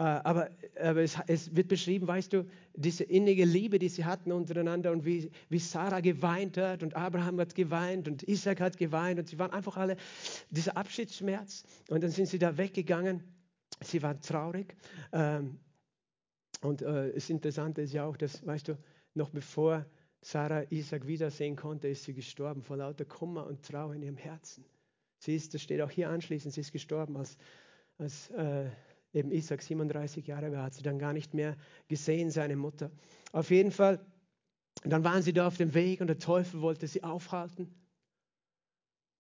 Äh, 0.02 0.20
aber, 0.24 0.50
aber 0.82 1.04
es, 1.04 1.16
es, 1.28 1.56
wird 1.56 1.68
beschrieben, 1.68 2.08
weißt 2.08 2.34
du, 2.34 2.48
diese 2.74 3.04
innige 3.04 3.46
Liebe, 3.46 3.78
die 3.78 3.88
sie 3.88 4.04
hatten 4.04 4.32
untereinander 4.32 4.92
und 4.92 5.06
wie, 5.06 5.30
wie 5.50 5.60
Sarah 5.60 6.00
geweint 6.00 6.58
hat 6.58 6.82
und 6.82 6.96
Abraham 6.96 7.40
hat 7.40 7.54
geweint 7.54 8.08
und 8.08 8.24
Isaac 8.28 8.62
hat 8.62 8.78
geweint 8.78 9.20
und 9.20 9.28
sie 9.28 9.38
waren 9.38 9.52
einfach 9.52 9.78
alle, 9.78 9.98
dieser 10.50 10.76
Abschiedsschmerz. 10.76 11.66
Und 11.88 12.04
dann 12.04 12.10
sind 12.10 12.30
sie 12.30 12.40
da 12.40 12.58
weggegangen. 12.58 13.24
Sie 13.84 14.02
waren 14.02 14.20
traurig. 14.22 14.76
Ähm, 15.12 15.60
und 16.62 16.82
äh, 16.82 17.14
das 17.14 17.30
Interessante 17.30 17.84
ist 17.84 17.94
ja 17.94 18.06
auch, 18.06 18.18
dass, 18.18 18.44
weißt 18.44 18.70
du, 18.70 18.80
noch 19.14 19.30
bevor 19.30 19.86
Sarah 20.22 20.64
Isaac 20.72 21.06
wiedersehen 21.06 21.56
konnte, 21.56 21.90
ist 21.90 22.06
sie 22.06 22.14
gestorben 22.16 22.64
vor 22.64 22.78
lauter 22.78 23.06
Kummer 23.06 23.46
und 23.46 23.64
Trauer 23.64 23.94
in 23.94 24.02
ihrem 24.02 24.18
Herzen. 24.18 24.66
Sie 25.20 25.36
ist, 25.36 25.54
das 25.54 25.62
steht 25.62 25.80
auch 25.82 25.92
hier 25.92 26.10
anschließend, 26.10 26.56
sie 26.56 26.62
ist 26.62 26.72
gestorben 26.72 27.18
als, 27.18 27.38
als 28.00 28.32
äh, 28.32 28.72
eben 29.14 29.32
Isaac 29.32 29.62
37 29.62 30.26
Jahre 30.28 30.52
war, 30.52 30.64
hat 30.64 30.74
sie 30.74 30.84
dann 30.84 31.00
gar 31.00 31.14
nicht 31.14 31.34
mehr 31.34 31.58
gesehen, 31.88 32.32
seine 32.32 32.56
Mutter. 32.56 32.92
Auf 33.32 33.50
jeden 33.50 33.72
Fall, 33.72 34.00
dann 34.84 35.04
waren 35.04 35.22
sie 35.22 35.34
da 35.34 35.48
auf 35.48 35.58
dem 35.58 35.74
Weg 35.74 36.02
und 36.02 36.08
der 36.08 36.20
Teufel 36.20 36.62
wollte 36.62 36.88
sie 36.88 37.04
aufhalten 37.04 37.74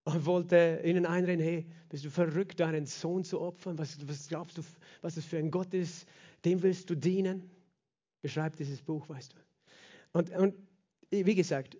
und 0.04 0.26
wollte 0.26 0.82
ihnen 0.84 1.06
einreden, 1.06 1.44
hey, 1.44 1.68
bist 1.90 2.06
du 2.06 2.10
verrückt, 2.10 2.60
deinen 2.60 2.86
Sohn 2.86 3.24
zu 3.24 3.40
opfern? 3.42 3.78
Was, 3.78 4.08
was 4.08 4.28
glaubst 4.30 4.58
du, 4.58 4.64
was 5.02 5.18
es 5.18 5.26
für 5.26 5.38
ein 5.38 5.52
Gott 5.52 5.74
ist? 5.74 6.08
Dem 6.46 6.64
willst 6.64 6.90
du 6.90 6.96
dienen? 6.96 7.50
Beschreibt 8.22 8.60
dieses 8.60 8.82
Buch, 8.82 9.08
weißt 9.10 9.34
du. 9.34 9.38
Und, 10.14 10.30
und 10.32 10.56
wie 11.10 11.36
gesagt, 11.36 11.78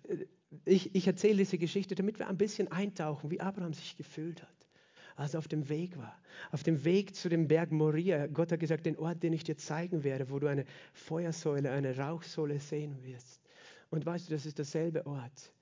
ich, 0.64 0.94
ich 0.94 1.06
erzähle 1.06 1.38
diese 1.38 1.58
Geschichte, 1.58 1.94
damit 1.94 2.18
wir 2.18 2.28
ein 2.28 2.36
bisschen 2.36 2.70
eintauchen, 2.70 3.30
wie 3.30 3.40
Abraham 3.40 3.72
sich 3.72 3.96
gefühlt 3.96 4.42
hat 4.42 4.61
als 5.16 5.34
er 5.34 5.38
auf 5.38 5.48
dem 5.48 5.68
Weg 5.68 5.96
war. 5.96 6.16
Auf 6.50 6.62
dem 6.62 6.84
Weg 6.84 7.14
zu 7.14 7.28
dem 7.28 7.48
Berg 7.48 7.72
Moria. 7.72 8.26
Gott 8.26 8.52
hat 8.52 8.60
gesagt, 8.60 8.86
den 8.86 8.98
Ort, 8.98 9.22
den 9.22 9.32
ich 9.32 9.44
dir 9.44 9.56
zeigen 9.56 10.04
werde, 10.04 10.30
wo 10.30 10.38
du 10.38 10.46
eine 10.46 10.64
Feuersäule, 10.92 11.70
eine 11.70 11.96
Rauchsäule 11.96 12.58
sehen 12.60 13.02
wirst. 13.02 13.40
Und 13.90 14.06
weißt 14.06 14.28
du, 14.28 14.34
das 14.34 14.46
ist 14.46 14.58
derselbe 14.58 15.06
Ort. 15.06 15.52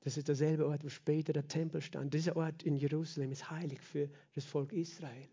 Das 0.00 0.16
ist 0.16 0.28
derselbe 0.28 0.66
Ort, 0.66 0.84
wo 0.84 0.88
später 0.88 1.32
der 1.32 1.48
Tempel 1.48 1.80
stand. 1.80 2.14
Dieser 2.14 2.36
Ort 2.36 2.62
in 2.62 2.76
Jerusalem 2.76 3.32
ist 3.32 3.50
heilig 3.50 3.80
für 3.80 4.08
das 4.34 4.44
Volk 4.44 4.72
Israel. 4.72 5.28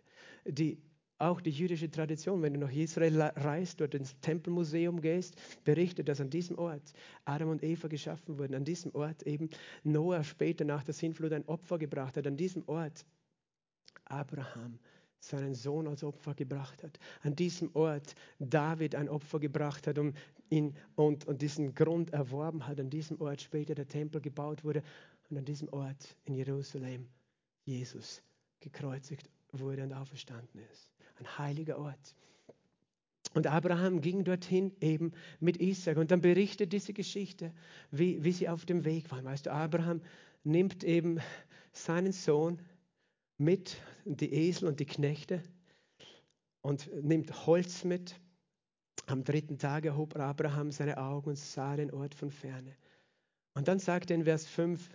Die, 0.46 0.80
auch 1.20 1.42
die 1.42 1.52
jüdische 1.52 1.90
Tradition, 1.92 2.42
wenn 2.42 2.56
du 2.56 2.60
nach 2.60 2.72
Israel 2.74 3.22
reist, 3.22 3.80
dort 3.80 3.94
ins 3.94 4.20
Tempelmuseum 4.20 5.00
gehst, 5.00 5.36
berichtet, 5.64 6.10
dass 6.10 6.20
an 6.20 6.30
diesem 6.30 6.58
Ort 6.58 6.92
Adam 7.24 7.50
und 7.50 7.64
Eva 7.64 7.88
geschaffen 7.88 8.38
wurden. 8.40 8.56
An 8.56 8.66
diesem 8.66 8.94
Ort 8.96 9.24
eben 9.24 9.50
Noah 9.84 10.24
später 10.24 10.66
nach 10.66 10.84
der 10.84 10.96
Sintflut 10.96 11.34
ein 11.34 11.46
Opfer 11.46 11.78
gebracht 11.78 12.18
hat. 12.18 12.26
An 12.26 12.36
diesem 12.36 12.68
Ort 12.68 13.06
Abraham 14.06 14.80
seinen 15.20 15.56
Sohn 15.56 15.88
als 15.88 16.04
Opfer 16.04 16.34
gebracht 16.34 16.84
hat. 16.84 17.00
An 17.22 17.36
diesem 17.36 17.70
Ort 17.76 18.16
David 18.40 18.96
ein 18.96 19.08
Opfer 19.08 19.40
gebracht 19.40 19.88
hat 19.88 19.98
um 19.98 20.14
ihn, 20.50 20.76
und, 20.96 21.26
und 21.26 21.42
diesen 21.42 21.74
Grund 21.74 22.12
erworben 22.12 22.68
hat. 22.68 22.80
An 22.80 22.90
diesem 22.90 23.20
Ort 23.22 23.42
später 23.42 23.74
der 23.74 23.88
Tempel 23.88 24.20
gebaut 24.20 24.64
wurde. 24.64 24.84
Und 25.30 25.38
an 25.38 25.46
diesem 25.46 25.70
Ort 25.70 26.18
in 26.26 26.36
Jerusalem 26.36 27.08
Jesus 27.64 28.22
gekreuzigt 28.60 29.30
wurde 29.54 29.84
und 29.84 29.94
auferstanden 29.94 30.60
ist. 30.72 30.92
Ein 31.20 31.38
heiliger 31.38 31.78
Ort. 31.80 32.16
Und 33.34 33.48
Abraham 33.48 34.02
ging 34.02 34.24
dorthin 34.24 34.74
eben 34.82 35.14
mit 35.40 35.60
Isaac. 35.60 35.98
Und 35.98 36.12
dann 36.12 36.22
berichtet 36.22 36.74
diese 36.74 36.94
Geschichte, 36.94 37.54
wie, 37.92 38.24
wie 38.24 38.32
sie 38.32 38.50
auf 38.50 38.66
dem 38.66 38.84
Weg 38.84 39.10
waren. 39.12 39.26
Weißt 39.26 39.46
du, 39.46 39.52
Abraham 39.52 40.02
nimmt 40.44 40.84
eben 40.84 41.20
seinen 41.72 42.12
Sohn 42.12 42.60
mit, 43.44 43.78
die 44.06 44.34
Esel 44.34 44.68
und 44.68 44.80
die 44.80 44.86
Knechte, 44.86 45.44
und 46.62 46.90
nimmt 47.04 47.46
Holz 47.46 47.84
mit. 47.84 48.20
Am 49.06 49.24
dritten 49.24 49.58
Tag 49.58 49.86
erhob 49.86 50.16
Abraham 50.16 50.72
seine 50.72 50.98
Augen 50.98 51.32
und 51.32 51.38
sah 51.38 51.76
den 51.76 51.92
Ort 51.92 52.16
von 52.16 52.32
ferne. 52.32 52.76
Und 53.54 53.68
dann 53.68 53.80
sagt 53.80 54.10
er 54.10 54.16
in 54.16 54.24
Vers 54.24 54.48
5, 54.48 54.90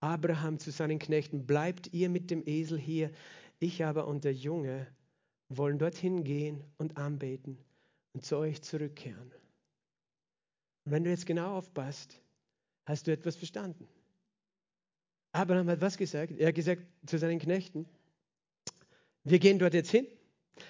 Abraham 0.00 0.58
zu 0.58 0.70
seinen 0.70 0.98
Knechten, 0.98 1.46
bleibt 1.46 1.92
ihr 1.92 2.08
mit 2.08 2.30
dem 2.30 2.42
Esel 2.46 2.78
hier, 2.78 3.10
ich 3.58 3.84
aber 3.84 4.06
und 4.06 4.24
der 4.24 4.34
Junge 4.34 4.86
wollen 5.48 5.78
dorthin 5.78 6.24
gehen 6.24 6.62
und 6.78 6.96
anbeten 6.96 7.58
und 8.12 8.24
zu 8.24 8.36
euch 8.36 8.62
zurückkehren. 8.62 9.32
Und 10.84 10.92
wenn 10.92 11.04
du 11.04 11.10
jetzt 11.10 11.26
genau 11.26 11.56
aufpasst, 11.56 12.20
hast 12.86 13.06
du 13.06 13.12
etwas 13.12 13.36
verstanden. 13.36 13.88
Abraham 15.34 15.68
hat 15.68 15.80
was 15.80 15.96
gesagt? 15.96 16.32
Er 16.38 16.48
hat 16.48 16.54
gesagt 16.54 16.82
zu 17.06 17.18
seinen 17.18 17.40
Knechten, 17.40 17.86
wir 19.24 19.40
gehen 19.40 19.58
dort 19.58 19.74
jetzt 19.74 19.90
hin, 19.90 20.06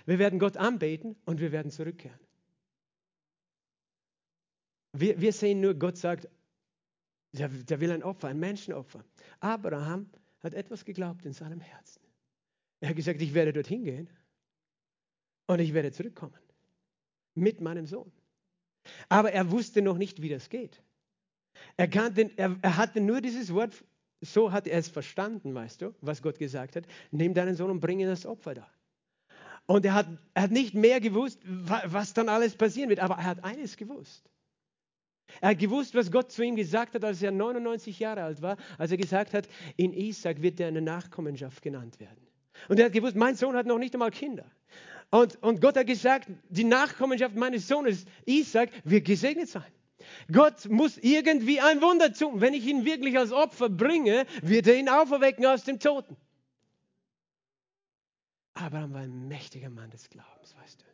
wir 0.06 0.18
werden 0.18 0.38
Gott 0.38 0.56
anbeten 0.56 1.16
und 1.26 1.38
wir 1.38 1.52
werden 1.52 1.70
zurückkehren. 1.70 2.18
Wir, 4.92 5.20
wir 5.20 5.32
sehen 5.32 5.60
nur, 5.60 5.74
Gott 5.74 5.98
sagt, 5.98 6.28
der, 7.32 7.48
der 7.48 7.80
will 7.80 7.90
ein 7.90 8.02
Opfer, 8.02 8.28
ein 8.28 8.38
Menschenopfer. 8.38 9.04
Abraham 9.40 10.08
hat 10.40 10.54
etwas 10.54 10.84
geglaubt 10.84 11.26
in 11.26 11.34
seinem 11.34 11.60
Herzen. 11.60 12.00
Er 12.80 12.90
hat 12.90 12.96
gesagt, 12.96 13.20
ich 13.20 13.34
werde 13.34 13.52
dorthin 13.52 13.84
gehen 13.84 14.08
und 15.46 15.58
ich 15.58 15.74
werde 15.74 15.92
zurückkommen 15.92 16.38
mit 17.34 17.60
meinem 17.60 17.86
Sohn. 17.86 18.10
Aber 19.10 19.32
er 19.32 19.50
wusste 19.50 19.82
noch 19.82 19.98
nicht, 19.98 20.22
wie 20.22 20.28
das 20.30 20.48
geht. 20.48 20.82
Er, 21.76 21.88
kannte, 21.88 22.30
er, 22.36 22.56
er 22.62 22.76
hatte 22.76 23.00
nur 23.00 23.20
dieses 23.20 23.52
Wort 23.52 23.84
so 24.24 24.52
hat 24.52 24.66
er 24.66 24.78
es 24.78 24.88
verstanden, 24.88 25.54
weißt 25.54 25.82
du, 25.82 25.94
was 26.00 26.22
Gott 26.22 26.38
gesagt 26.38 26.76
hat. 26.76 26.84
Nimm 27.10 27.34
deinen 27.34 27.54
Sohn 27.54 27.70
und 27.70 27.80
bring 27.80 28.00
ihn 28.00 28.08
das 28.08 28.26
Opfer 28.26 28.54
da. 28.54 28.66
Und 29.66 29.84
er 29.86 29.94
hat, 29.94 30.08
er 30.34 30.42
hat 30.42 30.50
nicht 30.50 30.74
mehr 30.74 31.00
gewusst, 31.00 31.40
was 31.44 32.12
dann 32.12 32.28
alles 32.28 32.54
passieren 32.54 32.90
wird, 32.90 33.00
aber 33.00 33.14
er 33.14 33.24
hat 33.24 33.44
eines 33.44 33.76
gewusst. 33.76 34.28
Er 35.40 35.50
hat 35.50 35.58
gewusst, 35.58 35.94
was 35.94 36.12
Gott 36.12 36.30
zu 36.30 36.42
ihm 36.42 36.54
gesagt 36.54 36.94
hat, 36.94 37.04
als 37.04 37.22
er 37.22 37.30
99 37.30 37.98
Jahre 37.98 38.22
alt 38.22 38.42
war, 38.42 38.56
als 38.78 38.90
er 38.90 38.98
gesagt 38.98 39.32
hat, 39.32 39.48
in 39.76 39.92
Isaac 39.92 40.42
wird 40.42 40.60
er 40.60 40.68
eine 40.68 40.82
Nachkommenschaft 40.82 41.62
genannt 41.62 41.98
werden. 41.98 42.26
Und 42.68 42.78
er 42.78 42.86
hat 42.86 42.92
gewusst, 42.92 43.16
mein 43.16 43.34
Sohn 43.34 43.56
hat 43.56 43.66
noch 43.66 43.78
nicht 43.78 43.94
einmal 43.94 44.10
Kinder. 44.10 44.44
Und, 45.10 45.42
und 45.42 45.60
Gott 45.60 45.76
hat 45.76 45.86
gesagt, 45.86 46.28
die 46.48 46.64
Nachkommenschaft 46.64 47.34
meines 47.36 47.66
Sohnes 47.66 48.04
Isaac 48.26 48.70
wird 48.84 49.04
gesegnet 49.04 49.48
sein. 49.48 49.64
Gott 50.32 50.68
muss 50.68 50.98
irgendwie 50.98 51.60
ein 51.60 51.80
Wunder 51.80 52.12
tun. 52.12 52.40
Wenn 52.40 52.54
ich 52.54 52.66
ihn 52.66 52.84
wirklich 52.84 53.18
als 53.18 53.32
Opfer 53.32 53.68
bringe, 53.68 54.26
wird 54.42 54.66
er 54.66 54.76
ihn 54.76 54.88
auferwecken 54.88 55.46
aus 55.46 55.64
dem 55.64 55.78
Toten. 55.78 56.16
Abraham 58.54 58.94
war 58.94 59.00
ein 59.00 59.28
mächtiger 59.28 59.70
Mann 59.70 59.90
des 59.90 60.08
Glaubens, 60.08 60.54
weißt 60.62 60.80
du. 60.80 60.84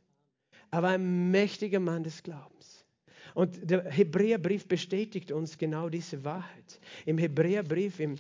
Er 0.71 0.83
war 0.83 0.91
ein 0.91 1.31
mächtiger 1.31 1.81
Mann 1.81 2.05
des 2.05 2.23
Glaubens. 2.23 2.85
Und 3.35 3.71
der 3.71 3.85
Hebräerbrief 3.91 4.67
bestätigt 4.67 5.31
uns 5.31 5.59
genau 5.59 5.89
diese 5.89 6.25
Wahrheit. 6.25 6.81
Im 7.07 7.19
Hebräerbrief, 7.19 8.01
im 8.01 8.17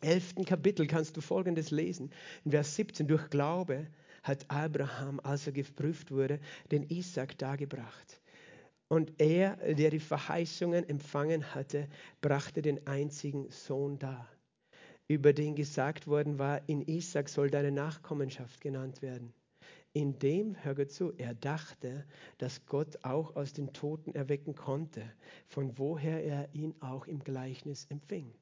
11. 0.00 0.46
Kapitel, 0.46 0.86
kannst 0.86 1.16
du 1.16 1.20
Folgendes 1.20 1.70
lesen. 1.70 2.10
In 2.44 2.52
Vers 2.52 2.76
17, 2.76 3.08
durch 3.08 3.30
Glaube 3.30 3.88
hat 4.22 4.44
Abraham, 4.48 5.20
als 5.20 5.46
er 5.46 5.52
geprüft 5.52 6.10
wurde, 6.10 6.38
den 6.70 6.84
Isaac 6.84 7.38
dargebracht. 7.38 8.20
Und 8.88 9.20
er, 9.20 9.56
der 9.74 9.90
die 9.90 10.00
Verheißungen 10.00 10.88
empfangen 10.88 11.54
hatte, 11.54 11.88
brachte 12.20 12.62
den 12.62 12.86
einzigen 12.86 13.50
Sohn 13.50 13.98
dar 13.98 14.28
über 15.08 15.32
den 15.32 15.56
gesagt 15.56 16.06
worden 16.06 16.38
war, 16.38 16.68
in 16.68 16.82
Isaac 16.86 17.30
soll 17.30 17.50
deine 17.50 17.72
Nachkommenschaft 17.72 18.60
genannt 18.60 19.00
werden. 19.00 19.32
Indem, 19.94 20.54
hör 20.62 20.74
gut 20.74 20.92
zu, 20.92 21.14
er 21.16 21.34
dachte, 21.34 22.04
dass 22.36 22.66
Gott 22.66 23.04
auch 23.04 23.34
aus 23.34 23.54
den 23.54 23.72
Toten 23.72 24.14
erwecken 24.14 24.54
konnte, 24.54 25.02
von 25.46 25.78
woher 25.78 26.22
er 26.22 26.54
ihn 26.54 26.74
auch 26.80 27.06
im 27.06 27.20
Gleichnis 27.20 27.86
empfing. 27.86 28.32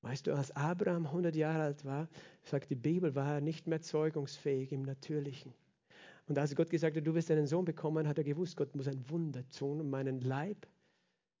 Weißt 0.00 0.26
du, 0.26 0.34
als 0.34 0.50
Abraham 0.52 1.06
100 1.06 1.36
Jahre 1.36 1.62
alt 1.62 1.84
war, 1.84 2.08
sagt 2.42 2.70
die 2.70 2.74
Bibel, 2.74 3.14
war 3.14 3.34
er 3.34 3.40
nicht 3.40 3.66
mehr 3.66 3.82
zeugungsfähig 3.82 4.72
im 4.72 4.82
Natürlichen. 4.82 5.52
Und 6.26 6.38
als 6.38 6.54
Gott 6.54 6.70
gesagt 6.70 6.96
hat, 6.96 7.06
du 7.06 7.14
wirst 7.14 7.30
einen 7.30 7.46
Sohn 7.46 7.64
bekommen, 7.64 8.08
hat 8.08 8.18
er 8.18 8.24
gewusst, 8.24 8.56
Gott 8.56 8.74
muss 8.74 8.88
ein 8.88 9.08
Wunder 9.10 9.48
tun 9.48 9.80
und 9.80 9.90
meinen 9.90 10.20
Leib, 10.20 10.66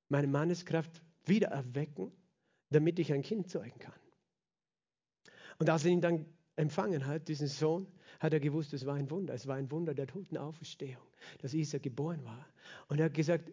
meine 0.08 0.28
Manneskraft 0.28 1.02
wieder 1.24 1.48
erwecken 1.48 2.12
damit 2.70 2.98
ich 2.98 3.12
ein 3.12 3.22
Kind 3.22 3.48
zeugen 3.48 3.78
kann. 3.78 3.94
Und 5.58 5.70
als 5.70 5.84
er 5.84 5.90
ihn 5.90 6.00
dann 6.00 6.26
empfangen 6.56 7.06
hat, 7.06 7.28
diesen 7.28 7.48
Sohn, 7.48 7.86
hat 8.20 8.32
er 8.32 8.40
gewusst, 8.40 8.72
es 8.72 8.86
war 8.86 8.94
ein 8.94 9.10
Wunder. 9.10 9.34
Es 9.34 9.46
war 9.46 9.56
ein 9.56 9.70
Wunder 9.70 9.94
der 9.94 10.06
toten 10.06 10.36
Auferstehung, 10.36 11.02
dass 11.40 11.54
Isaac 11.54 11.82
geboren 11.82 12.24
war. 12.24 12.46
Und 12.88 12.98
er 12.98 13.06
hat 13.06 13.14
gesagt, 13.14 13.52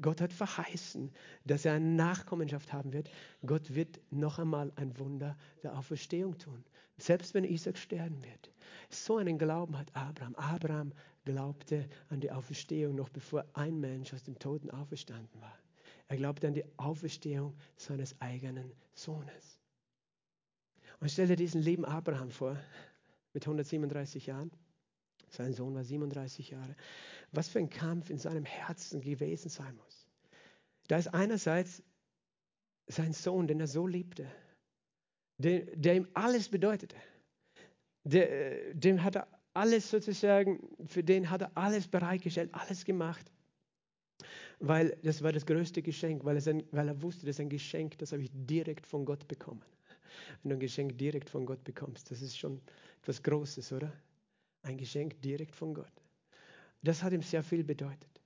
Gott 0.00 0.20
hat 0.20 0.32
verheißen, 0.32 1.12
dass 1.44 1.64
er 1.64 1.74
eine 1.74 1.86
Nachkommenschaft 1.86 2.72
haben 2.72 2.92
wird. 2.92 3.10
Gott 3.44 3.74
wird 3.74 4.00
noch 4.10 4.38
einmal 4.38 4.72
ein 4.76 4.98
Wunder 4.98 5.36
der 5.62 5.78
Auferstehung 5.78 6.36
tun, 6.38 6.64
selbst 6.98 7.34
wenn 7.34 7.44
Isaac 7.44 7.78
sterben 7.78 8.22
wird. 8.24 8.50
So 8.88 9.16
einen 9.16 9.38
Glauben 9.38 9.78
hat 9.78 9.94
Abraham. 9.94 10.34
Abraham 10.36 10.92
glaubte 11.24 11.88
an 12.08 12.20
die 12.20 12.30
Auferstehung 12.30 12.94
noch 12.94 13.08
bevor 13.08 13.44
ein 13.54 13.80
Mensch 13.80 14.14
aus 14.14 14.22
dem 14.22 14.38
Toten 14.38 14.70
auferstanden 14.70 15.40
war. 15.40 15.58
Er 16.08 16.16
glaubte 16.16 16.46
an 16.46 16.54
die 16.54 16.64
Auferstehung 16.76 17.56
seines 17.76 18.20
eigenen 18.20 18.72
Sohnes. 18.94 19.60
Und 21.00 21.10
stell 21.10 21.26
dir 21.26 21.36
diesen 21.36 21.60
lieben 21.60 21.84
Abraham 21.84 22.30
vor, 22.30 22.56
mit 23.32 23.44
137 23.44 24.26
Jahren. 24.26 24.50
Sein 25.28 25.52
Sohn 25.52 25.74
war 25.74 25.84
37 25.84 26.50
Jahre. 26.50 26.74
Was 27.32 27.48
für 27.48 27.58
ein 27.58 27.68
Kampf 27.68 28.08
in 28.08 28.18
seinem 28.18 28.44
Herzen 28.44 29.00
gewesen 29.00 29.50
sein 29.50 29.76
muss. 29.76 30.06
Da 30.88 30.96
ist 30.96 31.08
einerseits 31.08 31.82
sein 32.86 33.12
Sohn, 33.12 33.46
den 33.48 33.60
er 33.60 33.66
so 33.66 33.86
liebte, 33.86 34.26
der, 35.38 35.60
der 35.76 35.96
ihm 35.96 36.08
alles 36.14 36.48
bedeutete. 36.48 36.96
Der, 38.04 38.74
dem 38.74 39.02
hat 39.02 39.16
er 39.16 39.28
alles 39.54 39.90
sozusagen, 39.90 40.60
für 40.86 41.02
den 41.02 41.30
hat 41.30 41.42
er 41.42 41.56
alles 41.56 41.88
bereitgestellt, 41.88 42.50
alles 42.52 42.84
gemacht 42.84 43.30
weil 44.58 44.96
das 45.02 45.22
war 45.22 45.32
das 45.32 45.44
größte 45.46 45.82
Geschenk, 45.82 46.24
weil, 46.24 46.36
ein, 46.48 46.64
weil 46.70 46.88
er 46.88 47.02
wusste, 47.02 47.26
das 47.26 47.36
ist 47.36 47.40
ein 47.40 47.48
Geschenk, 47.48 47.98
das 47.98 48.12
habe 48.12 48.22
ich 48.22 48.30
direkt 48.32 48.86
von 48.86 49.04
Gott 49.04 49.26
bekommen. 49.28 49.62
Wenn 50.42 50.50
du 50.50 50.56
ein 50.56 50.60
Geschenk 50.60 50.96
direkt 50.96 51.28
von 51.28 51.44
Gott 51.44 51.62
bekommst, 51.64 52.10
das 52.10 52.22
ist 52.22 52.38
schon 52.38 52.60
etwas 53.02 53.22
Großes, 53.22 53.72
oder? 53.72 53.92
Ein 54.62 54.78
Geschenk 54.78 55.20
direkt 55.20 55.54
von 55.54 55.74
Gott. 55.74 55.92
Das 56.82 57.02
hat 57.02 57.12
ihm 57.12 57.22
sehr 57.22 57.42
viel 57.42 57.64
bedeutet. 57.64 58.20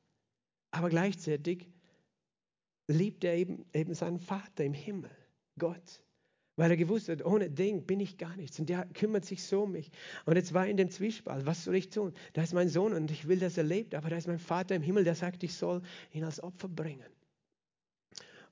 Aber 0.70 0.88
gleichzeitig 0.88 1.68
liebt 2.86 3.24
er 3.24 3.34
eben, 3.34 3.64
eben 3.72 3.94
seinen 3.94 4.18
Vater 4.18 4.64
im 4.64 4.74
Himmel, 4.74 5.10
Gott 5.58 6.02
weil 6.60 6.72
er 6.72 6.76
gewusst 6.76 7.08
hat, 7.08 7.24
ohne 7.24 7.48
den 7.48 7.86
bin 7.86 8.00
ich 8.00 8.18
gar 8.18 8.36
nichts. 8.36 8.60
Und 8.60 8.68
der 8.68 8.84
kümmert 8.92 9.24
sich 9.24 9.42
so 9.42 9.62
um 9.62 9.72
mich. 9.72 9.90
Und 10.26 10.36
jetzt 10.36 10.52
war 10.52 10.66
er 10.66 10.70
in 10.70 10.76
dem 10.76 10.90
Zwiespalt, 10.90 11.46
was 11.46 11.64
soll 11.64 11.74
ich 11.74 11.88
tun? 11.88 12.12
Da 12.34 12.42
ist 12.42 12.52
mein 12.52 12.68
Sohn 12.68 12.92
und 12.92 13.10
ich 13.10 13.26
will, 13.26 13.38
dass 13.38 13.56
er 13.56 13.64
lebt, 13.64 13.94
aber 13.94 14.10
da 14.10 14.18
ist 14.18 14.28
mein 14.28 14.38
Vater 14.38 14.74
im 14.74 14.82
Himmel, 14.82 15.04
der 15.04 15.14
sagt, 15.14 15.42
ich 15.42 15.54
soll 15.54 15.80
ihn 16.12 16.22
als 16.22 16.42
Opfer 16.42 16.68
bringen. 16.68 17.08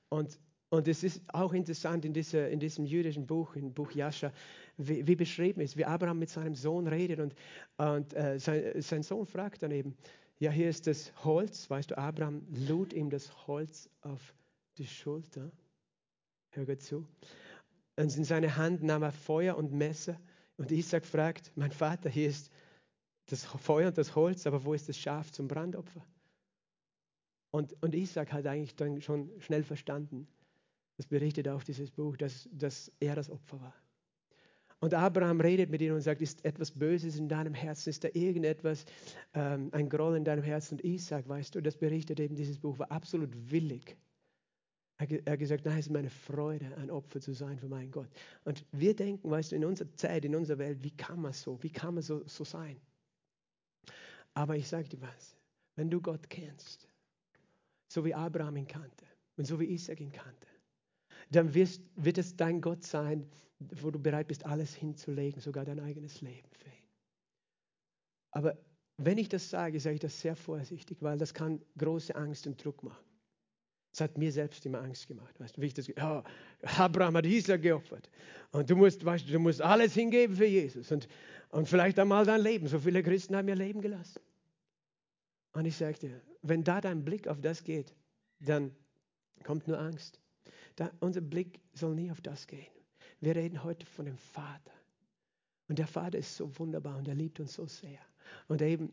Und, 0.09 0.39
und 0.69 0.87
es 0.87 1.03
ist 1.03 1.21
auch 1.27 1.53
interessant 1.53 2.03
in, 2.03 2.13
dieser, 2.13 2.49
in 2.49 2.59
diesem 2.59 2.87
jüdischen 2.87 3.27
Buch, 3.27 3.55
im 3.55 3.75
Buch 3.75 3.91
Jascha, 3.91 4.33
wie, 4.77 5.05
wie 5.05 5.15
beschrieben 5.15 5.61
ist, 5.61 5.77
wie 5.77 5.85
Abraham 5.85 6.17
mit 6.17 6.31
seinem 6.31 6.55
Sohn 6.55 6.87
redet 6.87 7.19
und, 7.19 7.35
und 7.77 8.15
äh, 8.15 8.39
sein, 8.39 8.81
sein 8.81 9.03
Sohn 9.03 9.27
fragt 9.27 9.61
dann 9.61 9.69
eben, 9.69 9.95
ja, 10.39 10.49
hier 10.49 10.67
ist 10.67 10.87
das 10.87 11.13
Holz, 11.23 11.69
weißt 11.69 11.91
du, 11.91 11.97
Abraham 11.99 12.41
lud 12.67 12.91
ihm 12.91 13.11
das 13.11 13.45
Holz 13.45 13.87
auf 14.01 14.33
die 14.79 14.87
Schulter. 14.87 15.51
Hör 16.53 16.65
gut 16.65 16.81
zu. 16.81 17.05
Und 17.99 18.15
in 18.15 18.23
seine 18.23 18.55
Hand 18.55 18.81
nahm 18.81 19.03
er 19.03 19.11
Feuer 19.11 19.57
und 19.57 19.73
Messer. 19.73 20.17
Und 20.55 20.71
Isaac 20.71 21.05
fragt, 21.05 21.51
mein 21.55 21.73
Vater, 21.73 22.09
hier 22.09 22.29
ist 22.29 22.49
das 23.25 23.43
Feuer 23.43 23.89
und 23.89 23.97
das 23.97 24.15
Holz, 24.15 24.47
aber 24.47 24.63
wo 24.63 24.73
ist 24.73 24.87
das 24.87 24.97
Schaf 24.97 25.33
zum 25.33 25.49
Brandopfer? 25.49 26.05
Und, 27.51 27.75
und 27.83 27.93
Isaac 27.93 28.31
hat 28.31 28.47
eigentlich 28.47 28.77
dann 28.77 29.01
schon 29.01 29.29
schnell 29.41 29.63
verstanden, 29.63 30.29
das 30.95 31.07
berichtet 31.07 31.49
auch 31.49 31.61
dieses 31.61 31.91
Buch, 31.91 32.15
dass, 32.15 32.47
dass 32.53 32.89
er 33.01 33.15
das 33.15 33.29
Opfer 33.29 33.59
war. 33.59 33.75
Und 34.79 34.93
Abraham 34.93 35.41
redet 35.41 35.69
mit 35.69 35.81
ihm 35.81 35.93
und 35.93 36.01
sagt, 36.01 36.21
ist 36.21 36.45
etwas 36.45 36.71
Böses 36.71 37.17
in 37.17 37.27
deinem 37.27 37.53
Herzen? 37.53 37.89
Ist 37.89 38.05
da 38.05 38.07
irgendetwas, 38.13 38.85
ähm, 39.33 39.71
ein 39.73 39.89
Groll 39.89 40.15
in 40.15 40.23
deinem 40.23 40.43
Herzen? 40.43 40.75
Und 40.75 40.85
Isaac, 40.85 41.27
weißt 41.27 41.53
du, 41.53 41.61
das 41.61 41.75
berichtet 41.75 42.21
eben 42.21 42.37
dieses 42.37 42.59
Buch, 42.59 42.79
war 42.79 42.89
absolut 42.91 43.31
willig 43.51 43.97
er 44.99 45.31
hat 45.33 45.39
gesagt, 45.39 45.65
nein, 45.65 45.79
es 45.79 45.85
ist 45.85 45.93
meine 45.93 46.09
Freude, 46.09 46.75
ein 46.75 46.91
Opfer 46.91 47.21
zu 47.21 47.33
sein 47.33 47.57
für 47.57 47.69
meinen 47.69 47.89
Gott. 47.89 48.09
Und 48.43 48.65
wir 48.73 48.93
denken, 48.93 49.31
weißt 49.31 49.51
du, 49.51 49.55
in 49.55 49.63
unserer 49.63 49.93
Zeit, 49.95 50.25
in 50.25 50.35
unserer 50.35 50.57
Welt, 50.57 50.83
wie 50.83 50.91
kann 50.91 51.21
man 51.21 51.31
so, 51.31 51.61
wie 51.63 51.69
kann 51.69 51.93
man 51.93 52.03
so, 52.03 52.27
so 52.27 52.43
sein? 52.43 52.79
Aber 54.33 54.57
ich 54.57 54.67
sage 54.67 54.89
dir 54.89 55.01
was, 55.01 55.37
wenn 55.75 55.89
du 55.89 56.01
Gott 56.01 56.29
kennst, 56.29 56.89
so 57.87 58.03
wie 58.03 58.13
Abraham 58.13 58.57
ihn 58.57 58.67
kannte 58.67 59.05
und 59.37 59.45
so 59.45 59.59
wie 59.59 59.71
Isaac 59.71 60.01
ihn 60.01 60.11
kannte, 60.11 60.47
dann 61.31 61.53
wirst, 61.53 61.81
wird 61.95 62.17
es 62.17 62.35
dein 62.35 62.59
Gott 62.59 62.83
sein, 62.83 63.25
wo 63.59 63.91
du 63.91 63.99
bereit 63.99 64.27
bist, 64.27 64.45
alles 64.45 64.75
hinzulegen, 64.75 65.41
sogar 65.41 65.63
dein 65.63 65.79
eigenes 65.79 66.21
Leben 66.21 66.49
für 66.51 66.69
ihn. 66.69 66.87
Aber 68.31 68.57
wenn 68.97 69.17
ich 69.17 69.29
das 69.29 69.49
sage, 69.49 69.79
sage 69.79 69.95
ich 69.95 70.01
das 70.01 70.19
sehr 70.19 70.35
vorsichtig, 70.35 70.97
weil 71.01 71.17
das 71.17 71.33
kann 71.33 71.61
große 71.77 72.13
Angst 72.15 72.47
und 72.47 72.63
Druck 72.63 72.83
machen. 72.83 73.08
Das 73.91 74.01
hat 74.01 74.17
mir 74.17 74.31
selbst 74.31 74.65
immer 74.65 74.81
Angst 74.81 75.07
gemacht. 75.07 75.39
Weißt 75.39 75.57
du, 75.57 75.61
wie 75.61 75.67
ich 75.67 75.73
das, 75.73 75.87
ja, 75.87 76.23
Abraham 76.77 77.17
hat 77.17 77.25
Isaac 77.25 77.61
geopfert. 77.61 78.09
Und 78.51 78.69
du 78.69 78.75
musst, 78.75 79.03
weißt 79.03 79.27
du, 79.27 79.33
du 79.33 79.39
musst 79.39 79.61
alles 79.61 79.93
hingeben 79.93 80.35
für 80.35 80.45
Jesus. 80.45 80.91
Und, 80.91 81.07
und 81.49 81.67
vielleicht 81.67 81.97
einmal 81.97 82.25
dein 82.25 82.41
Leben. 82.41 82.67
So 82.67 82.79
viele 82.79 83.01
Christen 83.01 83.35
haben 83.35 83.47
ihr 83.47 83.55
Leben 83.55 83.81
gelassen. 83.81 84.21
Und 85.53 85.65
ich 85.65 85.77
dir, 85.77 86.21
wenn 86.41 86.63
da 86.63 86.79
dein 86.81 87.03
Blick 87.03 87.27
auf 87.27 87.41
das 87.41 87.63
geht, 87.63 87.95
dann 88.39 88.71
kommt 89.43 89.67
nur 89.67 89.79
Angst. 89.79 90.19
Da, 90.75 90.91
unser 90.99 91.21
Blick 91.21 91.59
soll 91.73 91.95
nie 91.95 92.11
auf 92.11 92.21
das 92.21 92.47
gehen. 92.47 92.67
Wir 93.19 93.35
reden 93.35 93.63
heute 93.63 93.85
von 93.85 94.05
dem 94.05 94.17
Vater. 94.17 94.71
Und 95.67 95.79
der 95.79 95.87
Vater 95.87 96.17
ist 96.17 96.35
so 96.35 96.57
wunderbar 96.57 96.97
und 96.97 97.07
er 97.07 97.15
liebt 97.15 97.39
uns 97.39 97.53
so 97.53 97.65
sehr. 97.65 97.99
Und 98.47 98.61
eben 98.61 98.91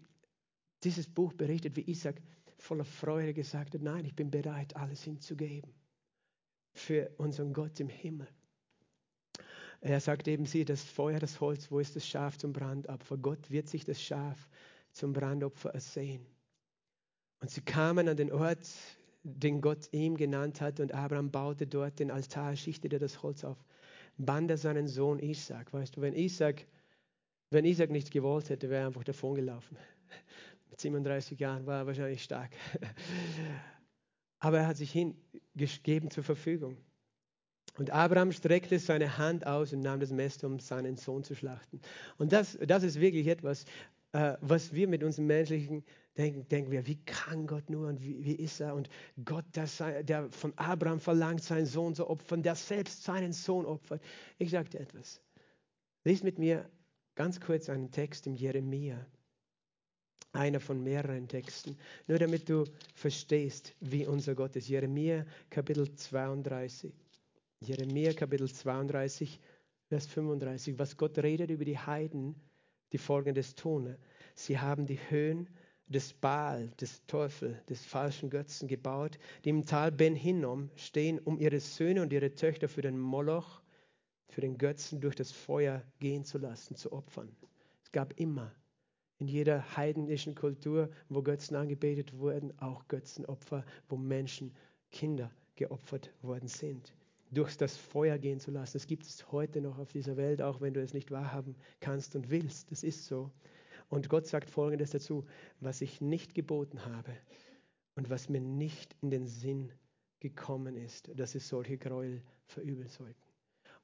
dieses 0.83 1.07
Buch 1.07 1.33
berichtet, 1.33 1.77
wie 1.77 1.91
Isaac 1.91 2.21
voller 2.67 2.85
Freude 2.85 3.33
gesagt 3.33 3.75
hat, 3.75 3.83
nein, 3.83 4.05
ich 4.05 4.15
bin 4.15 4.31
bereit, 4.31 4.77
alles 4.77 5.03
hinzugeben 5.03 5.73
für 6.75 7.11
unseren 7.17 7.53
Gott 7.53 7.81
im 7.81 7.89
Himmel. 7.89 8.29
Er 9.81 10.01
sagt 10.01 10.29
eben, 10.29 10.47
sie, 10.47 10.65
das 10.65 10.83
Feuer, 10.83 11.19
das 11.19 11.41
Holz, 11.41 11.71
wo 11.71 11.79
ist 11.79 11.97
das 11.97 12.07
Schaf 12.07 12.37
zum 12.39 12.53
Brandopfer? 12.53 13.17
Gott 13.17 13.51
wird 13.51 13.69
sich 13.69 13.85
das 13.85 14.03
Schaf 14.03 14.49
zum 14.93 15.13
Brandopfer 15.13 15.71
ersehen. 15.71 16.27
Und 17.41 17.51
sie 17.51 17.61
kamen 17.61 18.09
an 18.09 18.17
den 18.17 18.33
Ort, 18.33 18.69
den 19.23 19.61
Gott 19.61 19.89
ihm 19.93 20.17
genannt 20.17 20.61
hat, 20.61 20.81
und 20.81 20.93
Abraham 20.93 21.31
baute 21.31 21.67
dort 21.67 21.99
den 21.99 22.11
Altar, 22.11 22.57
schichtete 22.57 22.99
das 22.99 23.23
Holz 23.23 23.45
auf, 23.45 23.65
band 24.19 24.51
er 24.51 24.59
seinen 24.59 24.89
Sohn 24.89 25.19
Isaac. 25.19 25.73
Weißt 25.73 25.97
du, 25.97 26.01
wenn 26.01 26.15
Isaac 26.15 26.67
Wenn 27.51 27.65
Isaac 27.65 27.91
nicht 27.91 28.11
gewollt 28.11 28.51
hätte, 28.51 28.71
wäre 28.71 28.83
er 28.83 28.87
einfach 28.89 29.05
davon 29.05 29.37
gelaufen. 29.37 29.77
Mit 29.77 30.56
37 30.81 31.39
Jahren 31.39 31.67
war 31.67 31.81
er 31.81 31.87
wahrscheinlich 31.87 32.23
stark. 32.23 32.51
Aber 34.39 34.59
er 34.59 34.67
hat 34.67 34.77
sich 34.77 34.93
hingegeben 34.93 36.11
zur 36.11 36.25
Verfügung. 36.25 36.77
Und 37.79 37.91
Abraham 37.91 38.33
streckte 38.33 38.79
seine 38.79 39.19
Hand 39.19 39.47
aus 39.47 39.73
und 39.73 39.81
nahm 39.81 40.01
das 40.01 40.11
Messer, 40.11 40.47
um 40.47 40.61
seinen 40.61 40.97
Sohn 40.97 41.25
zu 41.25 41.35
schlachten. 41.35 41.81
Und 42.17 42.33
das, 42.33 42.59
das 42.67 42.83
ist 42.83 43.01
wirklich 43.01 43.27
etwas, 43.27 43.65
äh, 44.13 44.37
was 44.41 44.73
wir 44.73 44.89
mit 44.89 45.03
unserem 45.03 45.27
menschlichen 45.27 45.85
denken, 46.17 46.49
denken 46.49 46.71
wir, 46.71 46.87
wie 46.87 46.97
kann 47.05 47.47
Gott 47.47 47.69
nur 47.69 47.89
und 47.89 48.03
wie, 48.03 48.25
wie 48.25 48.35
ist 48.35 48.61
er? 48.61 48.75
Und 48.75 48.89
Gott, 49.25 49.45
der, 49.55 50.03
der 50.03 50.31
von 50.31 50.57
Abraham 50.57 51.01
verlangt, 51.01 51.43
seinen 51.43 51.67
Sohn 51.67 51.95
zu 51.95 52.09
opfern, 52.09 52.43
der 52.43 52.55
selbst 52.55 53.05
seinen 53.05 53.33
Sohn 53.33 53.67
opfert. 53.67 54.03
Ich 54.39 54.51
dir 54.51 54.81
etwas. 54.81 55.21
Lies 56.05 56.23
mit 56.23 56.39
mir 56.39 56.71
ganz 57.15 57.41
kurz 57.41 57.69
einen 57.69 57.91
Text 57.91 58.27
im 58.27 58.37
Jeremia. 58.37 59.05
Einer 60.37 60.61
von 60.61 60.83
mehreren 60.83 61.29
Texten. 61.29 61.77
Nur 62.07 62.19
damit 62.19 62.49
du 62.49 62.65
verstehst, 62.95 63.75
wie 63.81 64.07
unser 64.07 64.35
Gott 64.35 64.55
ist. 64.57 64.69
Jeremia 64.69 65.25
Kapitel 65.51 65.93
32. 65.95 66.93
Jeremia 67.61 68.13
Kapitel 68.13 68.51
32, 68.51 69.41
Vers 69.89 70.07
35. 70.07 70.79
Was 70.79 70.97
Gott 70.97 71.19
redet 71.19 71.51
über 71.51 71.65
die 71.65 71.79
Heiden, 71.79 72.35
die 72.93 72.99
folgendes 72.99 73.55
tun. 73.55 73.97
Sie 74.35 74.59
haben 74.59 74.87
die 74.87 74.99
Höhen 75.09 75.49
des 75.89 76.13
Baal, 76.13 76.69
des 76.81 77.05
Teufel, 77.07 77.61
des 77.69 77.85
falschen 77.85 78.29
Götzen 78.29 78.69
gebaut, 78.69 79.19
die 79.45 79.51
im 79.51 79.65
Tal 79.65 79.93
Ben 79.93 80.17
Hinnom 80.17 80.71
stehen, 80.77 81.19
um 81.21 81.39
ihre 81.39 81.61
Söhne 81.61 82.03
und 82.03 82.13
ihre 82.13 82.35
Töchter 82.35 82.69
für 82.69 82.83
den 82.83 82.99
Moloch, 82.99 83.63
für 84.29 84.41
den 84.41 84.59
Götzen 84.59 85.01
durch 85.01 85.15
das 85.15 85.33
Feuer 85.33 85.83
gehen 86.01 86.25
zu 86.25 86.39
lassen, 86.39 86.77
zu 86.77 86.93
opfern. 86.93 87.35
Es 87.85 87.93
gab 87.93 88.19
immer 88.19 88.53
in 89.19 89.29
jeder 89.29 89.77
heidnischen 89.77 90.35
Kultur, 90.35 90.91
wo 91.09 91.23
Götzen 91.23 91.57
angebetet 91.57 92.19
wurden, 92.19 92.53
auch 92.61 92.87
Götzenopfer, 92.89 93.65
wo 93.89 93.97
Menschen, 93.97 94.53
Kinder 94.91 95.31
geopfert 95.57 96.13
worden 96.23 96.49
sind. 96.49 96.95
Durch 97.31 97.57
das 97.57 97.77
Feuer 97.77 98.19
gehen 98.19 98.39
zu 98.39 98.51
lassen. 98.51 98.75
Das 98.75 98.87
gibt 98.87 99.05
es 99.05 99.31
heute 99.33 99.61
noch 99.61 99.79
auf 99.79 99.93
dieser 99.93 100.17
Welt, 100.17 100.41
auch 100.41 100.61
wenn 100.61 100.75
du 100.75 100.83
es 100.83 100.95
nicht 100.95 101.11
wahrhaben 101.11 101.57
kannst 101.81 102.15
und 102.15 102.31
willst. 102.31 102.71
Das 102.71 102.83
ist 102.83 103.07
so. 103.07 103.31
Und 103.89 104.09
Gott 104.09 104.27
sagt 104.27 104.51
Folgendes 104.51 104.91
dazu, 104.91 105.25
was 105.61 105.81
ich 105.81 106.01
nicht 106.01 106.35
geboten 106.35 106.85
habe 106.85 107.13
und 107.95 108.11
was 108.11 108.29
mir 108.29 108.41
nicht 108.41 108.95
in 109.01 109.11
den 109.11 109.27
Sinn 109.27 109.73
gekommen 110.21 110.77
ist, 110.77 111.11
dass 111.15 111.35
es 111.35 111.49
solche 111.49 111.79
Gräuel 111.79 112.23
verübeln 112.47 112.89
sollten. 112.89 113.15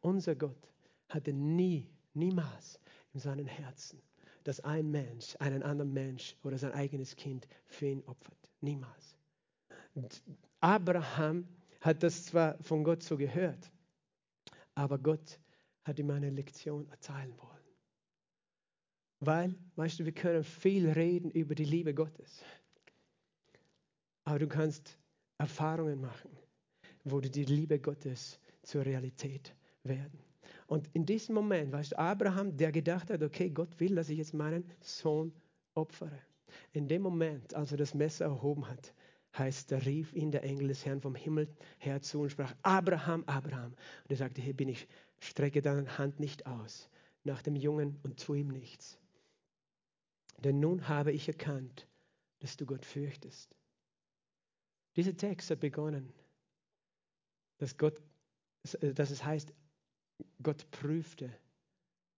Unser 0.01 0.35
Gott 0.35 0.71
hatte 1.09 1.33
nie, 1.33 1.89
niemals 2.15 2.81
in 3.13 3.21
seinem 3.21 3.47
Herzen, 3.47 4.01
dass 4.45 4.61
ein 4.61 4.91
Mensch 4.91 5.37
einen 5.39 5.63
anderen 5.63 5.93
Mensch 5.93 6.37
oder 6.43 6.59
sein 6.59 6.73
eigenes 6.73 7.17
Kind 7.17 7.47
für 7.67 7.87
ihn 7.87 8.03
opfert. 8.05 8.51
Niemals. 8.61 9.17
Abraham 10.61 11.47
hat 11.81 12.03
das 12.03 12.25
zwar 12.25 12.63
von 12.63 12.85
Gott 12.85 13.03
so 13.03 13.17
gehört, 13.17 13.71
aber 14.75 14.99
Gott 14.99 15.41
hat 15.85 15.99
ihm 15.99 16.11
eine 16.11 16.31
Lektion 16.31 16.89
erteilen 16.89 17.37
wollen. 17.39 17.53
Weil, 19.21 19.55
weißt 19.77 20.01
du, 20.01 20.05
wir 20.05 20.13
können 20.13 20.45
viel 20.45 20.91
reden 20.91 21.31
über 21.31 21.55
die 21.55 21.65
Liebe 21.65 21.95
Gottes. 21.95 22.43
Aber 24.25 24.39
du 24.39 24.49
kannst 24.49 24.99
Erfahrungen 25.39 26.01
machen, 26.01 26.31
wo 27.05 27.21
die 27.21 27.45
Liebe 27.45 27.79
Gottes 27.79 28.41
zur 28.63 28.85
Realität 28.85 29.55
werden. 29.83 30.19
Und 30.67 30.89
in 30.95 31.05
diesem 31.05 31.35
Moment, 31.35 31.73
weißt 31.73 31.93
du, 31.93 31.99
Abraham, 31.99 32.57
der 32.57 32.73
gedacht 32.73 33.11
hat, 33.11 33.23
okay, 33.23 33.51
Gott 33.51 33.79
will, 33.81 33.95
dass 33.95 34.09
ich 34.09 34.19
jetzt 34.19 34.35
meinen 34.35 34.65
Sohn 34.81 35.33
opfere. 35.75 36.19
In 36.73 36.89
dem 36.89 37.03
Moment, 37.03 37.55
als 37.55 37.73
er 37.73 37.79
das 37.79 37.95
Messer 37.95 38.27
erhoben 38.27 38.69
hat, 38.69 38.95
heißt, 39.37 39.73
da 39.73 39.79
rief 39.79 40.13
ihn 40.13 40.31
der 40.31 40.45
Engel 40.45 40.69
des 40.69 40.85
Herrn 40.85 41.01
vom 41.01 41.15
Himmel 41.15 41.49
her 41.79 42.03
zu 42.03 42.21
und 42.21 42.31
sprach, 42.31 42.55
Abraham, 42.63 43.25
Abraham. 43.27 43.73
Und 43.73 44.11
er 44.11 44.17
sagte, 44.17 44.43
hier 44.43 44.55
bin 44.55 44.69
ich, 44.69 44.87
strecke 45.21 45.63
deine 45.63 45.99
Hand 45.99 46.21
nicht 46.21 46.47
aus 46.47 46.89
nach 47.25 47.43
dem 47.43 47.57
Jungen 47.57 47.99
und 48.03 48.23
tu 48.23 48.35
ihm 48.35 48.49
nichts. 48.49 48.99
Denn 50.39 50.61
nun 50.61 50.89
habe 50.89 51.13
ich 51.13 51.29
erkannt, 51.29 51.87
dass 52.41 52.57
du 52.57 52.67
Gott 52.67 52.85
fürchtest. 52.85 53.57
Dieser 54.97 55.17
Text 55.17 55.51
hat 55.51 55.61
begonnen, 55.61 56.13
dass, 57.59 57.79
Gott, 57.79 58.03
dass 58.63 59.11
es 59.11 59.25
heißt, 59.25 59.53
Gott 60.43 60.71
prüfte 60.71 61.33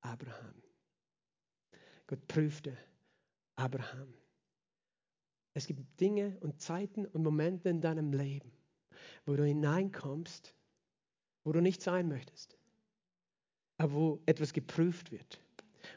Abraham. 0.01 0.55
Gott 2.07 2.27
prüfte 2.29 2.77
Abraham. 3.57 4.13
Es 5.55 5.67
gibt 5.67 6.01
Dinge 6.01 6.37
und 6.41 6.61
Zeiten 6.61 7.07
und 7.07 7.23
Momente 7.23 7.69
in 7.69 7.81
deinem 7.81 8.13
Leben, 8.13 8.51
wo 9.25 9.37
du 9.37 9.45
hineinkommst, 9.45 10.55
wo 11.45 11.53
du 11.53 11.61
nicht 11.61 11.81
sein 11.81 12.09
möchtest, 12.09 12.59
aber 13.79 13.93
wo 13.93 14.23
etwas 14.27 14.53
geprüft 14.53 15.13
wird. 15.13 15.41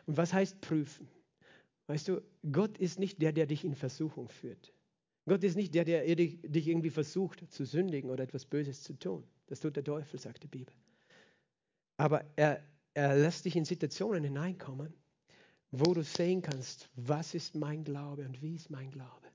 Und 0.05 0.17
was 0.17 0.33
heißt 0.33 0.61
prüfen? 0.61 1.09
Weißt 1.87 2.07
du, 2.07 2.21
Gott 2.51 2.77
ist 2.77 2.99
nicht 2.99 3.21
der, 3.21 3.31
der 3.31 3.47
dich 3.47 3.63
in 3.63 3.73
Versuchung 3.73 4.29
führt. 4.29 4.73
Gott 5.25 5.43
ist 5.43 5.55
nicht 5.55 5.73
der, 5.73 5.85
der 5.85 6.15
dich 6.15 6.67
irgendwie 6.67 6.89
versucht 6.89 7.51
zu 7.51 7.65
sündigen 7.65 8.09
oder 8.09 8.23
etwas 8.23 8.45
Böses 8.45 8.83
zu 8.83 8.93
tun. 8.93 9.23
Das 9.47 9.59
tut 9.59 9.75
der 9.75 9.83
Teufel, 9.83 10.19
sagt 10.19 10.43
die 10.43 10.47
Bibel. 10.47 10.73
Aber 11.97 12.23
er, 12.35 12.63
er 12.93 13.15
lässt 13.15 13.45
dich 13.45 13.55
in 13.55 13.65
Situationen 13.65 14.23
hineinkommen, 14.23 14.93
wo 15.71 15.93
du 15.93 16.03
sehen 16.03 16.41
kannst, 16.41 16.89
was 16.95 17.33
ist 17.33 17.55
mein 17.55 17.83
Glaube 17.83 18.25
und 18.25 18.41
wie 18.41 18.55
ist 18.55 18.69
mein 18.69 18.89
Glaube 18.89 19.27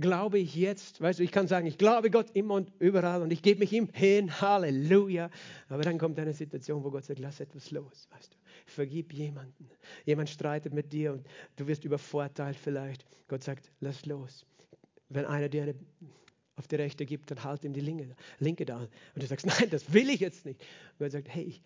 glaube 0.00 0.38
ich 0.38 0.54
jetzt, 0.54 1.00
weißt 1.00 1.18
du, 1.18 1.22
ich 1.22 1.30
kann 1.30 1.46
sagen, 1.46 1.66
ich 1.66 1.78
glaube 1.78 2.10
Gott 2.10 2.30
immer 2.34 2.54
und 2.54 2.72
überall 2.78 3.22
und 3.22 3.32
ich 3.32 3.42
gebe 3.42 3.60
mich 3.60 3.72
ihm 3.72 3.88
hin, 3.92 4.40
Halleluja. 4.40 5.30
Aber 5.68 5.82
dann 5.82 5.98
kommt 5.98 6.18
eine 6.18 6.32
Situation, 6.32 6.82
wo 6.82 6.90
Gott 6.90 7.04
sagt, 7.04 7.20
lass 7.20 7.40
etwas 7.40 7.70
los, 7.70 8.08
weißt 8.10 8.32
du. 8.32 8.36
Vergib 8.66 9.12
jemanden. 9.12 9.68
Jemand 10.04 10.30
streitet 10.30 10.72
mit 10.72 10.92
dir 10.92 11.12
und 11.12 11.26
du 11.56 11.66
wirst 11.66 11.84
übervorteilt 11.84 12.56
vielleicht. 12.56 13.04
Gott 13.28 13.42
sagt, 13.42 13.70
lass 13.80 14.06
los. 14.06 14.46
Wenn 15.08 15.26
einer 15.26 15.48
dir 15.48 15.62
eine 15.62 15.74
auf 16.60 16.68
die 16.68 16.76
Rechte 16.76 17.06
gibt, 17.06 17.30
dann 17.30 17.42
halt 17.42 17.64
ihm 17.64 17.72
die 17.72 17.80
Linke, 17.80 18.14
Linke 18.38 18.66
da. 18.66 18.80
Und 18.80 18.90
du 19.16 19.26
sagst, 19.26 19.46
nein, 19.60 19.70
das 19.70 19.92
will 19.92 20.10
ich 20.10 20.20
jetzt 20.20 20.44
nicht. 20.44 20.60
Und 20.60 20.98
Gott 20.98 21.12
sagt, 21.12 21.28
hey, 21.28 21.42
ich, 21.42 21.62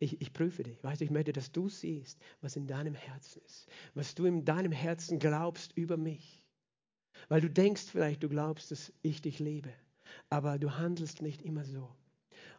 ich, 0.00 0.20
ich, 0.20 0.32
prüfe 0.32 0.64
dich. 0.64 0.82
Weißt 0.82 1.00
du, 1.00 1.04
ich 1.04 1.12
möchte, 1.12 1.32
dass 1.32 1.52
du 1.52 1.68
siehst, 1.68 2.18
was 2.40 2.56
in 2.56 2.66
deinem 2.66 2.94
Herzen 2.94 3.40
ist. 3.46 3.68
Was 3.94 4.16
du 4.16 4.26
in 4.26 4.44
deinem 4.44 4.72
Herzen 4.72 5.20
glaubst 5.20 5.72
über 5.76 5.96
mich. 5.96 6.44
Weil 7.28 7.40
du 7.40 7.48
denkst 7.48 7.84
vielleicht, 7.84 8.24
du 8.24 8.28
glaubst, 8.28 8.72
dass 8.72 8.92
ich 9.02 9.22
dich 9.22 9.38
liebe, 9.38 9.72
aber 10.30 10.58
du 10.58 10.76
handelst 10.76 11.22
nicht 11.22 11.42
immer 11.42 11.64
so. 11.64 11.88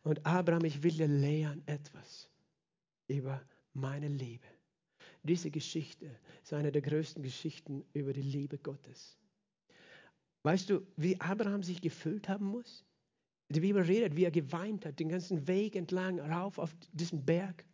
Und 0.04 0.26
Abraham, 0.26 0.64
ich 0.64 0.82
will 0.82 0.94
dir 0.94 1.10
lehren 1.10 1.62
etwas 1.68 2.30
über 3.08 3.42
meine 3.74 4.08
Liebe. 4.08 4.48
Diese 5.24 5.52
Geschichte 5.52 6.10
ist 6.42 6.54
eine 6.54 6.72
der 6.72 6.82
größten 6.82 7.22
Geschichten 7.22 7.84
über 7.94 8.14
die 8.14 8.22
Liebe 8.22 8.58
Gottes. 8.58 9.18
Weißt 10.46 10.70
du, 10.70 10.86
wie 10.96 11.20
Abraham 11.20 11.64
sich 11.64 11.82
gefühlt 11.82 12.30
haben 12.30 12.46
muss? 12.46 12.86
Die 13.50 13.62
Bibel 13.62 13.82
redet, 13.82 14.16
wie 14.16 14.26
er 14.26 14.32
geweint 14.32 14.86
hat, 14.86 15.00
den 15.00 15.10
ganzen 15.10 15.48
Weg 15.48 15.76
entlang 15.76 16.20
rauf 16.20 16.60
auf 16.60 16.72
diesen 16.92 17.26
Berg. 17.26 17.66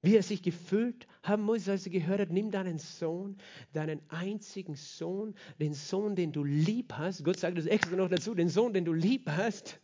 Wie 0.00 0.16
er 0.16 0.22
sich 0.22 0.42
gefühlt 0.42 1.06
haben 1.22 1.42
muss, 1.42 1.68
als 1.68 1.84
er 1.84 1.92
gehört 1.92 2.20
hat, 2.20 2.30
nimm 2.30 2.50
deinen 2.50 2.78
Sohn, 2.78 3.36
deinen 3.74 4.00
einzigen 4.08 4.76
Sohn, 4.76 5.34
den 5.58 5.74
Sohn, 5.74 6.16
den 6.16 6.32
du 6.32 6.42
lieb 6.42 6.94
hast. 6.94 7.22
Gott 7.22 7.38
sagt 7.38 7.58
das 7.58 7.66
extra 7.66 7.96
noch 7.96 8.08
dazu, 8.08 8.34
den 8.34 8.48
Sohn, 8.48 8.72
den 8.72 8.86
du 8.86 8.94
lieb 8.94 9.28
hast, 9.28 9.78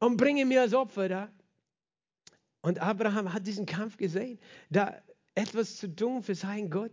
und 0.00 0.18
bringe 0.18 0.44
mir 0.44 0.60
als 0.60 0.74
Opfer 0.74 1.08
da. 1.08 1.32
Und 2.60 2.80
Abraham 2.80 3.32
hat 3.32 3.46
diesen 3.46 3.64
Kampf 3.64 3.96
gesehen, 3.96 4.38
da 4.68 5.02
etwas 5.34 5.78
zu 5.78 5.88
tun 5.88 6.22
für 6.22 6.34
seinen 6.34 6.68
Gott 6.68 6.92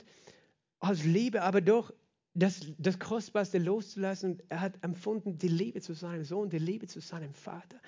aus 0.80 1.04
Liebe, 1.04 1.42
aber 1.42 1.60
doch 1.60 1.94
das, 2.34 2.62
das 2.78 3.00
Kostbarste 3.00 3.58
loszulassen. 3.58 4.42
Er 4.50 4.62
hat 4.62 4.84
empfunden, 4.84 5.38
die 5.38 5.48
Liebe 5.48 5.82
zu 5.82 5.94
seinem 5.94 6.24
Sohn, 6.24 6.50
die 6.50 6.60
Liebe 6.60 6.88
zu 6.88 7.02
seinem 7.02 7.34
Vater. 7.34 7.80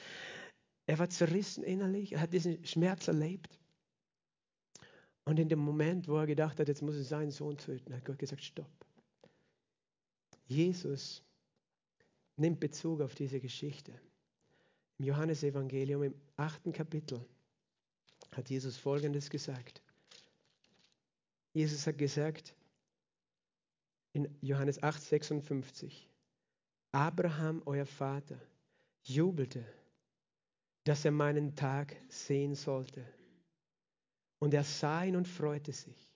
Er 0.85 0.99
war 0.99 1.09
zerrissen 1.09 1.63
innerlich, 1.63 2.13
er 2.13 2.21
hat 2.21 2.33
diesen 2.33 2.65
Schmerz 2.65 3.07
erlebt. 3.07 3.59
Und 5.25 5.39
in 5.39 5.47
dem 5.47 5.59
Moment, 5.59 6.09
wo 6.09 6.17
er 6.17 6.27
gedacht 6.27 6.59
hat, 6.59 6.67
jetzt 6.67 6.81
muss 6.81 6.95
er 6.95 7.03
seinen 7.03 7.31
Sohn 7.31 7.57
töten, 7.57 7.95
hat 7.95 8.03
Gott 8.03 8.19
gesagt, 8.19 8.43
stopp. 8.43 8.85
Jesus 10.45 11.23
nimmt 12.35 12.59
Bezug 12.59 12.99
auf 12.99 13.15
diese 13.15 13.39
Geschichte. 13.39 13.93
Im 14.99 15.05
Johannesevangelium 15.05 16.03
im 16.03 16.15
achten 16.35 16.73
Kapitel 16.73 17.25
hat 18.33 18.49
Jesus 18.49 18.77
Folgendes 18.77 19.29
gesagt. 19.29 19.81
Jesus 21.53 21.87
hat 21.87 21.97
gesagt 21.97 22.53
in 24.13 24.29
Johannes 24.41 24.81
8, 24.81 25.01
56, 25.01 26.07
Abraham, 26.91 27.61
euer 27.65 27.85
Vater, 27.85 28.39
jubelte, 29.03 29.65
dass 30.83 31.03
er 31.03 31.11
meinen 31.11 31.55
Tag 31.55 31.95
sehen 32.09 32.55
sollte 32.55 33.03
Und 34.39 34.53
er 34.53 34.63
sah 34.63 35.03
ihn 35.03 35.15
und 35.15 35.27
freute 35.27 35.71
sich. 35.71 36.11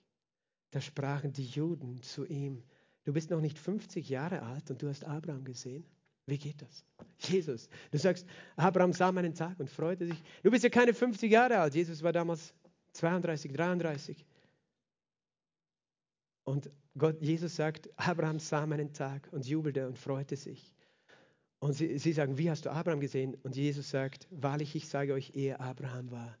Da 0.70 0.80
sprachen 0.80 1.32
die 1.32 1.46
Juden 1.46 2.02
zu 2.02 2.26
ihm, 2.26 2.62
du 3.04 3.12
bist 3.12 3.30
noch 3.30 3.40
nicht 3.40 3.58
50 3.58 4.08
Jahre 4.08 4.42
alt 4.42 4.70
und 4.70 4.82
du 4.82 4.88
hast 4.88 5.04
Abraham 5.04 5.44
gesehen. 5.44 5.84
Wie 6.26 6.36
geht 6.36 6.60
das? 6.60 6.84
Jesus, 7.20 7.70
du 7.90 7.96
sagst, 7.96 8.26
Abraham 8.54 8.92
sah 8.92 9.10
meinen 9.10 9.34
Tag 9.34 9.58
und 9.58 9.70
freute 9.70 10.06
sich. 10.06 10.22
Du 10.42 10.50
bist 10.50 10.62
ja 10.62 10.68
keine 10.68 10.92
50 10.92 11.32
Jahre 11.32 11.58
alt. 11.58 11.74
Jesus 11.74 12.02
war 12.02 12.12
damals 12.12 12.52
32, 12.92 13.50
33. 13.50 14.26
Und 16.48 16.70
Gott, 16.96 17.20
Jesus 17.20 17.56
sagt, 17.56 17.90
Abraham 17.98 18.38
sah 18.38 18.64
meinen 18.64 18.94
Tag 18.94 19.28
und 19.32 19.44
jubelte 19.44 19.86
und 19.86 19.98
freute 19.98 20.34
sich. 20.34 20.74
Und 21.58 21.74
sie, 21.74 21.98
sie 21.98 22.14
sagen, 22.14 22.38
wie 22.38 22.48
hast 22.48 22.64
du 22.64 22.70
Abraham 22.70 23.00
gesehen? 23.00 23.34
Und 23.42 23.54
Jesus 23.54 23.90
sagt, 23.90 24.26
wahrlich, 24.30 24.74
ich 24.74 24.88
sage 24.88 25.12
euch, 25.12 25.32
ehe 25.34 25.60
Abraham 25.60 26.10
war, 26.10 26.38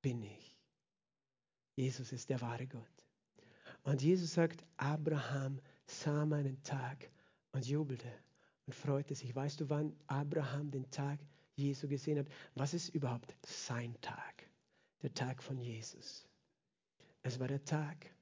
bin 0.00 0.22
ich. 0.22 0.56
Jesus 1.76 2.10
ist 2.10 2.30
der 2.30 2.40
wahre 2.40 2.66
Gott. 2.66 3.06
Und 3.82 4.00
Jesus 4.00 4.32
sagt, 4.32 4.64
Abraham 4.78 5.60
sah 5.84 6.24
meinen 6.24 6.62
Tag 6.62 7.10
und 7.52 7.66
jubelte 7.66 8.10
und 8.64 8.74
freute 8.74 9.14
sich. 9.14 9.36
Weißt 9.36 9.60
du, 9.60 9.68
wann 9.68 9.94
Abraham 10.06 10.70
den 10.70 10.90
Tag 10.90 11.18
Jesu 11.54 11.86
gesehen 11.86 12.18
hat? 12.18 12.28
Was 12.54 12.72
ist 12.72 12.94
überhaupt 12.94 13.36
sein 13.44 13.94
Tag? 14.00 14.48
Der 15.02 15.12
Tag 15.12 15.42
von 15.42 15.58
Jesus. 15.58 16.26
Es 17.22 17.38
war 17.38 17.48
der 17.48 17.62
Tag, 17.62 18.13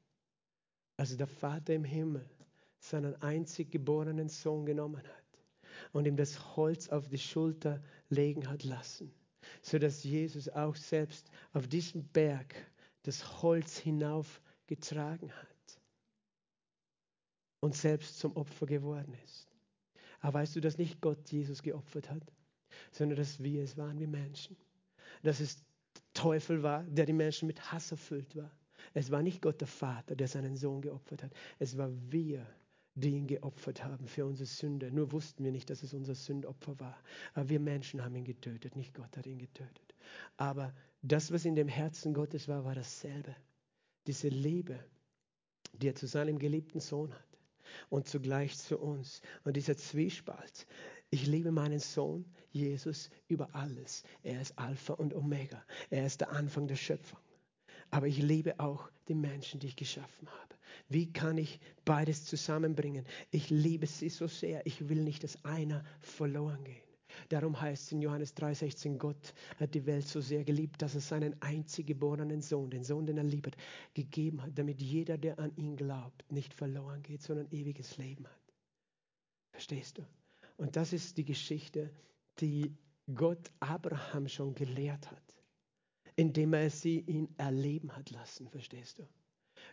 als 1.03 1.17
der 1.17 1.27
Vater 1.27 1.75
im 1.75 1.83
Himmel 1.83 2.25
seinen 2.79 3.21
einzig 3.23 3.73
geborenen 3.73 4.29
Sohn 4.29 4.65
genommen 4.65 5.03
hat 5.03 5.41
und 5.91 6.07
ihm 6.07 6.17
das 6.17 6.55
Holz 6.55 6.91
auf 6.91 7.09
die 7.09 7.19
Schulter 7.19 7.83
legen 8.09 8.49
hat 8.49 8.63
lassen, 8.63 9.13
sodass 9.63 10.05
Jesus 10.05 10.49
auch 10.49 10.77
selbst 10.77 11.29
auf 11.55 11.67
diesem 11.67 12.05
Berg 12.05 12.55
das 13.03 13.43
Holz 13.43 13.79
hinaufgetragen 13.79 15.33
hat 15.33 15.81
und 17.59 17.75
selbst 17.75 18.21
zum 18.21 18.37
Opfer 18.37 18.67
geworden 18.67 19.17
ist. 19.25 19.49
Aber 20.21 20.35
weißt 20.35 20.55
du, 20.55 20.61
dass 20.61 20.79
nicht 20.79 21.01
Gott 21.01 21.33
Jesus 21.33 21.65
geopfert 21.65 22.11
hat, 22.11 22.33
sondern 22.93 23.19
dass 23.19 23.43
wir 23.43 23.65
es 23.65 23.77
waren, 23.77 23.99
wie 23.99 24.07
Menschen. 24.07 24.57
Dass 25.25 25.41
es 25.41 25.65
Teufel 26.15 26.63
war, 26.63 26.85
der 26.85 27.07
die 27.07 27.13
Menschen 27.13 27.49
mit 27.49 27.73
Hass 27.73 27.91
erfüllt 27.91 28.37
war. 28.37 28.53
Es 28.95 29.11
war 29.11 29.23
nicht 29.23 29.43
Gott 29.43 29.61
der 29.61 29.69
Vater, 29.69 30.15
der 30.17 30.29
seinen 30.29 30.57
Sohn 30.57 30.83
geopfert 30.83 31.23
hat. 31.23 31.33
Es 31.59 31.77
war 31.77 31.91
wir, 32.11 32.47
die 32.95 33.11
ihn 33.11 33.27
geopfert 33.27 33.83
haben 33.85 34.07
für 34.07 34.27
unsere 34.27 34.47
Sünde. 34.47 34.91
Nur 34.91 35.13
wussten 35.13 35.45
wir 35.45 35.53
nicht, 35.53 35.71
dass 35.71 35.83
es 35.83 35.95
unser 35.95 36.15
Sündopfer 36.15 36.79
war. 36.79 36.99
Aber 37.35 37.49
wir 37.49 37.61
Menschen 37.61 38.05
haben 38.05 38.15
ihn 38.17 38.25
getötet, 38.25 38.77
nicht 38.77 38.95
Gott 38.95 39.17
hat 39.17 39.27
ihn 39.27 39.39
getötet. 39.39 39.95
Aber 40.37 40.75
das, 41.01 41.33
was 41.33 41.45
in 41.45 41.55
dem 41.55 41.69
Herzen 41.69 42.13
Gottes 42.13 42.49
war, 42.49 42.65
war 42.65 42.75
dasselbe. 42.75 43.35
Diese 44.07 44.29
Liebe, 44.29 44.79
die 45.73 45.89
er 45.89 45.95
zu 45.95 46.07
seinem 46.07 46.39
geliebten 46.39 46.81
Sohn 46.81 47.13
hat 47.13 47.39
und 47.89 48.09
zugleich 48.09 48.59
zu 48.59 48.79
uns. 48.79 49.23
Und 49.45 49.57
dieser 49.57 49.77
Zwiespalt. 49.77 50.67
Ich 51.09 51.27
liebe 51.27 51.51
meinen 51.51 51.79
Sohn 51.79 52.25
Jesus 52.51 53.11
über 53.29 53.55
alles. 53.55 54.03
Er 54.23 54.41
ist 54.41 54.59
Alpha 54.59 54.95
und 54.95 55.15
Omega. 55.15 55.63
Er 55.91 56.07
ist 56.07 56.21
der 56.21 56.33
Anfang 56.33 56.67
der 56.67 56.77
Schöpfung. 56.77 57.19
Aber 57.93 58.09
ich 58.09 58.19
liebe 58.19 58.59
auch 58.59 58.91
die 59.07 59.15
Menschen, 59.15 59.61
die 59.61 59.69
ich 59.69 59.77
geschaffen 59.77 60.29
habe. 60.29 60.55
Wie 60.89 61.13
kann 61.13 61.37
ich 61.37 61.61
beides 61.85 62.25
zusammenbringen? 62.25 63.07
Ich 63.31 63.51
liebe 63.51 63.87
sie 63.87 64.09
so 64.09 64.27
sehr. 64.27 64.67
Ich 64.67 64.89
will 64.89 65.03
nicht, 65.03 65.23
dass 65.23 65.45
einer 65.45 65.85
verloren 66.01 66.65
geht. 66.65 66.83
Darum 67.29 67.61
heißt 67.61 67.85
es 67.85 67.93
in 67.93 68.01
Johannes 68.01 68.35
3,16, 68.35 68.97
Gott 68.97 69.35
hat 69.61 69.75
die 69.75 69.85
Welt 69.85 70.09
so 70.09 70.23
sehr 70.23 70.43
geliebt, 70.43 70.81
dass 70.81 70.95
er 70.95 71.03
seinen 71.03 71.41
einzig 71.43 71.87
geborenen 71.87 72.41
Sohn, 72.41 72.71
den 72.71 72.83
Sohn, 72.83 73.05
den 73.05 73.19
er 73.19 73.25
liebt, 73.25 73.57
gegeben 73.93 74.43
hat, 74.43 74.59
damit 74.59 74.81
jeder, 74.81 75.19
der 75.19 75.39
an 75.39 75.55
ihn 75.57 75.77
glaubt, 75.77 76.25
nicht 76.33 76.55
verloren 76.55 77.03
geht, 77.03 77.21
sondern 77.21 77.47
ewiges 77.51 77.99
Leben 77.99 78.27
hat. 78.27 78.55
Verstehst 79.51 79.99
du? 79.99 80.03
Und 80.57 80.77
das 80.77 80.95
ist 80.95 81.19
die 81.19 81.25
Geschichte, 81.27 81.91
die 82.41 82.75
Gott 83.15 83.51
Abraham 83.61 84.29
schon 84.29 84.55
gelehrt 84.55 85.11
hat, 85.11 85.23
indem 86.17 86.55
er 86.55 86.71
sie 86.71 87.01
ihn 87.01 87.29
erleben 87.39 87.95
hat 87.97 88.11
lassen. 88.11 88.49
Verstehst 88.49 88.99
du? 88.99 89.09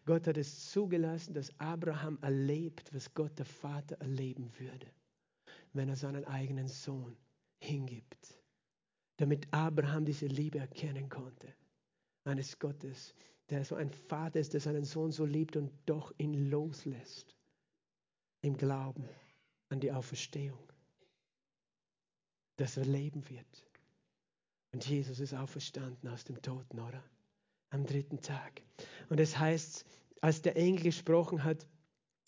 Gott 0.05 0.27
hat 0.27 0.37
es 0.37 0.71
zugelassen, 0.71 1.33
dass 1.33 1.57
Abraham 1.59 2.17
erlebt, 2.21 2.93
was 2.93 3.13
Gott 3.13 3.37
der 3.37 3.45
Vater 3.45 3.95
erleben 3.99 4.51
würde, 4.59 4.87
wenn 5.73 5.89
er 5.89 5.95
seinen 5.95 6.25
eigenen 6.25 6.67
Sohn 6.67 7.17
hingibt, 7.59 8.37
damit 9.17 9.47
Abraham 9.51 10.05
diese 10.05 10.27
Liebe 10.27 10.59
erkennen 10.59 11.09
konnte. 11.09 11.53
Eines 12.23 12.57
Gottes, 12.59 13.13
der 13.49 13.65
so 13.65 13.75
ein 13.75 13.91
Vater 13.91 14.39
ist, 14.39 14.53
der 14.53 14.61
seinen 14.61 14.85
Sohn 14.85 15.11
so 15.11 15.25
liebt 15.25 15.55
und 15.55 15.71
doch 15.85 16.13
ihn 16.17 16.49
loslässt 16.49 17.35
im 18.41 18.55
Glauben 18.55 19.07
an 19.69 19.79
die 19.79 19.91
Auferstehung, 19.91 20.59
dass 22.57 22.77
er 22.77 22.85
leben 22.85 23.27
wird. 23.29 23.68
Und 24.71 24.87
Jesus 24.87 25.19
ist 25.19 25.33
auferstanden 25.33 26.09
aus 26.09 26.23
dem 26.25 26.41
Toten, 26.41 26.79
oder? 26.79 27.03
Am 27.71 27.85
dritten 27.85 28.21
Tag. 28.21 28.61
Und 29.09 29.19
es 29.19 29.37
heißt, 29.37 29.85
als 30.21 30.41
der 30.41 30.55
Engel 30.57 30.83
gesprochen 30.83 31.43
hat, 31.43 31.65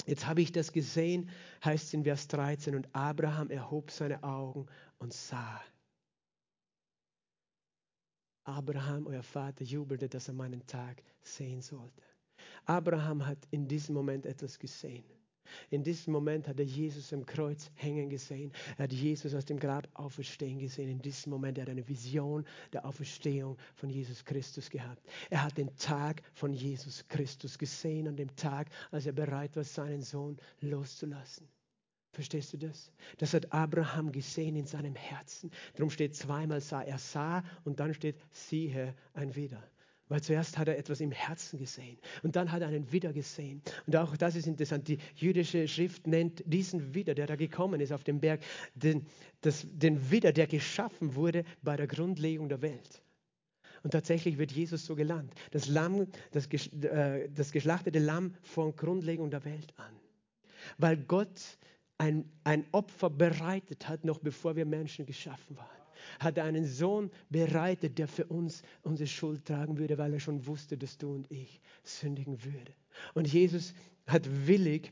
Jetzt 0.06 0.26
habe 0.26 0.42
ich 0.42 0.52
das 0.52 0.72
gesehen, 0.72 1.30
heißt 1.64 1.86
es 1.86 1.94
in 1.94 2.04
Vers 2.04 2.28
13, 2.28 2.76
und 2.76 2.94
Abraham 2.96 3.50
erhob 3.50 3.92
seine 3.92 4.24
Augen 4.24 4.66
und 4.98 5.14
sah. 5.14 5.62
Abraham, 8.44 9.06
euer 9.06 9.24
Vater, 9.24 9.64
jubelte, 9.64 10.10
dass 10.10 10.28
er 10.28 10.34
meinen 10.34 10.66
Tag 10.66 11.04
sehen 11.22 11.62
sollte. 11.62 12.02
Abraham 12.66 13.26
hat 13.26 13.38
in 13.52 13.68
diesem 13.68 13.94
Moment 13.94 14.26
etwas 14.26 14.58
gesehen. 14.58 15.06
In 15.70 15.84
diesem 15.84 16.14
Moment 16.14 16.48
hat 16.48 16.60
er 16.60 16.66
Jesus 16.66 17.14
am 17.14 17.26
Kreuz 17.26 17.72
hängen 17.76 18.10
gesehen. 18.10 18.52
Er 18.78 18.84
hat 18.84 18.94
Jesus 18.94 19.34
aus 19.34 19.46
dem 19.46 19.60
Grab 19.60 19.88
auferstehen 19.94 20.60
gesehen. 20.60 20.90
In 20.90 21.02
diesem 21.02 21.32
Moment 21.32 21.60
hat 21.60 21.68
er 21.68 21.72
eine 21.72 21.88
Vision 21.88 22.46
der 22.74 22.86
Auferstehung 22.86 23.58
von 23.76 23.90
Jesus 23.90 24.24
Christus 24.26 24.70
gehabt. 24.70 25.06
Er 25.30 25.44
hat 25.44 25.58
den 25.58 25.76
Tag 25.78 26.22
von 26.34 26.54
Jesus 26.54 27.08
Christus 27.08 27.58
gesehen, 27.58 28.08
an 28.08 28.16
dem 28.16 28.36
Tag, 28.36 28.70
als 28.92 29.06
er 29.06 29.14
bereit 29.14 29.56
war, 29.56 29.64
seinen 29.64 30.02
Sohn 30.02 30.38
loszulassen. 30.60 31.48
Verstehst 32.14 32.52
du 32.52 32.58
das? 32.58 32.92
Das 33.20 33.34
hat 33.34 33.54
Abraham 33.54 34.12
gesehen 34.12 34.58
in 34.58 34.66
seinem 34.66 34.96
Herzen. 34.96 35.50
Darum 35.76 35.90
steht 35.90 36.16
zweimal 36.16 36.60
sah. 36.60 36.82
Er 36.82 36.98
sah 36.98 37.44
und 37.64 37.80
dann 37.80 37.94
steht 37.94 38.18
siehe 38.32 38.94
ein 39.14 39.34
Wieder. 39.36 39.64
Weil 40.12 40.22
zuerst 40.22 40.58
hat 40.58 40.68
er 40.68 40.78
etwas 40.78 41.00
im 41.00 41.14
Herzen 41.14 41.58
gesehen 41.58 41.98
und 42.22 42.36
dann 42.36 42.52
hat 42.52 42.62
er 42.62 42.68
einen 42.68 42.92
Widder 42.92 43.14
gesehen. 43.14 43.62
Und 43.88 43.96
auch 43.96 44.18
das 44.18 44.36
ist 44.36 44.46
interessant. 44.46 44.90
Die 44.90 44.98
jüdische 45.16 45.70
Schrift 45.70 46.06
nennt 46.06 46.44
diesen 46.46 46.94
Widder, 46.94 47.16
der 47.16 47.28
da 47.28 47.38
gekommen 47.38 47.80
ist 47.80 47.94
auf 47.94 48.04
dem 48.04 48.20
Berg, 48.20 48.42
den, 48.76 49.08
das, 49.40 49.66
den 49.72 50.12
Widder, 50.12 50.34
der 50.34 50.48
geschaffen 50.48 51.16
wurde 51.16 51.46
bei 51.62 51.78
der 51.78 51.88
Grundlegung 51.88 52.50
der 52.50 52.62
Welt. 52.62 53.02
Und 53.84 53.92
tatsächlich 53.92 54.38
wird 54.38 54.52
Jesus 54.52 54.86
so 54.86 54.98
genannt. 54.98 55.34
Das, 55.52 55.70
Lamm, 55.70 56.08
das, 56.32 56.48
äh, 56.48 57.30
das 57.30 57.54
geschlachtete 57.54 58.00
Lamm 58.00 58.36
von 58.42 58.76
Grundlegung 58.76 59.32
der 59.32 59.46
Welt 59.46 59.74
an. 59.78 59.96
Weil 60.78 60.98
Gott 60.98 61.58
ein, 62.00 62.30
ein 62.44 62.66
Opfer 62.74 63.10
bereitet 63.10 63.88
hat, 63.88 64.04
noch 64.04 64.20
bevor 64.20 64.58
wir 64.58 64.66
Menschen 64.66 65.06
geschaffen 65.06 65.56
waren 65.56 65.81
hat 66.20 66.38
er 66.38 66.46
einen 66.46 66.66
Sohn 66.66 67.12
bereitet, 67.30 67.98
der 67.98 68.08
für 68.08 68.26
uns 68.26 68.64
unsere 68.84 69.08
Schuld 69.08 69.46
tragen 69.46 69.78
würde, 69.78 69.98
weil 69.98 70.14
er 70.14 70.20
schon 70.20 70.46
wusste, 70.46 70.78
dass 70.78 70.98
du 70.98 71.14
und 71.14 71.32
ich 71.32 71.62
sündigen 71.84 72.44
würden. 72.44 72.76
Und 73.14 73.32
Jesus 73.32 73.74
hat 74.08 74.28
willig 74.48 74.92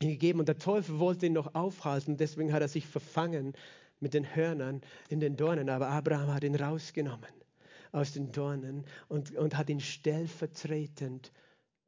ihn 0.00 0.10
gegeben 0.10 0.40
und 0.40 0.48
der 0.48 0.58
Teufel 0.58 0.98
wollte 0.98 1.26
ihn 1.26 1.32
noch 1.32 1.54
aufhalten, 1.54 2.16
deswegen 2.16 2.52
hat 2.52 2.62
er 2.62 2.68
sich 2.68 2.86
verfangen 2.86 3.54
mit 4.00 4.14
den 4.14 4.34
Hörnern 4.36 4.80
in 5.08 5.20
den 5.20 5.36
Dornen, 5.36 5.68
aber 5.68 5.88
Abraham 5.88 6.32
hat 6.32 6.44
ihn 6.44 6.54
rausgenommen 6.54 7.32
aus 7.90 8.12
den 8.12 8.30
Dornen 8.32 8.84
und, 9.08 9.34
und 9.36 9.56
hat 9.56 9.70
ihn 9.70 9.80
stellvertretend 9.80 11.32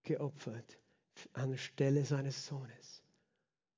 geopfert 0.02 0.80
anstelle 1.32 2.04
seines 2.04 2.46
Sohnes. 2.46 3.02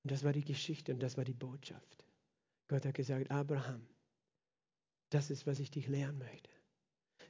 Und 0.03 0.11
das 0.11 0.25
war 0.25 0.33
die 0.33 0.45
Geschichte 0.45 0.93
und 0.93 1.03
das 1.03 1.17
war 1.17 1.25
die 1.25 1.35
Botschaft. 1.35 2.05
Gott 2.69 2.85
hat 2.85 2.95
gesagt, 2.95 3.31
Abraham, 3.31 3.87
das 5.15 5.31
ist, 5.31 5.47
was 5.47 5.59
ich 5.59 5.71
dich 5.71 5.89
lehren 5.89 6.19
möchte. 6.19 6.51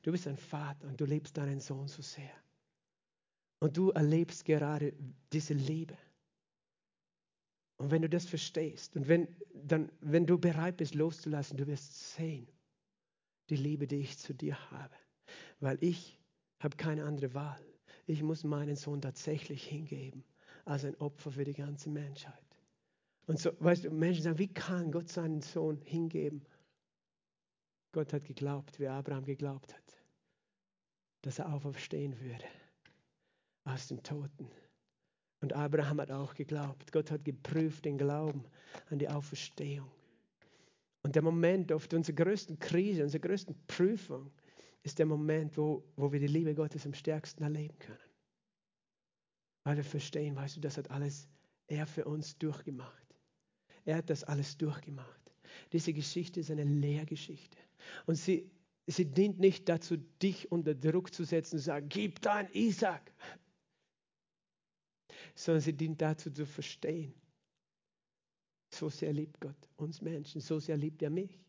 Du 0.03 0.13
bist 0.13 0.27
ein 0.27 0.37
Vater 0.37 0.89
und 0.89 1.01
du 1.01 1.05
liebst 1.05 1.37
deinen 1.37 1.61
Sohn 1.61 1.89
so 1.89 2.03
sehr. 2.03 2.33
Und 3.61 3.77
du 3.77 3.91
erlebst 3.91 4.45
gerade 4.45 4.93
diese 5.33 5.55
Liebe. 5.55 5.97
Und 7.77 7.91
wenn 7.91 8.03
du 8.03 8.09
das 8.09 8.27
verstehst 8.27 8.97
und 8.97 9.09
wenn, 9.09 9.29
dann, 9.55 9.91
wenn 10.01 10.27
du 10.27 10.39
bereit 10.39 10.77
bist 10.77 10.95
loszulassen, 10.95 11.57
du 11.57 11.67
wirst 11.67 12.15
sehen, 12.15 12.49
die 13.51 13.57
Liebe, 13.57 13.87
die 13.87 13.97
ich 13.97 14.19
zu 14.19 14.35
dir 14.35 14.57
habe. 14.71 14.95
Weil 15.61 15.79
ich 15.81 16.19
habe 16.61 16.77
keine 16.77 17.05
andere 17.05 17.35
Wahl. 17.35 17.65
Ich 18.07 18.23
muss 18.23 18.45
meinen 18.45 18.77
Sohn 18.77 19.01
tatsächlich 19.01 19.65
hingeben 19.65 20.25
als 20.65 20.85
ein 20.85 20.97
Opfer 20.97 21.33
für 21.33 21.45
die 21.45 21.55
ganze 21.55 21.91
Menschheit. 21.91 22.45
Und 23.27 23.39
so, 23.39 23.51
weißt 23.61 23.85
du, 23.85 23.91
Menschen 23.91 24.23
sagen, 24.23 24.39
wie 24.39 24.53
kann 24.53 24.91
Gott 24.91 25.09
seinen 25.09 25.41
Sohn 25.41 25.81
hingeben? 25.83 26.45
Gott 27.93 28.13
hat 28.13 28.25
geglaubt, 28.25 28.79
wie 28.81 28.89
Abraham 28.89 29.25
geglaubt 29.25 29.75
hat. 29.75 29.83
dass 31.23 31.39
er 31.39 31.53
auferstehen 31.53 32.19
würde 32.21 32.45
aus 33.65 33.87
den 33.87 34.03
Toten. 34.03 34.51
Und 35.41 35.53
Abraham 35.53 36.01
hat 36.01 36.11
auch 36.11 36.35
geglaubt. 36.35 36.93
Gott 36.93 37.11
hat 37.11 37.25
geprüft 37.25 37.85
den 37.85 37.97
Glauben 37.97 38.45
an 38.91 38.99
die 38.99 39.09
Auferstehung. 39.09 39.91
Und 41.03 41.15
der 41.15 41.23
Moment 41.23 41.73
oft 41.73 41.95
unserer 41.95 42.17
größten 42.17 42.59
Krise, 42.59 43.03
unserer 43.03 43.23
größten 43.23 43.57
Prüfung, 43.67 44.31
ist 44.85 44.99
der 44.99 45.07
Moment, 45.07 45.57
wo, 45.57 45.85
wo 45.97 46.13
wir 46.13 46.21
die 46.21 46.27
Liebe 46.27 46.55
Gottes 46.55 46.87
am 46.87 46.95
stärksten 46.95 47.43
erleben 47.43 47.79
können. 47.79 47.99
Weil 49.65 49.77
wir 49.77 49.85
verstehen, 49.85 50.35
weißt 50.35 50.57
du, 50.57 50.61
das 50.61 50.77
hat 50.77 50.91
alles 50.91 51.29
er 51.69 51.87
für 51.87 52.05
uns 52.05 52.37
durchgemacht. 52.39 53.07
Er 53.85 53.97
hat 53.97 54.11
das 54.11 54.25
alles 54.25 54.57
durchgemacht. 54.57 55.33
Diese 55.73 55.93
Geschichte 55.93 56.41
ist 56.41 56.51
eine 56.51 56.65
Lehrgeschichte. 56.65 57.59
Und 58.07 58.17
sie, 58.17 58.51
sie 58.87 59.07
dient 59.07 59.39
nicht 59.39 59.69
dazu, 59.69 59.97
dich 59.97 60.51
unter 60.51 60.75
Druck 60.75 61.13
zu 61.15 61.25
setzen 61.25 61.57
und 61.57 61.61
zu 61.61 61.65
sagen, 61.65 61.89
gib 61.89 62.21
dein 62.23 62.51
Isaac. 62.53 63.13
Sondern 65.35 65.63
sie 65.63 65.73
dient 65.73 66.01
dazu 66.01 66.31
zu 66.31 66.47
verstehen. 66.47 67.15
So 68.75 68.89
sehr 68.89 69.13
liebt 69.13 69.41
Gott 69.41 69.69
uns 69.77 70.01
Menschen, 70.01 70.41
so 70.41 70.59
sehr 70.59 70.77
liebt 70.77 71.03
er 71.03 71.11
mich. 71.11 71.43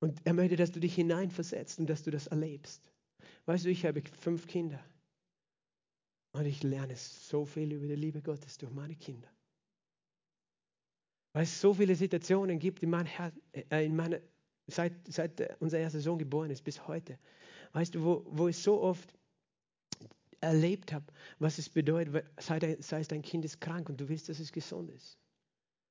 Und 0.00 0.20
er 0.24 0.34
möchte, 0.34 0.56
dass 0.56 0.72
du 0.72 0.80
dich 0.80 0.94
hineinversetzt 0.94 1.78
und 1.78 1.86
dass 1.86 2.02
du 2.02 2.10
das 2.10 2.26
erlebst. 2.26 2.92
Weißt 3.46 3.64
du, 3.64 3.70
ich 3.70 3.86
habe 3.86 4.02
fünf 4.18 4.46
Kinder. 4.46 4.84
Und 6.32 6.44
ich 6.44 6.62
lerne 6.62 6.94
so 6.96 7.46
viel 7.46 7.72
über 7.72 7.86
die 7.86 7.94
Liebe 7.94 8.20
Gottes 8.20 8.58
durch 8.58 8.72
meine 8.72 8.94
Kinder. 8.94 9.28
Weil 11.32 11.44
es 11.44 11.60
so 11.60 11.72
viele 11.72 11.94
Situationen 11.94 12.58
gibt 12.58 12.82
in 12.82 12.94
Herz, 12.94 13.34
äh, 13.52 13.84
in 13.86 13.96
meine, 13.96 14.22
seit, 14.66 14.92
seit 15.08 15.60
unser 15.60 15.78
erster 15.78 16.00
Sohn 16.00 16.18
geboren 16.18 16.50
ist 16.50 16.64
bis 16.64 16.86
heute. 16.86 17.18
Weißt 17.72 17.94
du, 17.94 18.02
wo, 18.02 18.26
wo 18.28 18.48
ich 18.48 18.58
so 18.58 18.80
oft 18.80 19.14
erlebt 20.40 20.92
habe, 20.92 21.06
was 21.38 21.58
es 21.58 21.68
bedeutet, 21.68 22.24
sei, 22.38 22.58
dein, 22.58 22.80
sei 22.82 23.02
dein 23.02 23.22
Kind 23.22 23.44
ist 23.44 23.60
krank 23.60 23.88
und 23.88 24.00
du 24.00 24.08
willst, 24.08 24.28
dass 24.28 24.38
es 24.38 24.52
gesund 24.52 24.90
ist. 24.90 25.18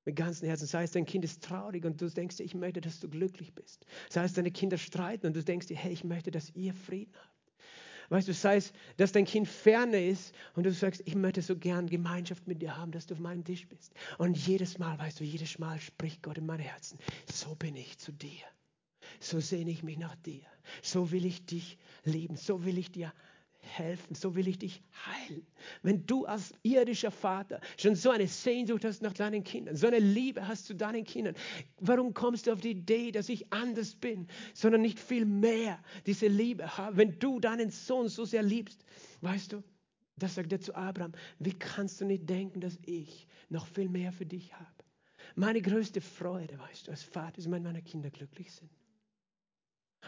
Mit 0.05 0.15
ganzem 0.15 0.47
Herzen. 0.47 0.67
Sei 0.67 0.83
es 0.83 0.91
dein 0.91 1.05
Kind 1.05 1.25
ist 1.25 1.43
traurig 1.43 1.83
und 1.83 1.99
du 1.99 2.07
denkst 2.09 2.39
ich 2.39 2.53
möchte, 2.53 2.79
dass 2.79 2.99
du 2.99 3.09
glücklich 3.09 3.53
bist. 3.55 3.85
Sei 4.09 4.23
es 4.23 4.33
deine 4.33 4.51
Kinder 4.51 4.77
streiten 4.77 5.25
und 5.25 5.35
du 5.35 5.43
denkst 5.43 5.67
hey, 5.69 5.91
ich 5.91 6.03
möchte, 6.03 6.29
dass 6.29 6.51
ihr 6.55 6.73
Frieden 6.73 7.13
habt. 7.15 7.35
Weißt 8.09 8.27
du, 8.27 8.33
sei 8.33 8.57
es, 8.57 8.71
dass 8.97 9.11
dein 9.11 9.25
Kind 9.25 9.47
ferne 9.47 10.07
ist 10.07 10.35
und 10.53 10.63
du 10.63 10.71
sagst, 10.71 11.01
ich 11.05 11.15
möchte 11.15 11.41
so 11.41 11.57
gern 11.57 11.87
Gemeinschaft 11.87 12.47
mit 12.47 12.61
dir 12.61 12.77
haben, 12.77 12.91
dass 12.91 13.07
du 13.07 13.15
auf 13.15 13.19
meinem 13.19 13.43
Tisch 13.43 13.67
bist. 13.67 13.93
Und 14.19 14.37
jedes 14.37 14.77
Mal, 14.77 14.99
weißt 14.99 15.19
du, 15.19 15.23
jedes 15.23 15.57
Mal 15.57 15.79
spricht 15.79 16.21
Gott 16.21 16.37
in 16.37 16.45
mein 16.45 16.59
Herzen, 16.59 16.99
so 17.31 17.55
bin 17.55 17.75
ich 17.75 17.97
zu 17.97 18.11
dir. 18.11 18.43
So 19.19 19.39
sehne 19.39 19.71
ich 19.71 19.83
mich 19.83 19.97
nach 19.97 20.15
dir. 20.17 20.41
So 20.81 21.11
will 21.11 21.25
ich 21.25 21.45
dich 21.45 21.77
lieben. 22.03 22.37
So 22.37 22.65
will 22.65 22.77
ich 22.77 22.91
dir 22.91 23.13
helfen, 23.65 24.15
so 24.15 24.35
will 24.35 24.47
ich 24.47 24.59
dich 24.59 24.81
heilen. 25.05 25.45
Wenn 25.81 26.05
du 26.05 26.25
als 26.25 26.53
irdischer 26.63 27.11
Vater 27.11 27.59
schon 27.77 27.95
so 27.95 28.11
eine 28.11 28.27
Sehnsucht 28.27 28.85
hast 28.85 29.01
nach 29.01 29.13
deinen 29.13 29.43
Kindern, 29.43 29.75
so 29.75 29.87
eine 29.87 29.99
Liebe 29.99 30.47
hast 30.47 30.65
zu 30.65 30.75
deinen 30.75 31.03
Kindern, 31.03 31.35
warum 31.79 32.13
kommst 32.13 32.47
du 32.47 32.53
auf 32.53 32.61
die 32.61 32.71
Idee, 32.71 33.11
dass 33.11 33.29
ich 33.29 33.51
anders 33.51 33.95
bin, 33.95 34.27
sondern 34.53 34.81
nicht 34.81 34.99
viel 34.99 35.25
mehr 35.25 35.79
diese 36.05 36.27
Liebe 36.27 36.77
habe? 36.77 36.97
Wenn 36.97 37.19
du 37.19 37.39
deinen 37.39 37.71
Sohn 37.71 38.07
so 38.07 38.25
sehr 38.25 38.43
liebst, 38.43 38.85
weißt 39.21 39.53
du, 39.53 39.63
das 40.17 40.35
sagt 40.35 40.51
er 40.53 40.61
zu 40.61 40.73
Abraham, 40.75 41.13
wie 41.39 41.53
kannst 41.53 41.99
du 41.99 42.05
nicht 42.05 42.29
denken, 42.29 42.61
dass 42.61 42.79
ich 42.85 43.27
noch 43.49 43.67
viel 43.67 43.89
mehr 43.89 44.11
für 44.11 44.25
dich 44.25 44.53
habe? 44.53 44.65
Meine 45.35 45.61
größte 45.61 45.99
Freude, 45.99 46.57
weißt 46.59 46.87
du, 46.87 46.91
als 46.91 47.03
Vater 47.03 47.39
ist, 47.39 47.51
wenn 47.51 47.63
meine 47.63 47.81
Kinder 47.81 48.09
glücklich 48.09 48.51
sind. 48.53 48.69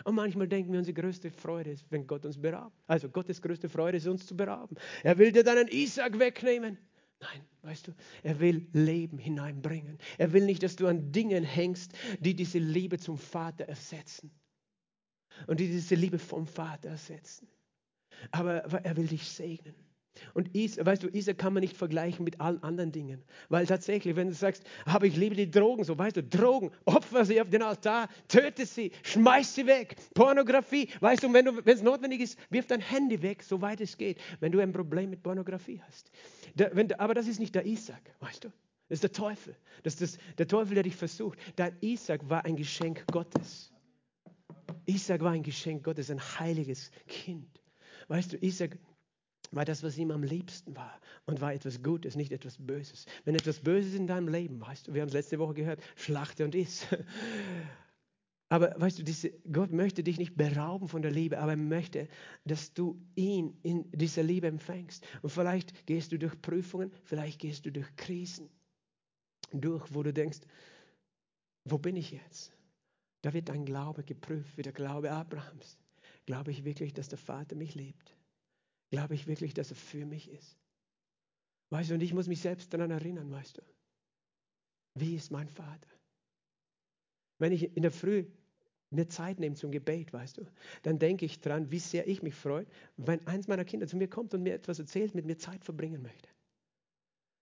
Und 0.03 0.15
manchmal 0.15 0.47
denken 0.47 0.71
wir, 0.71 0.79
unsere 0.79 0.99
größte 0.99 1.31
Freude 1.31 1.71
ist, 1.71 1.85
wenn 1.89 2.05
Gott 2.07 2.25
uns 2.25 2.39
beraubt. 2.39 2.75
Also 2.87 3.09
Gottes 3.09 3.41
größte 3.41 3.69
Freude 3.69 3.97
ist, 3.97 4.07
uns 4.07 4.25
zu 4.25 4.35
berauben. 4.35 4.75
Er 5.03 5.17
will 5.17 5.31
dir 5.31 5.43
deinen 5.43 5.67
Isaac 5.67 6.19
wegnehmen. 6.19 6.77
Nein, 7.19 7.41
weißt 7.63 7.87
du, 7.87 7.93
er 8.21 8.39
will 8.39 8.67
Leben 8.73 9.17
hineinbringen. 9.17 9.97
Er 10.17 10.33
will 10.33 10.45
nicht, 10.45 10.61
dass 10.61 10.75
du 10.75 10.87
an 10.87 11.11
Dingen 11.11 11.43
hängst, 11.43 11.93
die 12.19 12.35
diese 12.35 12.59
Liebe 12.59 12.99
zum 12.99 13.17
Vater 13.17 13.65
ersetzen. 13.65 14.31
Und 15.47 15.59
die 15.59 15.67
diese 15.67 15.95
Liebe 15.95 16.19
vom 16.19 16.47
Vater 16.47 16.89
ersetzen. 16.89 17.47
Aber 18.31 18.57
er 18.57 18.97
will 18.97 19.07
dich 19.07 19.29
segnen. 19.29 19.75
Und 20.33 20.55
Is, 20.55 20.77
weißt 20.83 21.03
du, 21.03 21.07
Isa 21.09 21.33
kann 21.33 21.53
man 21.53 21.61
nicht 21.61 21.75
vergleichen 21.75 22.23
mit 22.23 22.39
allen 22.41 22.61
anderen 22.63 22.91
Dingen. 22.91 23.23
Weil 23.49 23.65
tatsächlich, 23.65 24.15
wenn 24.15 24.27
du 24.27 24.33
sagst, 24.33 24.63
aber 24.85 25.05
ich 25.05 25.15
liebe 25.15 25.35
die 25.35 25.49
Drogen, 25.49 25.83
so 25.83 25.97
weißt 25.97 26.17
du, 26.17 26.23
Drogen, 26.23 26.71
opfer 26.85 27.25
sie 27.25 27.41
auf 27.41 27.49
den 27.49 27.61
Altar, 27.61 28.09
töte 28.27 28.65
sie, 28.65 28.91
schmeiß 29.03 29.55
sie 29.55 29.67
weg. 29.67 29.95
Pornografie, 30.13 30.89
weißt 30.99 31.23
du, 31.23 31.33
wenn 31.33 31.47
es 31.65 31.81
notwendig 31.81 32.21
ist, 32.21 32.39
wirf 32.49 32.67
dein 32.67 32.81
Handy 32.81 33.21
weg, 33.21 33.43
soweit 33.43 33.81
es 33.81 33.97
geht, 33.97 34.19
wenn 34.39 34.51
du 34.51 34.59
ein 34.59 34.71
Problem 34.71 35.09
mit 35.09 35.23
Pornografie 35.23 35.81
hast. 35.87 36.11
Der, 36.55 36.75
wenn, 36.75 36.91
aber 36.93 37.13
das 37.13 37.27
ist 37.27 37.39
nicht 37.39 37.55
der 37.55 37.65
Isaac, 37.65 38.01
weißt 38.19 38.45
du? 38.45 38.49
Das 38.89 38.97
ist 38.97 39.03
der 39.03 39.11
Teufel. 39.11 39.55
Das 39.83 39.93
ist 39.95 40.01
das, 40.01 40.17
der 40.37 40.47
Teufel, 40.47 40.75
der 40.75 40.83
dich 40.83 40.95
versucht. 40.95 41.37
Dein 41.57 41.75
Isaac 41.81 42.29
war 42.29 42.45
ein 42.45 42.55
Geschenk 42.55 43.05
Gottes. 43.11 43.73
Isaac 44.85 45.21
war 45.21 45.31
ein 45.31 45.43
Geschenk 45.43 45.83
Gottes, 45.83 46.09
ein 46.09 46.21
heiliges 46.21 46.91
Kind. 47.07 47.61
Weißt 48.07 48.33
du, 48.33 48.37
Isaac 48.37 48.77
war 49.51 49.65
das, 49.65 49.83
was 49.83 49.97
ihm 49.97 50.11
am 50.11 50.23
liebsten 50.23 50.75
war 50.75 50.99
und 51.25 51.41
war 51.41 51.53
etwas 51.53 51.81
Gutes, 51.83 52.15
nicht 52.15 52.31
etwas 52.31 52.57
Böses. 52.57 53.05
Wenn 53.25 53.35
etwas 53.35 53.59
Böses 53.59 53.93
in 53.93 54.07
deinem 54.07 54.27
Leben, 54.27 54.61
weißt 54.61 54.87
du, 54.87 54.93
wir 54.93 55.01
haben 55.01 55.09
es 55.09 55.13
letzte 55.13 55.39
Woche 55.39 55.53
gehört, 55.53 55.81
schlachte 55.95 56.45
und 56.45 56.55
iss. 56.55 56.85
Aber 58.49 58.73
weißt 58.77 58.99
du, 58.99 59.03
diese, 59.03 59.31
Gott 59.51 59.71
möchte 59.71 60.03
dich 60.03 60.17
nicht 60.17 60.37
berauben 60.37 60.87
von 60.87 61.01
der 61.01 61.11
Liebe, 61.11 61.37
aber 61.37 61.51
er 61.51 61.57
möchte, 61.57 62.07
dass 62.45 62.73
du 62.73 62.97
ihn 63.13 63.59
in 63.61 63.91
dieser 63.91 64.23
Liebe 64.23 64.47
empfängst. 64.47 65.05
Und 65.21 65.31
vielleicht 65.31 65.85
gehst 65.85 66.13
du 66.13 66.17
durch 66.17 66.41
Prüfungen, 66.41 66.93
vielleicht 67.03 67.39
gehst 67.39 67.65
du 67.65 67.73
durch 67.73 67.93
Krisen 67.97 68.49
durch, 69.51 69.93
wo 69.93 70.03
du 70.03 70.13
denkst, 70.13 70.39
wo 71.65 71.77
bin 71.77 71.95
ich 71.95 72.11
jetzt? 72.11 72.51
Da 73.21 73.33
wird 73.33 73.49
dein 73.49 73.65
Glaube 73.65 74.03
geprüft, 74.03 74.57
wie 74.57 74.61
der 74.61 74.73
Glaube 74.73 75.11
Abrahams. 75.11 75.77
Glaube 76.25 76.51
ich 76.51 76.63
wirklich, 76.63 76.93
dass 76.93 77.09
der 77.09 77.17
Vater 77.17 77.55
mich 77.55 77.75
liebt? 77.75 78.16
Glaube 78.89 79.15
ich 79.15 79.27
wirklich, 79.27 79.53
dass 79.53 79.69
er 79.71 79.75
für 79.75 80.05
mich 80.05 80.29
ist? 80.29 80.57
Weißt 81.69 81.89
du, 81.89 81.95
und 81.95 82.01
ich 82.01 82.13
muss 82.13 82.27
mich 82.27 82.41
selbst 82.41 82.73
daran 82.73 82.91
erinnern, 82.91 83.29
weißt 83.31 83.57
du. 83.57 83.61
Wie 84.95 85.15
ist 85.15 85.31
mein 85.31 85.49
Vater? 85.49 85.89
Wenn 87.39 87.51
ich 87.51 87.75
in 87.75 87.83
der 87.83 87.91
Früh 87.91 88.25
mir 88.89 89.09
Zeit 89.09 89.39
nehme 89.39 89.55
zum 89.55 89.71
Gebet, 89.71 90.13
weißt 90.13 90.37
du, 90.37 90.45
dann 90.83 90.97
denke 90.97 91.25
ich 91.25 91.41
dran, 91.41 91.69
wie 91.71 91.79
sehr 91.79 92.07
ich 92.07 92.23
mich 92.23 92.35
freue, 92.35 92.65
wenn 92.95 93.25
eins 93.27 93.47
meiner 93.47 93.65
Kinder 93.65 93.87
zu 93.87 93.97
mir 93.97 94.07
kommt 94.07 94.33
und 94.33 94.43
mir 94.43 94.53
etwas 94.53 94.79
erzählt, 94.79 95.13
mit 95.13 95.25
mir 95.25 95.37
Zeit 95.37 95.63
verbringen 95.65 96.01
möchte. 96.01 96.29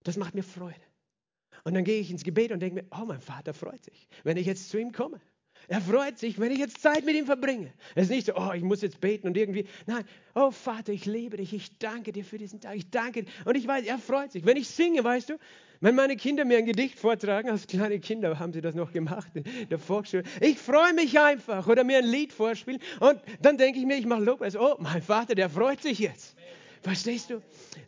Das 0.04 0.18
macht 0.18 0.34
mir 0.34 0.44
Freude. 0.44 0.82
Und 1.64 1.76
dann 1.76 1.84
gehe 1.84 2.00
ich 2.00 2.12
ins 2.12 2.24
Gebet 2.24 2.52
und 2.52 2.60
denke 2.60 2.82
mir, 2.82 2.88
oh, 2.92 3.06
mein 3.06 3.22
Vater 3.22 3.54
freut 3.54 3.84
sich, 3.84 4.08
wenn 4.24 4.38
ich 4.38 4.46
jetzt 4.48 4.70
zu 4.70 4.80
ihm 4.80 4.92
komme. 4.92 5.22
Er 5.68 5.82
freut 5.82 6.20
sich, 6.20 6.40
wenn 6.40 6.52
ich 6.52 6.60
jetzt 6.60 6.82
Zeit 6.82 7.06
mit 7.06 7.16
ihm 7.16 7.26
verbringe. 7.26 7.74
Es 7.96 8.04
ist 8.04 8.10
nicht 8.12 8.28
so, 8.28 8.34
oh, 8.36 8.52
ich 8.54 8.62
muss 8.62 8.82
jetzt 8.82 9.02
beten 9.02 9.28
und 9.28 9.36
irgendwie. 9.36 9.66
Nein, 9.88 10.04
oh 10.36 10.52
Vater, 10.52 10.94
ich 10.94 11.06
liebe 11.06 11.38
dich, 11.38 11.54
ich 11.54 11.78
danke 11.80 12.12
dir 12.12 12.24
für 12.24 12.38
diesen 12.38 12.62
Tag, 12.62 12.76
ich 12.76 12.90
danke 12.92 13.24
dir. 13.24 13.32
Und 13.46 13.56
ich 13.56 13.68
weiß, 13.68 13.86
er 13.86 13.98
freut 13.98 14.32
sich. 14.32 14.46
Wenn 14.46 14.58
ich 14.58 14.68
singe, 14.68 15.04
weißt 15.04 15.30
du, 15.30 15.38
wenn 15.82 15.96
meine 15.96 16.18
Kinder 16.18 16.46
mir 16.46 16.60
ein 16.60 16.66
Gedicht 16.66 17.00
vortragen, 17.00 17.50
als 17.50 17.66
kleine 17.68 18.00
Kinder 18.00 18.38
haben 18.38 18.54
sie 18.54 18.62
das 18.62 18.76
noch 18.76 18.92
gemacht 18.92 19.32
in 19.34 19.44
der 19.70 19.80
Volksschule, 19.80 20.24
ich 20.40 20.58
freue 20.58 20.94
mich 20.94 21.20
einfach 21.20 21.68
oder 21.68 21.84
mir 21.84 21.98
ein 21.98 22.06
Lied 22.06 22.32
vorspielen 22.32 22.80
und 23.00 23.20
dann 23.42 23.58
denke 23.58 23.80
ich 23.80 23.86
mir, 23.86 23.98
ich 23.98 24.06
mache 24.06 24.24
Lobpreis. 24.24 24.56
Oh, 24.56 24.76
mein 24.80 25.02
Vater, 25.02 25.36
der 25.36 25.50
freut 25.50 25.82
sich 25.82 26.00
jetzt. 26.00 26.36
Verstehst 26.82 27.32
du? 27.32 27.42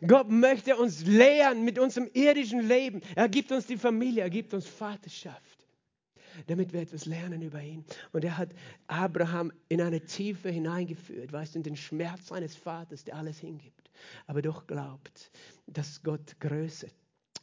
Gott 0.04 0.28
möchte 0.28 0.76
uns 0.76 1.06
lehren 1.06 1.64
mit 1.64 1.78
unserem 1.78 2.10
irdischen 2.12 2.66
Leben. 2.66 3.00
Er 3.14 3.28
gibt 3.28 3.52
uns 3.52 3.66
die 3.66 3.76
Familie, 3.76 4.22
er 4.22 4.30
gibt 4.30 4.52
uns 4.52 4.66
Vaterschaft 4.66 5.57
damit 6.46 6.72
wir 6.72 6.80
etwas 6.80 7.06
lernen 7.06 7.42
über 7.42 7.62
ihn. 7.62 7.84
Und 8.12 8.24
er 8.24 8.38
hat 8.38 8.50
Abraham 8.86 9.52
in 9.68 9.80
eine 9.80 10.00
Tiefe 10.00 10.50
hineingeführt, 10.50 11.32
weißt 11.32 11.54
du, 11.54 11.58
in 11.58 11.62
den 11.64 11.76
Schmerz 11.76 12.28
seines 12.28 12.56
Vaters, 12.56 13.04
der 13.04 13.16
alles 13.16 13.38
hingibt, 13.38 13.90
aber 14.26 14.42
doch 14.42 14.66
glaubt, 14.66 15.30
dass 15.66 16.02
Gott 16.02 16.38
größer 16.40 16.88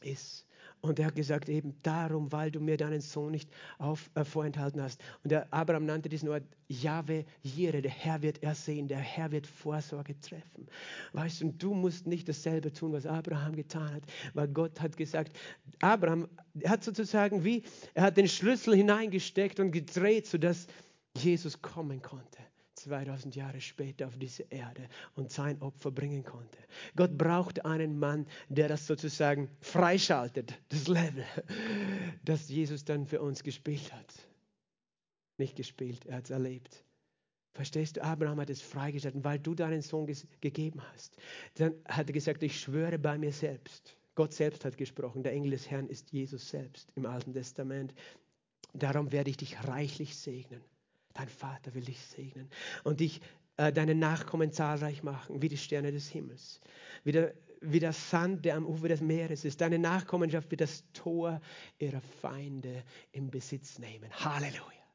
ist 0.02 0.45
und 0.88 0.98
er 0.98 1.06
hat 1.06 1.16
gesagt, 1.16 1.48
eben 1.48 1.74
darum, 1.82 2.30
weil 2.32 2.50
du 2.50 2.60
mir 2.60 2.76
deinen 2.76 3.00
Sohn 3.00 3.32
nicht 3.32 3.50
auf, 3.78 4.10
äh, 4.14 4.24
vorenthalten 4.24 4.82
hast. 4.82 5.00
Und 5.22 5.30
der 5.30 5.52
Abraham 5.52 5.86
nannte 5.86 6.08
diesen 6.08 6.28
Ort 6.28 6.44
Jahwe 6.68 7.24
Jire, 7.42 7.82
der 7.82 7.90
Herr 7.90 8.22
wird 8.22 8.42
ersehen, 8.42 8.88
der 8.88 8.98
Herr 8.98 9.30
wird 9.30 9.46
Vorsorge 9.46 10.18
treffen. 10.20 10.66
Weißt 11.12 11.40
du, 11.40 11.52
du 11.52 11.74
musst 11.74 12.06
nicht 12.06 12.28
dasselbe 12.28 12.72
tun, 12.72 12.92
was 12.92 13.06
Abraham 13.06 13.54
getan 13.54 13.94
hat, 13.94 14.02
weil 14.34 14.48
Gott 14.48 14.80
hat 14.80 14.96
gesagt, 14.96 15.36
Abraham 15.80 16.28
hat 16.64 16.82
sozusagen 16.82 17.44
wie, 17.44 17.62
er 17.94 18.04
hat 18.04 18.16
den 18.16 18.28
Schlüssel 18.28 18.74
hineingesteckt 18.74 19.60
und 19.60 19.72
gedreht, 19.72 20.26
sodass 20.26 20.66
Jesus 21.16 21.60
kommen 21.62 22.02
konnte. 22.02 22.38
2000 22.86 23.34
Jahre 23.34 23.60
später 23.60 24.06
auf 24.06 24.16
diese 24.16 24.44
Erde 24.44 24.88
und 25.16 25.32
sein 25.32 25.60
Opfer 25.60 25.90
bringen 25.90 26.24
konnte. 26.24 26.58
Gott 26.94 27.18
braucht 27.18 27.64
einen 27.64 27.98
Mann, 27.98 28.26
der 28.48 28.68
das 28.68 28.86
sozusagen 28.86 29.50
freischaltet, 29.60 30.54
das 30.68 30.86
Level, 30.86 31.24
das 32.24 32.48
Jesus 32.48 32.84
dann 32.84 33.06
für 33.06 33.20
uns 33.20 33.42
gespielt 33.42 33.92
hat. 33.92 34.14
Nicht 35.38 35.56
gespielt, 35.56 36.06
er 36.06 36.18
hat 36.18 36.24
es 36.24 36.30
erlebt. 36.30 36.84
Verstehst 37.52 37.96
du? 37.96 38.04
Abraham 38.04 38.40
hat 38.40 38.50
es 38.50 38.62
freigestellt, 38.62 39.16
weil 39.24 39.38
du 39.38 39.54
deinen 39.54 39.82
Sohn 39.82 40.06
gegeben 40.40 40.82
hast. 40.92 41.16
Dann 41.54 41.74
hat 41.86 42.08
er 42.08 42.12
gesagt, 42.12 42.42
ich 42.42 42.60
schwöre 42.60 42.98
bei 42.98 43.18
mir 43.18 43.32
selbst. 43.32 43.96
Gott 44.14 44.32
selbst 44.32 44.64
hat 44.64 44.76
gesprochen. 44.76 45.22
Der 45.22 45.32
Engel 45.32 45.50
des 45.50 45.70
Herrn 45.70 45.88
ist 45.88 46.12
Jesus 46.12 46.48
selbst 46.48 46.92
im 46.94 47.06
Alten 47.06 47.32
Testament. 47.32 47.94
Darum 48.72 49.10
werde 49.10 49.30
ich 49.30 49.38
dich 49.38 49.56
reichlich 49.64 50.16
segnen. 50.16 50.62
Dein 51.16 51.28
Vater 51.28 51.74
will 51.74 51.84
dich 51.84 52.00
segnen 52.00 52.50
und 52.84 53.00
dich 53.00 53.20
äh, 53.56 53.72
deine 53.72 53.94
Nachkommen 53.94 54.52
zahlreich 54.52 55.02
machen, 55.02 55.40
wie 55.40 55.48
die 55.48 55.56
Sterne 55.56 55.92
des 55.92 56.08
Himmels, 56.08 56.60
wie 57.04 57.12
der, 57.12 57.34
wie 57.60 57.80
der 57.80 57.92
Sand, 57.92 58.44
der 58.44 58.56
am 58.56 58.66
Ufer 58.66 58.88
des 58.88 59.00
Meeres 59.00 59.44
ist. 59.44 59.60
Deine 59.60 59.78
Nachkommenschaft 59.78 60.50
wird 60.50 60.60
das 60.60 60.84
Tor 60.92 61.40
ihrer 61.78 62.02
Feinde 62.20 62.84
in 63.12 63.30
Besitz 63.30 63.78
nehmen. 63.78 64.10
Halleluja. 64.12 64.85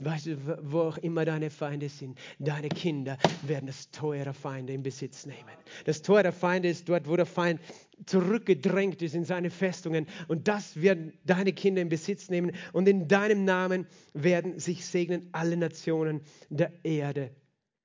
Weißt 0.00 0.26
du, 0.26 0.70
wo 0.70 0.80
auch 0.80 0.98
immer 0.98 1.24
deine 1.24 1.50
Feinde 1.50 1.88
sind, 1.88 2.18
deine 2.38 2.68
Kinder 2.68 3.16
werden 3.42 3.66
das 3.66 3.90
Tor 3.90 4.14
ihrer 4.14 4.34
Feinde 4.34 4.72
in 4.72 4.82
Besitz 4.82 5.26
nehmen. 5.26 5.50
Das 5.84 6.02
Tor 6.02 6.22
der 6.22 6.32
Feinde 6.32 6.68
ist 6.68 6.88
dort, 6.88 7.08
wo 7.08 7.16
der 7.16 7.26
Feind 7.26 7.60
zurückgedrängt 8.06 9.02
ist 9.02 9.14
in 9.14 9.24
seine 9.24 9.50
Festungen. 9.50 10.06
Und 10.28 10.48
das 10.48 10.80
werden 10.80 11.12
deine 11.24 11.52
Kinder 11.52 11.80
in 11.80 11.88
Besitz 11.88 12.28
nehmen. 12.28 12.52
Und 12.72 12.88
in 12.88 13.08
deinem 13.08 13.44
Namen 13.44 13.86
werden 14.12 14.58
sich 14.58 14.84
segnen 14.84 15.28
alle 15.32 15.56
Nationen 15.56 16.22
der 16.50 16.72
Erde 16.84 17.30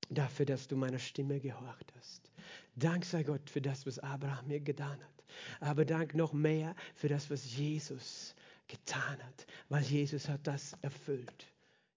dafür, 0.08 0.46
dass 0.46 0.68
du 0.68 0.76
meiner 0.76 0.98
Stimme 0.98 1.40
gehorcht 1.40 1.92
hast. 1.96 2.30
Dank 2.74 3.04
sei 3.04 3.22
Gott 3.22 3.48
für 3.48 3.60
das, 3.60 3.86
was 3.86 3.98
Abraham 3.98 4.48
mir 4.48 4.60
getan 4.60 4.98
hat. 4.98 5.24
Aber 5.60 5.84
dank 5.84 6.14
noch 6.14 6.32
mehr 6.32 6.74
für 6.94 7.08
das, 7.08 7.30
was 7.30 7.56
Jesus 7.56 8.34
getan 8.66 9.18
hat, 9.22 9.46
weil 9.68 9.82
Jesus 9.82 10.28
hat 10.28 10.46
das 10.46 10.74
erfüllt. 10.82 11.46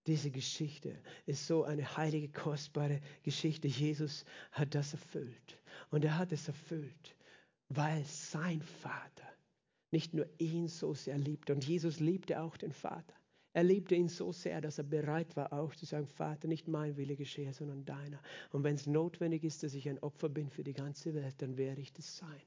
Diese 0.07 0.31
Geschichte 0.31 0.99
ist 1.25 1.47
so 1.47 1.63
eine 1.63 1.95
heilige, 1.95 2.29
kostbare 2.29 2.99
Geschichte. 3.23 3.67
Jesus 3.67 4.25
hat 4.51 4.75
das 4.75 4.93
erfüllt. 4.93 5.59
Und 5.91 6.03
er 6.03 6.17
hat 6.17 6.31
es 6.31 6.47
erfüllt, 6.47 7.15
weil 7.69 8.03
sein 8.03 8.61
Vater 8.61 9.27
nicht 9.91 10.13
nur 10.13 10.27
ihn 10.39 10.67
so 10.67 10.93
sehr 10.93 11.17
liebte. 11.17 11.53
Und 11.53 11.65
Jesus 11.65 11.99
liebte 11.99 12.41
auch 12.41 12.57
den 12.57 12.73
Vater. 12.73 13.13
Er 13.53 13.63
liebte 13.63 13.93
ihn 13.93 14.09
so 14.09 14.31
sehr, 14.31 14.59
dass 14.59 14.79
er 14.79 14.83
bereit 14.83 15.35
war, 15.35 15.53
auch 15.53 15.75
zu 15.75 15.85
sagen, 15.85 16.07
Vater, 16.07 16.47
nicht 16.47 16.67
mein 16.67 16.97
Wille 16.97 17.15
geschehe, 17.15 17.53
sondern 17.53 17.85
deiner. 17.85 18.19
Und 18.51 18.63
wenn 18.63 18.75
es 18.75 18.87
notwendig 18.87 19.43
ist, 19.43 19.61
dass 19.61 19.75
ich 19.75 19.87
ein 19.87 19.99
Opfer 19.99 20.27
bin 20.29 20.49
für 20.49 20.63
die 20.63 20.73
ganze 20.73 21.13
Welt, 21.13 21.35
dann 21.37 21.55
werde 21.55 21.81
ich 21.81 21.93
das 21.93 22.17
sein. 22.17 22.41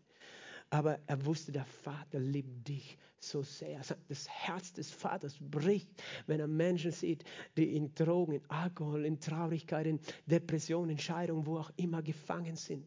Aber 0.70 0.98
er 1.06 1.24
wusste, 1.24 1.52
der 1.52 1.64
Vater 1.64 2.18
liebt 2.18 2.66
dich 2.66 2.98
so 3.18 3.42
sehr. 3.42 3.80
Das 4.08 4.28
Herz 4.28 4.72
des 4.72 4.90
Vaters 4.90 5.36
bricht, 5.40 5.88
wenn 6.26 6.40
er 6.40 6.48
Menschen 6.48 6.90
sieht, 6.90 7.24
die 7.56 7.76
in 7.76 7.94
Drogen, 7.94 8.34
in 8.34 8.50
Alkohol, 8.50 9.04
in 9.04 9.20
Traurigkeit, 9.20 9.86
in 9.86 10.00
Depression, 10.26 10.90
in 10.90 10.98
Scheidung, 10.98 11.46
wo 11.46 11.58
auch 11.58 11.70
immer 11.76 12.02
gefangen 12.02 12.56
sind. 12.56 12.84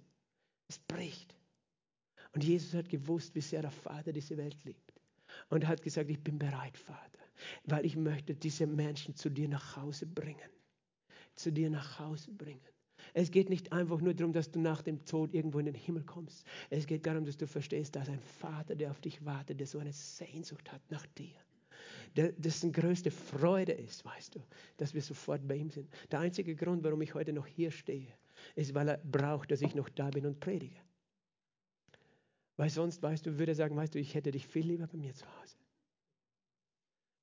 Es 0.67 0.77
bricht. 0.77 1.35
Und 2.33 2.43
Jesus 2.43 2.73
hat 2.73 2.89
gewusst, 2.89 3.33
wie 3.33 3.41
sehr 3.41 3.61
der 3.61 3.71
Vater 3.71 4.11
diese 4.13 4.37
Welt 4.37 4.57
liebt. 4.65 4.93
Und 5.49 5.67
hat 5.67 5.81
gesagt, 5.81 6.09
ich 6.09 6.21
bin 6.21 6.37
bereit, 6.37 6.77
Vater, 6.77 7.19
weil 7.63 7.85
ich 7.85 7.95
möchte 7.95 8.35
diese 8.35 8.67
Menschen 8.67 9.15
zu 9.15 9.29
dir 9.29 9.47
nach 9.47 9.77
Hause 9.77 10.05
bringen. 10.05 10.49
Zu 11.35 11.51
dir 11.51 11.69
nach 11.69 11.99
Hause 11.99 12.31
bringen. 12.31 12.61
Es 13.13 13.31
geht 13.31 13.49
nicht 13.49 13.71
einfach 13.71 14.01
nur 14.01 14.13
darum, 14.13 14.33
dass 14.33 14.51
du 14.51 14.59
nach 14.59 14.81
dem 14.81 15.05
Tod 15.05 15.33
irgendwo 15.33 15.59
in 15.59 15.65
den 15.65 15.75
Himmel 15.75 16.03
kommst. 16.03 16.45
Es 16.69 16.85
geht 16.85 17.05
darum, 17.05 17.25
dass 17.25 17.37
du 17.37 17.47
verstehst, 17.47 17.95
dass 17.95 18.09
ein 18.09 18.19
Vater, 18.19 18.75
der 18.75 18.91
auf 18.91 19.01
dich 19.01 19.23
wartet, 19.25 19.59
der 19.59 19.67
so 19.67 19.79
eine 19.79 19.93
Sehnsucht 19.93 20.71
hat 20.71 20.81
nach 20.89 21.05
dir. 21.17 21.35
Dessen 22.15 22.71
größte 22.71 23.11
Freude 23.11 23.71
ist, 23.73 24.03
weißt 24.03 24.35
du, 24.35 24.39
dass 24.77 24.93
wir 24.93 25.01
sofort 25.01 25.47
bei 25.47 25.55
ihm 25.55 25.69
sind. 25.69 25.89
Der 26.11 26.19
einzige 26.19 26.55
Grund, 26.55 26.83
warum 26.83 27.01
ich 27.01 27.13
heute 27.13 27.33
noch 27.33 27.45
hier 27.45 27.71
stehe, 27.71 28.13
ist, 28.55 28.73
weil 28.73 28.89
er 28.89 28.97
braucht, 28.97 29.51
dass 29.51 29.61
ich 29.61 29.75
noch 29.75 29.89
da 29.89 30.09
bin 30.09 30.25
und 30.25 30.39
predige. 30.39 30.79
Weil 32.57 32.69
sonst, 32.69 33.01
weißt 33.01 33.25
du, 33.25 33.37
würde 33.37 33.51
er 33.51 33.55
sagen, 33.55 33.75
weißt 33.75 33.95
du, 33.95 33.99
ich 33.99 34.15
hätte 34.15 34.31
dich 34.31 34.47
viel 34.47 34.65
lieber 34.65 34.87
bei 34.87 34.97
mir 34.97 35.13
zu 35.13 35.25
Hause. 35.39 35.58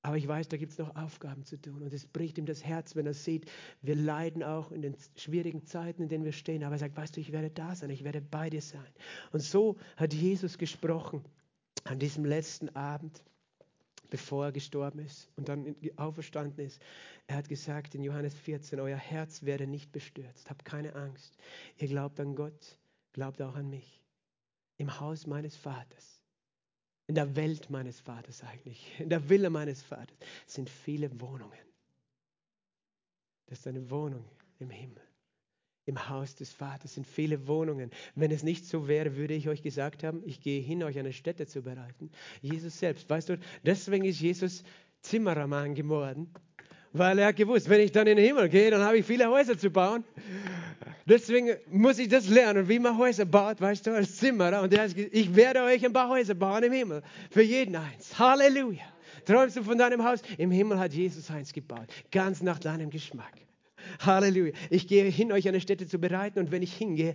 Aber 0.07 0.17
ich 0.17 0.29
weiß, 0.29 0.47
da 0.47 0.57
gibt 0.57 0.71
es 0.71 0.79
noch 0.79 0.95
Aufgaben 0.95 1.45
zu 1.45 1.61
tun. 1.61 1.83
Und 1.83 1.93
es 1.93 2.07
bricht 2.07 2.39
ihm 2.39 2.47
das 2.47 2.63
Herz, 2.63 2.95
wenn 2.95 3.07
er 3.07 3.13
sieht, 3.13 3.51
wir 3.83 3.97
leiden 3.97 4.45
auch 4.45 4.71
in 4.71 4.81
den 4.81 4.97
schwierigen 5.17 5.65
Zeiten, 5.65 6.01
in 6.01 6.09
denen 6.09 6.25
wir 6.25 6.31
stehen. 6.31 6.63
Aber 6.63 6.77
er 6.77 6.79
sagt, 6.79 6.97
weißt 6.97 7.17
du, 7.17 7.21
ich 7.21 7.33
werde 7.33 7.51
da 7.51 7.75
sein, 7.75 7.91
ich 7.91 8.05
werde 8.05 8.21
bei 8.21 8.49
dir 8.49 8.63
sein. 8.63 8.87
Und 9.33 9.41
so 9.41 9.77
hat 9.97 10.15
Jesus 10.15 10.59
gesprochen 10.59 11.25
an 11.83 11.99
diesem 11.99 12.25
letzten 12.25 12.69
Abend, 12.77 13.25
bevor 14.09 14.45
er 14.45 14.53
gestorben 14.53 15.01
ist 15.01 15.29
und 15.35 15.49
dann 15.49 15.75
auferstanden 15.97 16.65
ist. 16.65 16.81
Er 17.27 17.39
hat 17.39 17.49
gesagt 17.49 17.97
in 17.97 18.05
Johannes 18.05 18.35
14, 18.35 18.79
euer 18.79 18.97
Herz 18.97 19.43
werde 19.43 19.67
nicht 19.67 19.91
bestürzt. 19.91 20.49
Habt 20.49 20.65
keine 20.65 20.95
Angst. 20.95 21.37
Ihr 21.79 21.89
glaubt 21.89 22.21
an 22.21 22.37
Gott, 22.37 22.79
glaubt 23.13 23.43
auch 23.43 23.57
an 23.57 23.69
mich. 23.69 24.01
Im 24.77 25.01
Haus 25.01 25.27
meines 25.27 25.57
Vaters 25.57 26.16
in 27.07 27.15
der 27.15 27.37
Welt 27.37 27.71
meines 27.71 28.01
Vaters 28.01 28.43
eigentlich, 28.43 28.93
in 28.99 29.09
der 29.09 29.29
Wille 29.29 29.51
meines 29.51 29.83
Vaters, 29.83 30.17
sind 30.47 30.69
viele 30.69 31.21
Wohnungen. 31.21 31.59
Das 33.47 33.61
ist 33.61 33.67
eine 33.67 33.91
Wohnung 33.91 34.25
im 34.59 34.71
Himmel. 34.71 35.03
Im 35.85 36.09
Haus 36.09 36.35
des 36.35 36.53
Vaters 36.53 36.95
sind 36.95 37.07
viele 37.07 37.47
Wohnungen. 37.47 37.93
Wenn 38.17 38.33
es 38.33 38.43
nicht 38.43 38.67
so 38.67 38.89
wäre, 38.89 39.15
würde 39.15 39.35
ich 39.35 39.49
euch 39.49 39.63
gesagt 39.63 40.03
haben, 40.03 40.21
ich 40.25 40.41
gehe 40.41 40.61
hin, 40.61 40.83
euch 40.83 40.99
eine 40.99 41.13
Stätte 41.13 41.47
zu 41.47 41.63
bereiten. 41.63 42.11
Jesus 42.43 42.77
selbst, 42.81 43.09
weißt 43.09 43.29
du, 43.29 43.39
deswegen 43.63 44.05
ist 44.05 44.21
Jesus 44.21 44.65
Zimmerermann 45.03 45.77
geworden, 45.77 46.33
weil 46.99 47.19
er 47.19 47.29
hat 47.29 47.37
gewusst, 47.37 47.69
wenn 47.69 47.81
ich 47.81 47.93
dann 47.93 48.07
in 48.07 48.17
den 48.17 48.27
Himmel 48.27 48.49
gehe, 48.49 48.71
dann 48.71 48.83
habe 48.83 48.99
ich 48.99 49.07
viele 49.07 49.29
Häuser 49.29 49.59
zu 49.59 49.71
bauen. 49.71 50.05
Deswegen 51.09 51.57
muss 51.71 51.99
ich 51.99 52.09
das 52.09 52.29
lernen, 52.29 52.69
wie 52.69 52.79
man 52.79 52.99
Häuser 52.99 53.25
baut, 53.25 53.61
weißt 53.61 53.87
du, 53.87 53.93
als 53.93 54.17
Zimmerer. 54.17 54.63
Und 54.63 54.73
er 54.73 54.83
hat 54.83 54.95
gesagt, 54.95 55.15
ich 55.15 55.35
werde 55.37 55.63
euch 55.63 55.85
ein 55.85 55.93
paar 55.93 56.09
Häuser 56.09 56.35
bauen 56.35 56.63
im 56.65 56.73
Himmel. 56.73 57.03
Für 57.31 57.43
jeden 57.43 57.77
eins. 57.77 58.19
Halleluja. 58.19 58.83
Träumst 59.25 59.57
du 59.57 59.63
von 59.63 59.79
deinem 59.79 60.03
Haus? 60.03 60.21
Im 60.37 60.51
Himmel 60.51 60.79
hat 60.79 60.93
Jesus 60.93 61.31
eins 61.31 61.53
gebaut. 61.53 61.87
Ganz 62.11 62.43
nach 62.43 62.59
deinem 62.59 62.91
Geschmack. 62.91 63.35
Halleluja. 64.01 64.53
Ich 64.71 64.89
gehe 64.89 65.05
hin, 65.05 65.31
euch 65.33 65.47
eine 65.47 65.61
Stätte 65.61 65.87
zu 65.87 65.99
bereiten. 65.99 66.41
Und 66.41 66.51
wenn 66.51 66.63
ich 66.63 66.75
hingehe, 66.75 67.15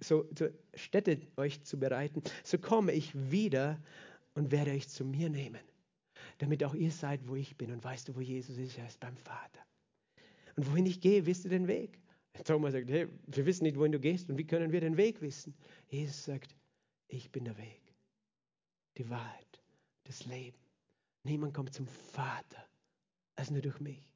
so, 0.00 0.28
so 0.38 0.46
Stätte 0.74 1.18
euch 1.36 1.62
zu 1.64 1.78
bereiten, 1.78 2.22
so 2.44 2.58
komme 2.58 2.92
ich 2.92 3.12
wieder 3.14 3.78
und 4.34 4.52
werde 4.52 4.70
euch 4.70 4.88
zu 4.88 5.04
mir 5.04 5.28
nehmen. 5.28 5.60
Damit 6.38 6.62
auch 6.64 6.74
ihr 6.74 6.90
seid, 6.90 7.26
wo 7.28 7.36
ich 7.36 7.56
bin. 7.56 7.72
Und 7.72 7.82
weißt 7.82 8.08
du, 8.08 8.16
wo 8.16 8.20
Jesus 8.20 8.58
ist? 8.58 8.76
Er 8.78 8.86
ist 8.86 9.00
beim 9.00 9.16
Vater. 9.16 9.60
Und 10.56 10.70
wohin 10.70 10.86
ich 10.86 11.00
gehe, 11.00 11.26
wisst 11.26 11.44
ihr 11.44 11.50
den 11.50 11.68
Weg? 11.68 11.98
Thomas 12.44 12.72
sagt, 12.72 12.90
hey, 12.90 13.08
wir 13.26 13.46
wissen 13.46 13.64
nicht, 13.64 13.78
wohin 13.78 13.92
du 13.92 14.00
gehst 14.00 14.28
und 14.28 14.36
wie 14.38 14.46
können 14.46 14.72
wir 14.72 14.80
den 14.80 14.96
Weg 14.96 15.22
wissen? 15.22 15.54
Jesus 15.88 16.24
sagt, 16.24 16.54
ich 17.08 17.30
bin 17.30 17.44
der 17.44 17.56
Weg, 17.56 17.80
die 18.98 19.08
Wahrheit, 19.08 19.62
das 20.04 20.26
Leben. 20.26 20.58
Niemand 21.22 21.54
kommt 21.54 21.72
zum 21.72 21.86
Vater 21.86 22.68
als 23.36 23.50
nur 23.50 23.62
durch 23.62 23.80
mich. 23.80 24.12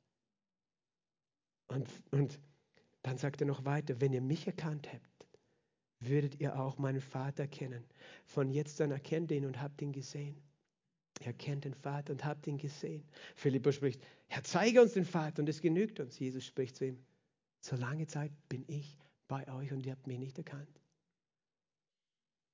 Und, 1.68 1.88
und 2.10 2.40
dann 3.02 3.16
sagt 3.16 3.40
er 3.40 3.46
noch 3.46 3.64
weiter, 3.64 4.00
wenn 4.00 4.12
ihr 4.12 4.20
mich 4.20 4.46
erkannt 4.46 4.92
habt, 4.92 5.26
würdet 6.00 6.40
ihr 6.40 6.58
auch 6.58 6.78
meinen 6.78 7.00
Vater 7.00 7.46
kennen. 7.46 7.84
Von 8.24 8.50
jetzt 8.50 8.80
an 8.80 8.90
erkennt 8.90 9.30
ihn 9.30 9.44
und 9.44 9.60
habt 9.60 9.80
ihn 9.82 9.92
gesehen. 9.92 10.42
Ihr 11.20 11.32
kennt 11.34 11.64
den 11.64 11.74
Vater 11.74 12.12
und 12.12 12.24
habt 12.24 12.46
ihn 12.46 12.56
gesehen. 12.56 13.04
Philippus 13.36 13.74
spricht, 13.74 14.02
Herr, 14.28 14.42
zeige 14.42 14.80
uns 14.80 14.94
den 14.94 15.04
Vater 15.04 15.42
und 15.42 15.48
es 15.48 15.60
genügt 15.60 16.00
uns. 16.00 16.18
Jesus 16.18 16.44
spricht 16.44 16.76
zu 16.76 16.86
ihm, 16.86 17.04
so 17.60 17.76
lange 17.76 18.06
Zeit 18.06 18.32
bin 18.48 18.64
ich 18.68 18.96
bei 19.28 19.46
euch 19.52 19.70
und 19.72 19.84
ihr 19.84 19.92
habt 19.92 20.06
mich 20.06 20.18
nicht 20.18 20.38
erkannt. 20.38 20.80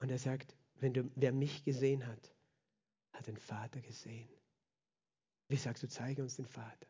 Und 0.00 0.10
er 0.10 0.18
sagt, 0.18 0.56
wenn 0.80 0.92
du, 0.92 1.10
wer 1.14 1.32
mich 1.32 1.64
gesehen 1.64 2.06
hat, 2.06 2.32
hat 3.12 3.28
den 3.28 3.36
Vater 3.36 3.80
gesehen. 3.80 4.28
Wie 5.48 5.56
sagst 5.56 5.82
du, 5.82 5.88
zeige 5.88 6.22
uns 6.22 6.36
den 6.36 6.46
Vater? 6.46 6.86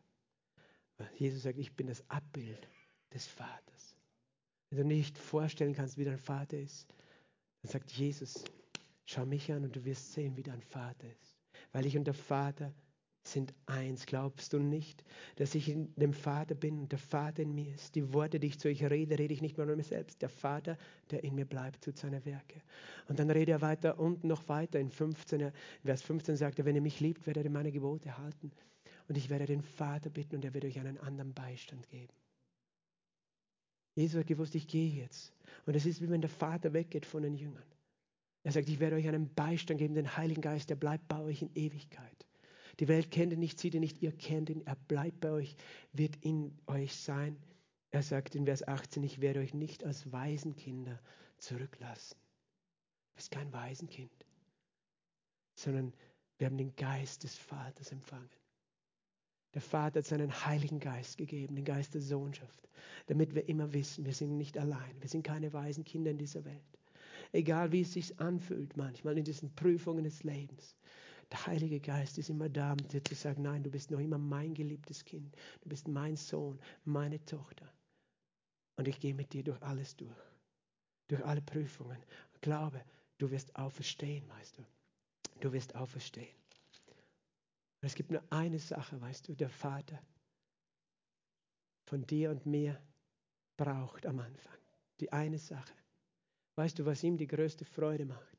Jesus 1.17 1.43
sagt, 1.43 1.59
ich 1.59 1.75
bin 1.75 1.89
das 1.89 2.09
Abbild 2.09 2.69
des 3.13 3.27
Vaters. 3.27 3.97
Wenn 4.71 4.79
du 4.79 4.85
nicht 4.85 5.19
vorstellen 5.19 5.75
kannst, 5.75 5.99
wie 5.99 6.05
dein 6.05 6.19
Vater 6.19 6.59
ist, 6.59 6.89
dann 7.63 7.71
sagt 7.71 7.93
Jesus, 7.93 8.45
schau 9.05 9.27
mich 9.27 9.53
an 9.53 9.65
und 9.65 9.77
du 9.77 9.85
wirst 9.85 10.15
sehen, 10.15 10.37
wie 10.37 10.43
dein 10.43 10.63
Vater 10.63 11.07
ist. 11.09 11.26
Weil 11.77 11.85
ich 11.85 11.99
und 11.99 12.07
der 12.07 12.15
Vater 12.15 12.73
sind 13.23 13.53
eins. 13.67 14.07
Glaubst 14.07 14.55
du 14.55 14.59
nicht, 14.59 15.05
dass 15.35 15.55
ich 15.55 15.69
in 15.69 15.95
dem 15.97 16.15
Vater 16.15 16.55
bin 16.55 16.79
und 16.79 16.91
der 16.91 16.99
Vater 16.99 17.43
in 17.43 17.55
mir 17.55 17.75
ist? 17.75 17.95
Die 17.95 18.15
Worte, 18.15 18.41
die 18.41 18.47
ich 18.47 18.59
zu 18.59 18.69
euch 18.69 18.83
rede, 18.83 19.19
rede 19.19 19.35
ich 19.35 19.43
nicht 19.43 19.59
mehr 19.59 19.67
nur 19.67 19.77
mir 19.77 19.85
selbst. 19.85 20.23
Der 20.23 20.31
Vater, 20.31 20.79
der 21.11 21.23
in 21.23 21.35
mir 21.35 21.45
bleibt, 21.45 21.85
tut 21.85 21.99
seine 21.99 22.25
Werke. 22.25 22.63
Und 23.09 23.19
dann 23.19 23.31
redet 23.31 23.51
er 23.51 23.61
weiter 23.61 23.99
und 23.99 24.25
noch 24.25 24.49
weiter. 24.49 24.81
In 24.81 24.89
15, 24.89 25.53
Vers 25.85 26.01
15 26.01 26.37
sagt 26.37 26.59
er, 26.59 26.65
wenn 26.65 26.77
ihr 26.77 26.81
mich 26.81 27.01
liebt, 27.01 27.27
werdet 27.27 27.45
ihr 27.45 27.51
meine 27.51 27.71
Gebote 27.71 28.17
halten. 28.17 28.53
Und 29.09 29.19
ich 29.19 29.29
werde 29.29 29.45
den 29.45 29.61
Vater 29.61 30.09
bitten 30.09 30.37
und 30.37 30.47
er 30.47 30.55
wird 30.55 30.65
euch 30.65 30.81
einen 30.81 30.97
anderen 30.97 31.35
Beistand 31.35 31.87
geben. 31.91 32.15
Jesus 33.97 34.21
hat 34.21 34.29
gewusst, 34.29 34.55
ich 34.55 34.67
gehe 34.67 34.89
jetzt. 34.89 35.35
Und 35.67 35.77
es 35.77 35.85
ist 35.85 36.01
wie 36.01 36.09
wenn 36.09 36.23
der 36.23 36.31
Vater 36.31 36.73
weggeht 36.73 37.05
von 37.05 37.23
den 37.23 37.35
Jüngern. 37.35 37.76
Er 38.47 38.53
sagt, 38.53 38.69
ich 38.69 38.79
werde 38.79 38.95
euch 38.95 39.09
einen 39.09 39.35
Beistand 39.35 39.81
geben, 39.81 39.95
den 39.95 40.17
Heiligen 40.17 40.41
Geist, 40.41 40.71
der 40.71 40.77
bleibt 40.77 41.09
bei 41.09 41.21
euch 41.21 41.43
in 41.43 41.51
Ewigkeit. 41.57 42.27
Die 42.79 42.87
Welt 42.87 43.11
kennt 43.11 43.33
ihn 43.33 43.41
nicht, 43.41 43.59
sieht 43.59 43.75
ihn 43.75 43.81
nicht, 43.81 44.01
ihr 44.03 44.13
kennt 44.13 44.51
ihn, 44.51 44.65
er 44.65 44.77
bleibt 44.87 45.19
bei 45.19 45.33
euch, 45.33 45.57
wird 45.93 46.15
in 46.25 46.57
euch 46.69 46.95
sein 46.95 47.37
Er 47.91 48.05
sagt 48.05 48.37
in 48.37 48.45
Vers 48.45 48.63
18, 48.69 49.03
ich 49.03 49.21
werde 49.21 49.41
euch 49.41 49.53
nicht 49.53 49.83
als 49.83 50.13
Waisenkinder 50.13 51.01
zurücklassen. 51.39 52.17
Du 52.21 53.17
bist 53.17 53.33
kein 53.33 53.53
Waisenkind, 53.53 54.13
sondern 55.57 55.93
wir 56.39 56.47
haben 56.47 56.57
den 56.57 56.77
Geist 56.77 57.25
des 57.25 57.35
Vaters 57.35 57.91
empfangen. 57.91 58.31
Der 59.55 59.61
Vater 59.61 59.99
hat 59.99 60.07
seinen 60.07 60.47
Heiligen 60.47 60.79
Geist 60.79 61.19
gegeben, 61.19 61.57
den 61.57 61.65
Geist 61.65 61.95
der 61.95 62.01
Sohnschaft, 62.01 62.69
damit 63.07 63.35
wir 63.35 63.49
immer 63.49 63.73
wissen, 63.73 64.05
wir 64.05 64.15
sind 64.15 64.37
nicht 64.37 64.57
allein, 64.57 64.95
wir 65.01 65.09
sind 65.09 65.25
keine 65.25 65.53
weisen 65.53 65.83
Kinder 65.83 66.13
in 66.13 66.19
dieser 66.19 66.45
Welt. 66.45 66.79
Egal 67.33 67.73
wie 67.73 67.83
es 67.83 67.93
sich 67.93 68.19
anfühlt 68.21 68.77
manchmal 68.77 69.19
in 69.19 69.25
diesen 69.25 69.55
Prüfungen 69.55 70.05
des 70.05 70.23
Lebens. 70.23 70.77
Der 71.31 71.47
Heilige 71.47 71.81
Geist 71.81 72.19
ist 72.19 72.31
immer 72.31 72.49
da, 72.49 72.73
um 72.73 72.89
dir 72.89 73.03
zu 73.03 73.15
sagen, 73.15 73.43
nein, 73.43 73.63
du 73.63 73.71
bist 73.71 73.91
noch 73.91 73.99
immer 73.99 74.19
mein 74.19 74.55
geliebtes 74.55 75.05
Kind, 75.05 75.35
du 75.63 75.69
bist 75.69 75.89
mein 75.89 76.17
Sohn, 76.17 76.59
meine 76.85 77.25
Tochter. 77.25 77.73
Und 78.77 78.87
ich 78.87 79.01
gehe 79.01 79.15
mit 79.15 79.33
dir 79.33 79.43
durch 79.43 79.61
alles 79.63 79.97
durch, 79.97 80.17
durch 81.09 81.25
alle 81.25 81.43
Prüfungen. 81.43 81.99
Glaube, 82.41 82.81
du 83.19 83.31
wirst 83.31 83.57
auferstehen, 83.57 84.29
weißt 84.29 84.59
du. 84.59 84.65
Du 85.41 85.53
wirst 85.53 85.75
auferstehen. 85.75 86.37
Es 87.81 87.95
gibt 87.95 88.11
nur 88.11 88.23
eine 88.31 88.59
Sache, 88.59 89.01
weißt 89.01 89.29
du, 89.29 89.35
der 89.35 89.49
Vater 89.49 90.01
von 91.87 92.07
dir 92.07 92.31
und 92.31 92.47
mir 92.47 92.81
braucht 93.57 94.07
am 94.07 94.19
Anfang. 94.19 94.59
Die 95.01 95.13
eine 95.13 95.39
Sache. 95.39 95.73
Weißt 96.57 96.79
du, 96.79 96.87
was 96.87 97.03
ihm 97.03 97.17
die 97.17 97.27
größte 97.27 97.65
Freude 97.65 98.07
macht? 98.07 98.37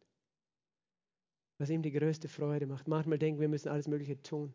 Was 1.60 1.70
ihm 1.70 1.82
die 1.82 1.92
größte 1.92 2.28
Freude 2.28 2.68
macht. 2.68 2.88
Manchmal 2.88 3.18
denken 3.18 3.40
wir, 3.40 3.44
wir 3.44 3.50
müssen 3.50 3.70
alles 3.70 3.88
Mögliche 3.88 4.22
tun, 4.22 4.54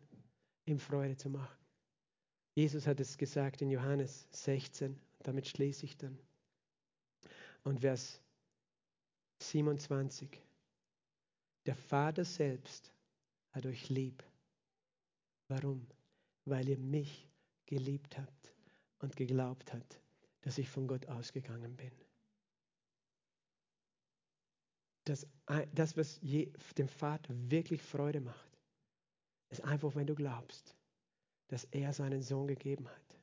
ihm 0.65 0.79
Freude 0.79 1.17
zu 1.17 1.29
machen. 1.29 1.57
Jesus 2.55 2.85
hat 2.85 2.99
es 2.99 3.17
gesagt 3.17 3.61
in 3.61 3.71
Johannes 3.71 4.27
16, 4.31 4.99
damit 5.23 5.47
schließe 5.47 5.85
ich 5.85 5.97
dann. 5.97 6.17
Und 7.63 7.79
Vers 7.79 8.21
27. 9.39 10.29
Der 11.65 11.75
Vater 11.75 12.25
selbst 12.25 12.93
hat 13.51 13.65
euch 13.65 13.89
lieb. 13.89 14.23
Warum? 15.47 15.87
Weil 16.45 16.67
ihr 16.67 16.77
mich 16.77 17.27
geliebt 17.65 18.17
habt 18.17 18.53
und 18.99 19.15
geglaubt 19.15 19.73
habt, 19.73 19.99
dass 20.41 20.57
ich 20.57 20.69
von 20.69 20.87
Gott 20.87 21.07
ausgegangen 21.07 21.75
bin. 21.75 22.02
Das, 25.05 25.27
das 25.73 25.97
was 25.97 26.19
dem 26.21 26.87
Vater 26.87 27.33
wirklich 27.49 27.81
Freude 27.81 28.21
macht, 28.21 28.57
ist 29.49 29.63
einfach, 29.63 29.95
wenn 29.95 30.07
du 30.07 30.15
glaubst, 30.15 30.75
dass 31.47 31.65
er 31.65 31.93
seinen 31.93 32.21
Sohn 32.21 32.47
gegeben 32.47 32.87
hat. 32.87 33.19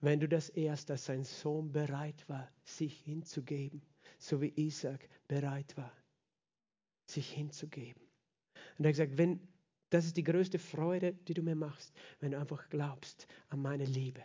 Wenn 0.00 0.20
du 0.20 0.28
das 0.28 0.48
erst, 0.50 0.90
dass 0.90 1.06
sein 1.06 1.24
Sohn 1.24 1.72
bereit 1.72 2.28
war, 2.28 2.48
sich 2.62 3.00
hinzugeben, 3.00 3.82
so 4.18 4.40
wie 4.40 4.52
Isaac 4.54 5.08
bereit 5.26 5.76
war, 5.76 5.92
sich 7.06 7.32
hinzugeben. 7.32 8.02
Und 8.78 8.84
er 8.84 8.90
hat 8.90 8.92
gesagt, 8.92 9.18
wenn, 9.18 9.40
das 9.90 10.04
ist 10.04 10.16
die 10.16 10.22
größte 10.22 10.58
Freude, 10.58 11.14
die 11.14 11.34
du 11.34 11.42
mir 11.42 11.56
machst, 11.56 11.92
wenn 12.20 12.32
du 12.32 12.38
einfach 12.38 12.68
glaubst 12.68 13.26
an 13.48 13.60
meine 13.60 13.86
Liebe, 13.86 14.22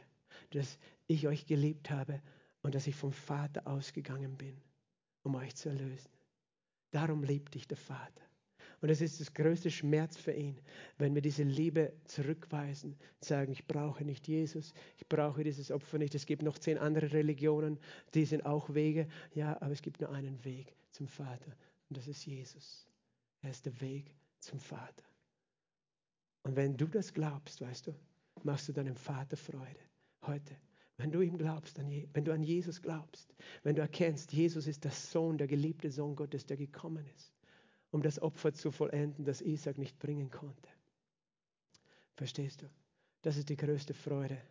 dass 0.52 0.78
ich 1.08 1.28
euch 1.28 1.48
geliebt 1.48 1.90
habe 1.90 2.22
und 2.62 2.76
dass 2.76 2.86
ich 2.86 2.96
vom 2.96 3.14
Vater 3.14 3.66
ausgegangen 3.66 4.38
bin, 4.38 4.62
um 5.24 5.36
euch 5.36 5.56
zu 5.56 5.70
erlösen. 5.70 6.12
Darum 6.94 7.24
liebt 7.24 7.56
dich 7.56 7.68
der 7.68 7.78
Vater. 7.78 8.22
Und 8.80 8.90
es 8.90 9.02
ist 9.02 9.20
das 9.20 9.34
größte 9.34 9.72
Schmerz 9.72 10.16
für 10.16 10.34
ihn, 10.34 10.60
wenn 11.00 11.16
wir 11.16 11.24
diese 11.24 11.42
Liebe 11.42 11.92
zurückweisen, 12.06 12.96
sagen, 13.20 13.52
ich 13.52 13.66
brauche 13.66 14.04
nicht 14.04 14.28
Jesus, 14.28 14.74
ich 14.98 15.08
brauche 15.08 15.44
dieses 15.44 15.72
Opfer 15.72 15.98
nicht. 15.98 16.14
Es 16.14 16.28
gibt 16.28 16.44
noch 16.44 16.60
zehn 16.60 16.78
andere 16.78 17.12
Religionen, 17.12 17.80
die 18.14 18.26
sind 18.26 18.46
auch 18.46 18.72
Wege. 18.74 19.08
Ja, 19.34 19.60
aber 19.60 19.72
es 19.72 19.82
gibt 19.82 20.02
nur 20.02 20.12
einen 20.12 20.44
Weg 20.46 20.76
zum 20.92 21.08
Vater 21.08 21.56
und 21.90 21.98
das 21.98 22.08
ist 22.08 22.26
Jesus. 22.26 22.86
Er 23.42 23.50
ist 23.50 23.66
der 23.66 23.82
Weg 23.82 24.14
zum 24.40 24.60
Vater. 24.60 25.04
Und 26.44 26.56
wenn 26.56 26.78
du 26.78 26.86
das 26.86 27.12
glaubst, 27.12 27.60
weißt 27.62 27.88
du, 27.88 27.96
machst 28.44 28.68
du 28.68 28.74
deinem 28.74 28.98
Vater 28.98 29.38
Freude 29.38 29.80
heute. 30.28 30.56
Wenn 30.98 31.12
du 31.12 31.22
ihm 31.22 31.38
glaubst, 31.38 31.80
wenn 31.80 32.26
du 32.26 32.34
an 32.34 32.44
Jesus 32.44 32.82
glaubst, 32.82 33.34
wenn 33.64 33.76
du 33.76 33.82
erkennst, 33.82 34.32
Jesus 34.32 34.68
ist 34.68 34.84
der 34.84 34.92
Sohn, 34.92 35.38
der 35.38 35.48
geliebte 35.48 35.90
Sohn 35.92 36.16
Gottes, 36.16 36.46
der 36.46 36.58
gekommen 36.58 37.06
ist 37.16 37.34
um 37.94 38.02
das 38.02 38.20
Opfer 38.20 38.52
zu 38.54 38.72
vollenden, 38.72 39.24
das 39.24 39.40
Isaac 39.42 39.78
nicht 39.78 40.00
bringen 40.00 40.32
konnte. 40.32 40.70
Verstehst 42.16 42.64
du? 42.64 42.70
Das 43.22 43.38
ist 43.38 43.50
die 43.50 43.56
größte 43.56 43.94
Freude, 43.94 44.42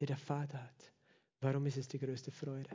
die 0.00 0.06
der 0.06 0.16
Vater 0.16 0.62
hat. 0.62 0.92
Warum 1.40 1.66
ist 1.66 1.76
es 1.76 1.88
die 1.88 1.98
größte 1.98 2.30
Freude? 2.30 2.70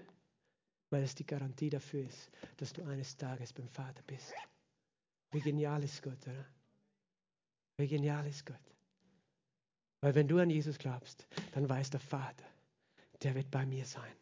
Weil 0.90 1.04
es 1.04 1.16
die 1.16 1.26
Garantie 1.26 1.70
dafür 1.70 2.06
ist, 2.06 2.30
dass 2.58 2.74
du 2.74 2.84
eines 2.84 3.16
Tages 3.16 3.54
beim 3.54 3.70
Vater 3.70 4.04
bist. 4.06 4.34
Wie 5.32 5.40
genial 5.40 5.84
ist 5.86 6.04
Gott, 6.04 6.28
oder? 6.28 6.46
Wie 7.78 7.88
genial 7.88 8.28
ist 8.28 8.46
Gott. 8.46 8.58
Weil 10.02 10.16
wenn 10.16 10.28
du 10.28 10.38
an 10.40 10.50
Jesus 10.50 10.78
glaubst, 10.78 11.28
dann 11.54 11.70
weiß 11.70 11.92
der 11.92 12.02
Vater, 12.02 12.46
der 13.24 13.36
wird 13.36 13.52
bei 13.52 13.66
mir 13.66 13.86
sein. 13.86 14.14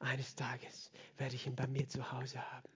Eines 0.00 0.34
Tages 0.34 0.90
werde 1.16 1.34
ich 1.34 1.46
ihn 1.46 1.56
bei 1.56 1.66
mir 1.66 1.88
zu 1.88 2.12
Hause 2.12 2.40
haben 2.52 2.68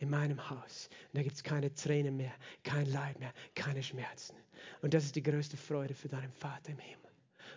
in 0.00 0.10
meinem 0.10 0.50
Haus. 0.50 0.88
Und 1.08 1.18
da 1.18 1.22
gibt 1.22 1.36
es 1.36 1.42
keine 1.42 1.72
Tränen 1.72 2.16
mehr, 2.16 2.34
kein 2.62 2.86
Leid 2.86 3.18
mehr, 3.20 3.32
keine 3.54 3.82
Schmerzen. 3.82 4.36
Und 4.82 4.92
das 4.94 5.04
ist 5.04 5.16
die 5.16 5.22
größte 5.22 5.56
Freude 5.56 5.94
für 5.94 6.08
deinen 6.08 6.32
Vater 6.32 6.72
im 6.72 6.78
Himmel. 6.78 7.10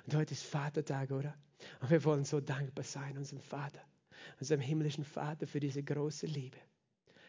Und 0.05 0.15
heute 0.15 0.33
ist 0.33 0.43
Vatertag, 0.43 1.11
oder? 1.11 1.35
Und 1.81 1.89
wir 1.89 2.03
wollen 2.03 2.25
so 2.25 2.39
dankbar 2.39 2.83
sein, 2.83 3.17
unserem 3.17 3.41
Vater, 3.41 3.81
unserem 4.39 4.61
himmlischen 4.61 5.03
Vater 5.03 5.47
für 5.47 5.59
diese 5.59 5.83
große 5.83 6.27
Liebe. 6.27 6.57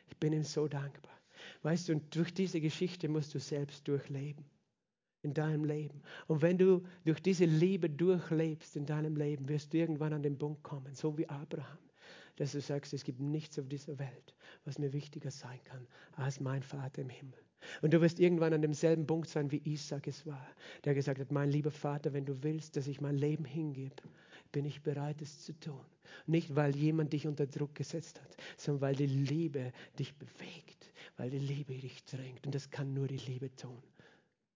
Ich 0.08 0.16
bin 0.18 0.32
ihm 0.32 0.44
so 0.44 0.68
dankbar. 0.68 1.18
Weißt 1.62 1.88
du, 1.88 1.92
und 1.92 2.14
durch 2.14 2.34
diese 2.34 2.60
Geschichte 2.60 3.08
musst 3.08 3.34
du 3.34 3.40
selbst 3.40 3.86
durchleben 3.88 4.44
in 5.22 5.34
deinem 5.34 5.64
Leben. 5.64 6.02
Und 6.26 6.42
wenn 6.42 6.58
du 6.58 6.82
durch 7.04 7.20
diese 7.20 7.44
Liebe 7.44 7.90
durchlebst 7.90 8.76
in 8.76 8.86
deinem 8.86 9.16
Leben, 9.16 9.48
wirst 9.48 9.72
du 9.72 9.78
irgendwann 9.78 10.12
an 10.12 10.22
den 10.22 10.38
Punkt 10.38 10.62
kommen, 10.62 10.94
so 10.94 11.16
wie 11.18 11.28
Abraham 11.28 11.78
dass 12.38 12.52
du 12.52 12.60
sagst, 12.60 12.94
es 12.94 13.02
gibt 13.02 13.20
nichts 13.20 13.58
auf 13.58 13.68
dieser 13.68 13.98
Welt, 13.98 14.34
was 14.64 14.78
mir 14.78 14.92
wichtiger 14.92 15.30
sein 15.30 15.58
kann 15.64 15.86
als 16.12 16.38
mein 16.38 16.62
Vater 16.62 17.02
im 17.02 17.10
Himmel. 17.10 17.38
Und 17.82 17.92
du 17.92 18.00
wirst 18.00 18.20
irgendwann 18.20 18.52
an 18.52 18.62
demselben 18.62 19.06
Punkt 19.06 19.28
sein, 19.28 19.50
wie 19.50 19.60
Isaac 19.64 20.06
es 20.06 20.24
war, 20.24 20.46
der 20.84 20.94
gesagt 20.94 21.18
hat, 21.18 21.32
mein 21.32 21.50
lieber 21.50 21.72
Vater, 21.72 22.12
wenn 22.12 22.24
du 22.24 22.42
willst, 22.44 22.76
dass 22.76 22.86
ich 22.86 23.00
mein 23.00 23.16
Leben 23.16 23.44
hingebe, 23.44 23.96
bin 24.52 24.64
ich 24.64 24.82
bereit, 24.82 25.20
es 25.20 25.40
zu 25.44 25.52
tun. 25.58 25.80
Nicht, 26.26 26.54
weil 26.54 26.74
jemand 26.76 27.12
dich 27.12 27.26
unter 27.26 27.46
Druck 27.46 27.74
gesetzt 27.74 28.20
hat, 28.20 28.36
sondern 28.56 28.82
weil 28.82 28.94
die 28.94 29.06
Liebe 29.06 29.72
dich 29.98 30.14
bewegt, 30.14 30.92
weil 31.16 31.30
die 31.30 31.38
Liebe 31.38 31.74
dich 31.74 32.04
drängt. 32.04 32.46
Und 32.46 32.54
das 32.54 32.70
kann 32.70 32.94
nur 32.94 33.08
die 33.08 33.18
Liebe 33.18 33.54
tun. 33.56 33.82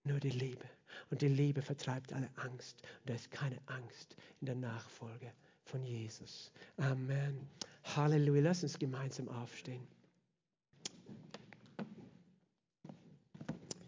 Nur 0.05 0.21
die 0.21 0.31
Liebe. 0.31 0.65
Und 1.11 1.23
die 1.23 1.29
Liebe 1.29 1.63
vertreibt 1.63 2.13
alle 2.13 2.29
Angst. 2.37 2.83
Und 3.01 3.11
da 3.11 3.15
ist 3.15 3.31
keine 3.31 3.59
Angst 3.67 4.17
in 4.41 4.47
der 4.47 4.57
Nachfolge 4.57 5.33
von 5.65 5.85
Jesus. 5.85 6.53
Amen. 6.77 7.49
Halleluja. 7.97 8.43
Lass 8.43 8.63
uns 8.63 8.79
gemeinsam 8.79 9.29
aufstehen. 9.29 9.87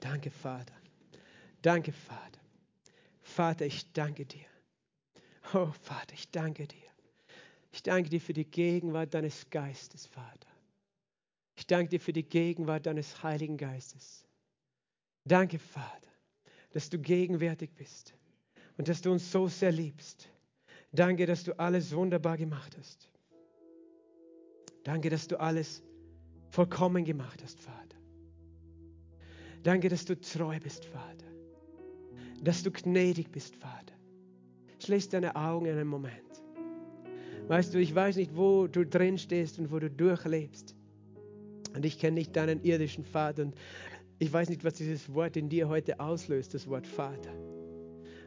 Danke, 0.01 0.31
Vater. 0.31 0.75
Danke, 1.62 1.93
Vater. 1.93 2.41
Vater, 3.23 3.67
ich 3.67 3.91
danke 3.93 4.27
dir. 4.27 4.47
Oh, 5.55 5.73
Vater, 5.83 6.15
ich 6.15 6.31
danke 6.31 6.67
dir. 6.67 6.91
Ich 7.73 7.83
danke 7.83 8.11
dir 8.11 8.21
für 8.21 8.35
die 8.35 8.45
Gegenwart 8.45 9.15
deines 9.15 9.49
Geistes, 9.51 10.07
Vater. 10.07 10.49
Ich 11.57 11.67
danke 11.67 11.91
dir 11.91 12.01
für 12.01 12.12
die 12.12 12.23
Gegenwart 12.23 12.87
deines 12.87 13.23
Heiligen 13.23 13.57
Geistes. 13.57 14.27
Danke, 15.25 15.59
Vater, 15.59 16.03
dass 16.75 16.91
du 16.91 16.99
gegenwärtig 16.99 17.70
bist 17.77 18.14
und 18.77 18.89
dass 18.89 19.01
du 19.01 19.12
uns 19.12 19.31
so 19.31 19.47
sehr 19.47 19.70
liebst. 19.70 20.29
Danke, 20.91 21.25
dass 21.25 21.45
du 21.45 21.57
alles 21.57 21.95
wunderbar 21.95 22.37
gemacht 22.37 22.77
hast. 22.77 23.09
Danke, 24.83 25.09
dass 25.09 25.29
du 25.29 25.39
alles 25.39 25.83
vollkommen 26.51 27.05
gemacht 27.05 27.41
hast, 27.45 27.61
Vater. 27.61 27.97
Danke, 29.62 29.89
dass 29.89 30.05
du 30.05 30.20
treu 30.20 30.59
bist, 30.61 30.85
Vater. 30.85 31.27
Dass 32.43 32.64
du 32.64 32.72
gnädig 32.72 33.31
bist, 33.31 33.55
Vater. 33.55 33.95
Schließ 34.81 35.11
deine 35.11 35.37
Augen 35.37 35.68
einen 35.68 35.87
Moment. 35.87 36.43
Weißt 37.47 37.72
du, 37.72 37.79
ich 37.79 37.95
weiß 37.95 38.16
nicht, 38.16 38.37
wo 38.37 38.66
du 38.66 38.85
drin 38.85 39.16
stehst 39.16 39.61
und 39.61 39.70
wo 39.70 39.79
du 39.79 39.89
durchlebst. 39.89 40.75
Und 41.72 41.85
ich 41.85 42.01
kenne 42.01 42.16
nicht 42.16 42.35
deinen 42.35 42.64
irdischen 42.64 43.05
Vater. 43.05 43.43
Und 43.45 43.55
ich 44.19 44.33
weiß 44.33 44.49
nicht, 44.49 44.65
was 44.65 44.75
dieses 44.75 45.12
Wort 45.12 45.37
in 45.37 45.49
dir 45.49 45.69
heute 45.69 46.01
auslöst, 46.01 46.55
das 46.55 46.69
Wort 46.69 46.87
Vater. 46.87 47.33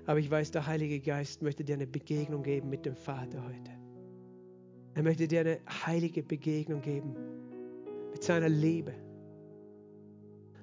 Aber 0.06 0.20
ich 0.20 0.30
weiß, 0.30 0.52
der 0.52 0.66
Heilige 0.66 1.00
Geist 1.00 1.42
möchte 1.42 1.64
dir 1.64 1.76
eine 1.76 1.88
Begegnung 1.88 2.44
geben 2.44 2.70
mit 2.70 2.86
dem 2.86 2.96
Vater 2.96 3.44
heute. 3.44 3.72
Er 4.96 5.04
möchte 5.04 5.28
dir 5.28 5.42
eine 5.42 5.60
heilige 5.86 6.24
Begegnung 6.24 6.82
geben 6.82 7.16
mit 8.12 8.24
seiner 8.24 8.50
Liebe. 8.50 8.94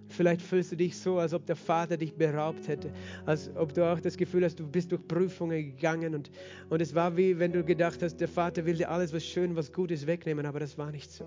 Vielleicht 0.09 0.43
fühlst 0.43 0.73
du 0.73 0.77
dich 0.77 0.97
so, 0.97 1.19
als 1.19 1.35
ob 1.35 1.45
der 1.47 1.57
Vater 1.57 1.97
dich 1.97 2.15
beraubt 2.15 2.69
hätte, 2.69 2.93
als 3.27 3.51
ob 3.57 3.75
du 3.75 3.85
auch 3.85 4.01
das 4.01 4.17
Gefühl 4.17 4.45
hast, 4.45 4.61
du 4.61 4.67
bist 4.67 4.93
durch 4.93 5.07
Prüfungen 5.07 5.65
gegangen 5.65 6.15
und, 6.15 6.31
und 6.69 6.81
es 6.81 6.95
war 6.95 7.17
wie 7.17 7.39
wenn 7.39 7.53
du 7.53 7.65
gedacht 7.65 8.03
hast, 8.03 8.17
der 8.17 8.29
Vater 8.29 8.65
will 8.65 8.77
dir 8.77 8.91
alles, 8.91 9.13
was 9.13 9.25
schön, 9.25 9.57
was 9.57 9.73
gut 9.73 9.91
ist, 9.91 10.07
wegnehmen, 10.07 10.47
aber 10.47 10.61
das 10.61 10.79
war 10.79 10.91
nicht 10.91 11.11
so. 11.11 11.27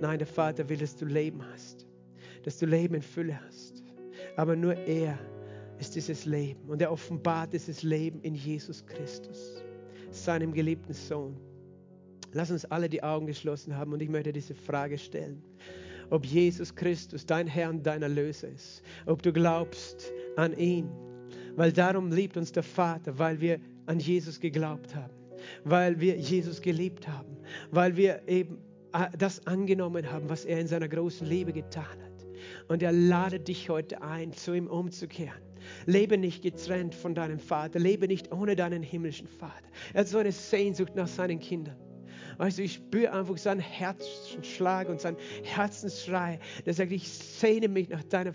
Nein, 0.00 0.18
der 0.18 0.26
Vater 0.26 0.68
will, 0.68 0.78
dass 0.78 0.96
du 0.96 1.04
Leben 1.04 1.42
hast, 1.52 1.86
dass 2.42 2.58
du 2.58 2.66
Leben 2.66 2.94
in 2.94 3.02
Fülle 3.02 3.38
hast. 3.46 3.82
Aber 4.36 4.56
nur 4.56 4.74
er 4.74 5.18
ist 5.78 5.94
dieses 5.96 6.24
Leben 6.24 6.68
und 6.68 6.80
er 6.80 6.92
offenbart 6.92 7.52
dieses 7.52 7.82
Leben 7.82 8.20
in 8.22 8.34
Jesus 8.34 8.84
Christus, 8.86 9.62
seinem 10.10 10.52
geliebten 10.52 10.92
Sohn. 10.92 11.36
Lass 12.32 12.50
uns 12.50 12.64
alle 12.66 12.88
die 12.88 13.02
Augen 13.02 13.26
geschlossen 13.26 13.76
haben 13.76 13.92
und 13.92 14.00
ich 14.00 14.08
möchte 14.08 14.32
diese 14.32 14.54
Frage 14.54 14.96
stellen. 14.96 15.42
Ob 16.10 16.24
Jesus 16.24 16.74
Christus 16.74 17.24
dein 17.26 17.46
Herr 17.46 17.70
und 17.70 17.86
dein 17.86 18.02
Erlöser 18.02 18.48
ist. 18.48 18.82
Ob 19.06 19.22
du 19.22 19.32
glaubst 19.32 20.12
an 20.36 20.56
ihn. 20.56 20.90
Weil 21.56 21.72
darum 21.72 22.10
liebt 22.10 22.36
uns 22.36 22.52
der 22.52 22.62
Vater, 22.62 23.18
weil 23.18 23.40
wir 23.40 23.60
an 23.86 23.98
Jesus 23.98 24.40
geglaubt 24.40 24.94
haben. 24.94 25.12
Weil 25.64 26.00
wir 26.00 26.16
Jesus 26.16 26.60
geliebt 26.60 27.08
haben. 27.08 27.36
Weil 27.70 27.96
wir 27.96 28.26
eben 28.28 28.58
äh, 28.92 29.08
das 29.16 29.46
angenommen 29.46 30.10
haben, 30.10 30.28
was 30.28 30.44
er 30.44 30.60
in 30.60 30.66
seiner 30.66 30.88
großen 30.88 31.26
Liebe 31.26 31.52
getan 31.52 31.84
hat. 31.84 32.11
Und 32.68 32.82
er 32.82 32.92
ladet 32.92 33.48
dich 33.48 33.68
heute 33.68 34.02
ein, 34.02 34.32
zu 34.32 34.54
ihm 34.54 34.66
umzukehren. 34.66 35.42
Lebe 35.86 36.18
nicht 36.18 36.42
getrennt 36.42 36.94
von 36.94 37.14
deinem 37.14 37.38
Vater. 37.38 37.78
Lebe 37.78 38.08
nicht 38.08 38.32
ohne 38.32 38.56
deinen 38.56 38.82
himmlischen 38.82 39.28
Vater. 39.28 39.68
Er 39.92 40.00
hat 40.00 40.08
so 40.08 40.18
eine 40.18 40.32
Sehnsucht 40.32 40.94
nach 40.94 41.08
seinen 41.08 41.38
Kindern. 41.38 41.76
Weißt 42.38 42.58
du, 42.58 42.62
ich 42.62 42.74
spüre 42.74 43.12
einfach 43.12 43.36
seinen 43.36 43.60
Herzschlag 43.60 44.88
und 44.88 45.00
seinen 45.00 45.18
Herzensschrei. 45.44 46.40
Der 46.64 46.74
sagt, 46.74 46.92
ich 46.92 47.08
sehne 47.08 47.68
mich 47.68 47.88
nach 47.90 48.02
deiner, 48.04 48.32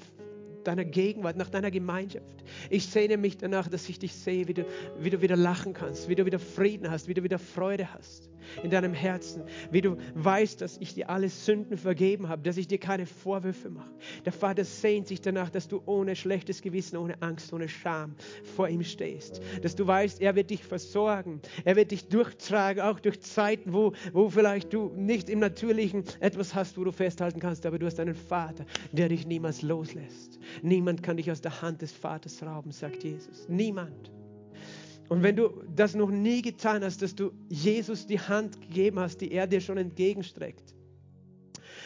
deiner 0.63 0.86
Gegenwart, 0.86 1.36
nach 1.36 1.49
deiner 1.49 1.71
Gemeinschaft. 1.71 2.43
Ich 2.69 2.86
sehne 2.86 3.17
mich 3.17 3.38
danach, 3.38 3.67
dass 3.67 3.89
ich 3.89 3.99
dich 3.99 4.13
sehe, 4.13 4.47
wie 4.47 4.53
du, 4.53 4.65
wie 4.99 5.09
du 5.09 5.21
wieder 5.21 5.36
lachen 5.36 5.73
kannst, 5.73 6.09
wie 6.09 6.15
du 6.15 6.25
wieder 6.25 6.39
Frieden 6.39 6.89
hast, 6.89 7.07
wie 7.07 7.13
du 7.15 7.23
wieder 7.23 7.39
Freude 7.39 7.93
hast 7.93 8.30
in 8.64 8.70
deinem 8.70 8.93
Herzen, 8.93 9.43
wie 9.72 9.82
du 9.82 9.98
weißt, 10.16 10.62
dass 10.62 10.78
ich 10.78 10.93
dir 10.93 11.10
alle 11.10 11.30
Sünden 11.30 11.78
vergeben 11.78 12.30
habe, 12.30 12.43
dass 12.43 12.58
ich 12.58 12.68
dir 12.68 12.78
keine 12.78 13.06
Vorwürfe 13.06 13.70
mache. 13.70 13.91
Der 14.26 14.34
Vater 14.34 14.64
sehnt 14.64 15.08
sich 15.08 15.22
danach, 15.22 15.50
dass 15.50 15.68
du 15.68 15.82
ohne 15.86 16.16
schlechtes 16.16 16.62
Gewissen, 16.62 16.98
ohne 16.98 17.22
Angst, 17.22 17.54
ohne 17.54 17.70
Scham 17.70 18.16
vor 18.56 18.70
ihm 18.70 18.84
stehst. 18.84 19.41
Dass 19.62 19.76
du 19.76 19.86
weißt, 19.86 20.22
er 20.22 20.36
wird 20.36 20.50
dich 20.50 20.64
versorgen, 20.64 21.41
er 21.66 21.76
wird 21.76 21.91
dich 21.91 22.08
durchtragen, 22.08 22.82
auch 22.82 23.00
durch 23.00 23.22
Zeiten, 23.22 23.74
wo, 23.74 23.93
wo 24.14 24.30
vielleicht 24.30 24.74
du 24.74 24.91
nicht 24.95 25.30
im 25.30 25.39
Natürlichen 25.39 26.04
etwas 26.20 26.56
hast, 26.56 26.78
wo 26.78 26.84
du 26.84 26.91
festhalten 26.91 27.39
kannst, 27.39 27.66
aber 27.66 27.80
du 27.80 27.86
hast 27.86 28.00
einen 28.00 28.16
Vater, 28.16 28.66
der 28.91 29.10
dich 29.10 29.26
niemals 29.28 29.62
loslässt. 29.62 30.39
Niemand 30.62 31.04
kann 31.04 31.18
dich 31.18 31.32
aus 31.32 31.41
der 31.41 31.62
Hand 31.62 31.82
des 31.82 31.91
Vaters 31.91 32.41
rauben, 32.43 32.72
sagt 32.72 33.04
Jesus. 33.04 33.48
Niemand. 33.50 34.12
Und 35.10 35.24
wenn 35.24 35.36
du 35.36 35.64
das 35.74 35.95
noch 35.95 36.10
nie 36.10 36.41
getan 36.41 36.84
hast, 36.84 37.01
dass 37.01 37.16
du 37.16 37.32
Jesus 37.47 38.08
die 38.08 38.20
Hand 38.20 38.62
gegeben 38.62 38.99
hast, 38.99 39.22
die 39.22 39.32
er 39.32 39.47
dir 39.47 39.62
schon 39.62 39.78
entgegenstreckt, 39.78 40.76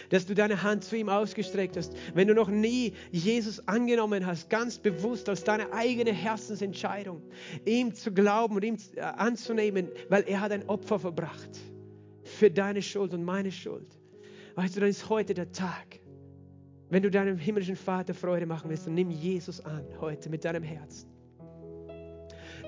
dass 0.10 0.26
du 0.26 0.34
deine 0.34 0.62
Hand 0.64 0.84
zu 0.84 0.98
ihm 0.98 1.08
ausgestreckt 1.08 1.78
hast, 1.78 1.96
wenn 2.14 2.28
du 2.28 2.34
noch 2.34 2.50
nie 2.50 2.94
Jesus 3.12 3.66
angenommen 3.68 4.26
hast, 4.26 4.50
ganz 4.50 4.78
bewusst 4.78 5.30
als 5.30 5.44
deine 5.44 5.72
eigene 5.72 6.12
Herzensentscheidung, 6.12 7.22
ihm 7.66 7.94
zu 7.94 8.12
glauben 8.12 8.56
und 8.56 8.64
ihm 8.64 8.78
äh, 8.96 9.02
anzunehmen, 9.02 9.88
weil 10.10 10.24
er 10.28 10.42
hat 10.42 10.52
ein 10.52 10.68
Opfer 10.68 11.00
verbracht 11.00 11.60
für 12.24 12.50
deine 12.50 12.82
Schuld 12.82 13.14
und 13.14 13.24
meine 13.24 13.52
Schuld. 13.52 13.88
Weißt 14.56 14.76
du, 14.76 14.80
dann 14.82 14.90
ist 14.90 15.10
heute 15.10 15.34
der 15.34 15.52
Tag. 15.52 16.00
Wenn 16.90 17.04
du 17.04 17.10
deinem 17.10 17.38
himmlischen 17.38 17.78
Vater 17.78 18.14
Freude 18.14 18.46
machen 18.46 18.70
willst, 18.70 18.86
dann 18.86 18.96
nimm 18.96 19.12
Jesus 19.12 19.62
an 19.62 19.86
heute 20.02 20.30
mit 20.30 20.44
deinem 20.44 20.64
Herzen. 20.64 21.11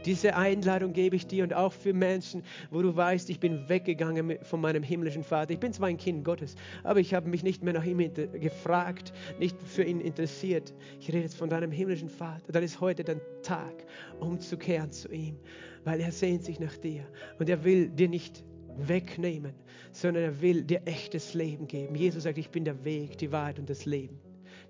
Diese 0.05 0.35
Einladung 0.35 0.93
gebe 0.93 1.15
ich 1.15 1.27
dir 1.27 1.43
und 1.43 1.53
auch 1.53 1.71
für 1.71 1.93
Menschen, 1.93 2.43
wo 2.71 2.81
du 2.81 2.95
weißt, 2.95 3.29
ich 3.29 3.39
bin 3.39 3.69
weggegangen 3.69 4.37
von 4.41 4.59
meinem 4.59 4.83
himmlischen 4.83 5.23
Vater. 5.23 5.51
Ich 5.51 5.59
bin 5.59 5.71
zwar 5.71 5.87
ein 5.87 5.97
Kind 5.97 6.25
Gottes, 6.25 6.55
aber 6.83 6.99
ich 6.99 7.13
habe 7.13 7.29
mich 7.29 7.43
nicht 7.43 7.63
mehr 7.63 7.73
nach 7.73 7.85
ihm 7.85 7.97
gefragt, 7.97 9.13
nicht 9.39 9.61
für 9.63 9.83
ihn 9.83 10.01
interessiert. 10.01 10.73
Ich 10.99 11.07
rede 11.07 11.21
jetzt 11.21 11.37
von 11.37 11.49
deinem 11.49 11.71
himmlischen 11.71 12.09
Vater. 12.09 12.51
Dann 12.51 12.63
ist 12.63 12.81
heute 12.81 13.03
dein 13.03 13.21
Tag, 13.43 13.85
umzukehren 14.19 14.91
zu 14.91 15.09
ihm, 15.09 15.37
weil 15.83 16.01
er 16.01 16.11
sehnt 16.11 16.43
sich 16.43 16.59
nach 16.59 16.75
dir 16.77 17.05
und 17.39 17.49
er 17.49 17.63
will 17.63 17.89
dir 17.89 18.09
nicht 18.09 18.43
wegnehmen, 18.77 19.53
sondern 19.91 20.23
er 20.23 20.41
will 20.41 20.63
dir 20.63 20.81
echtes 20.85 21.33
Leben 21.33 21.67
geben. 21.67 21.95
Jesus 21.95 22.23
sagt, 22.23 22.37
ich 22.37 22.49
bin 22.49 22.65
der 22.65 22.83
Weg, 22.83 23.17
die 23.19 23.31
Wahrheit 23.31 23.59
und 23.59 23.69
das 23.69 23.85
Leben. 23.85 24.19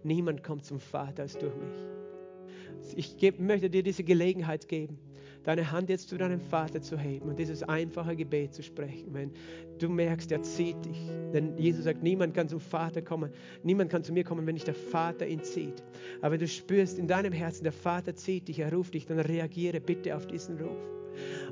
Niemand 0.04 0.44
kommt 0.44 0.66
zum 0.66 0.80
Vater 0.80 1.24
als 1.24 1.38
durch 1.38 1.54
mich. 1.56 2.96
Ich 2.96 3.40
möchte 3.40 3.70
dir 3.70 3.82
diese 3.82 4.04
Gelegenheit 4.04 4.68
geben 4.68 5.00
deine 5.44 5.72
Hand 5.72 5.90
jetzt 5.90 6.10
zu 6.10 6.18
deinem 6.18 6.40
Vater 6.40 6.82
zu 6.82 6.98
heben 6.98 7.30
und 7.30 7.40
dieses 7.40 7.64
einfache 7.64 8.16
Gebet 8.16 8.54
zu 8.54 8.64
sprechen, 8.64 9.14
wenn 9.14 9.32
du 9.80 9.90
merkst, 9.90 10.32
er 10.32 10.42
zieht 10.42 10.86
dich. 10.86 11.10
Denn 11.34 11.58
Jesus 11.58 11.84
sagt, 11.84 12.04
niemand 12.04 12.34
kann 12.34 12.48
zum 12.48 12.60
Vater 12.60 13.02
kommen, 13.02 13.32
niemand 13.64 13.92
kann 13.92 14.04
zu 14.04 14.14
mir 14.14 14.24
kommen, 14.24 14.46
wenn 14.48 14.54
nicht 14.54 14.68
der 14.68 14.76
Vater 14.76 15.28
ihn 15.28 15.44
zieht. 15.44 15.84
Aber 16.22 16.34
wenn 16.34 16.40
du 16.40 16.48
spürst 16.48 16.98
in 16.98 17.08
deinem 17.08 17.34
Herzen, 17.34 17.64
der 17.64 17.74
Vater 17.74 18.16
zieht 18.16 18.48
dich, 18.48 18.60
er 18.60 18.74
ruft 18.74 18.94
dich, 18.94 19.06
dann 19.06 19.20
reagiere 19.20 19.80
bitte 19.80 20.16
auf 20.16 20.28
diesen 20.28 20.60
Ruf 20.60 20.78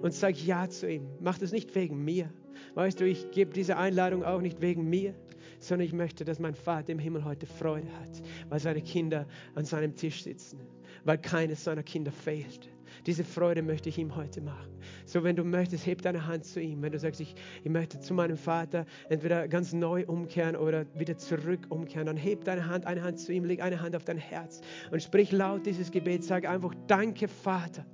und 0.02 0.14
sag 0.14 0.36
Ja 0.44 0.70
zu 0.70 0.90
ihm. 0.90 1.08
Mach 1.20 1.38
das 1.38 1.52
nicht 1.52 1.74
wegen 1.76 2.04
mir. 2.04 2.30
Weißt 2.76 3.00
du, 3.00 3.06
ich 3.06 3.32
gebe 3.32 3.54
diese 3.54 3.78
Einladung 3.78 4.24
auch 4.24 4.42
nicht 4.42 4.62
wegen 4.62 4.90
mir, 4.90 5.14
sondern 5.60 5.86
ich 5.86 5.94
möchte, 5.94 6.26
dass 6.26 6.40
mein 6.40 6.56
Vater 6.56 6.92
im 6.92 7.00
Himmel 7.00 7.24
heute 7.24 7.46
Freude 7.46 7.88
hat, 8.00 8.22
weil 8.50 8.60
seine 8.60 8.82
Kinder 8.82 9.28
an 9.56 9.66
seinem 9.66 9.96
Tisch 9.96 10.24
sitzen, 10.24 10.60
weil 11.04 11.18
keines 11.18 11.64
seiner 11.64 11.84
Kinder 11.84 12.12
fehlt. 12.12 12.70
Diese 13.06 13.24
Freude 13.24 13.64
möchte 13.64 13.90
ich 13.90 13.98
ihm 13.98 14.16
heute 14.16 14.42
machen. 14.42 14.78
So, 15.06 15.24
wenn 15.24 15.36
du 15.36 15.44
möchtest, 15.44 15.86
heb 15.88 16.02
deine 16.04 16.28
Hand 16.28 16.46
zu 16.46 16.62
ihm. 16.62 16.82
Wenn 16.82 16.92
du 16.92 17.00
sagst, 17.00 17.20
ich, 17.20 17.36
ich 17.64 17.70
möchte 17.70 18.00
zu 18.00 18.14
meinem 18.14 18.38
Vater 18.38 18.86
entweder 19.10 19.48
ganz 19.48 19.74
neu 19.74 20.06
umkehren 20.06 20.56
oder 20.56 20.86
wieder 20.96 21.18
zurück 21.18 21.66
umkehren, 21.70 22.06
dann 22.06 22.18
heb 22.18 22.44
deine 22.44 22.68
Hand, 22.68 22.86
eine 22.86 23.02
Hand 23.02 23.20
zu 23.20 23.34
ihm, 23.34 23.44
leg 23.44 23.62
eine 23.62 23.82
Hand 23.82 23.96
auf 23.96 24.06
dein 24.06 24.18
Herz 24.18 24.62
und 24.92 25.02
sprich 25.02 25.32
laut 25.32 25.66
dieses 25.66 25.92
Gebet. 25.92 26.24
Sag 26.24 26.48
einfach, 26.48 26.76
danke 26.88 27.28
Vater. 27.28 27.86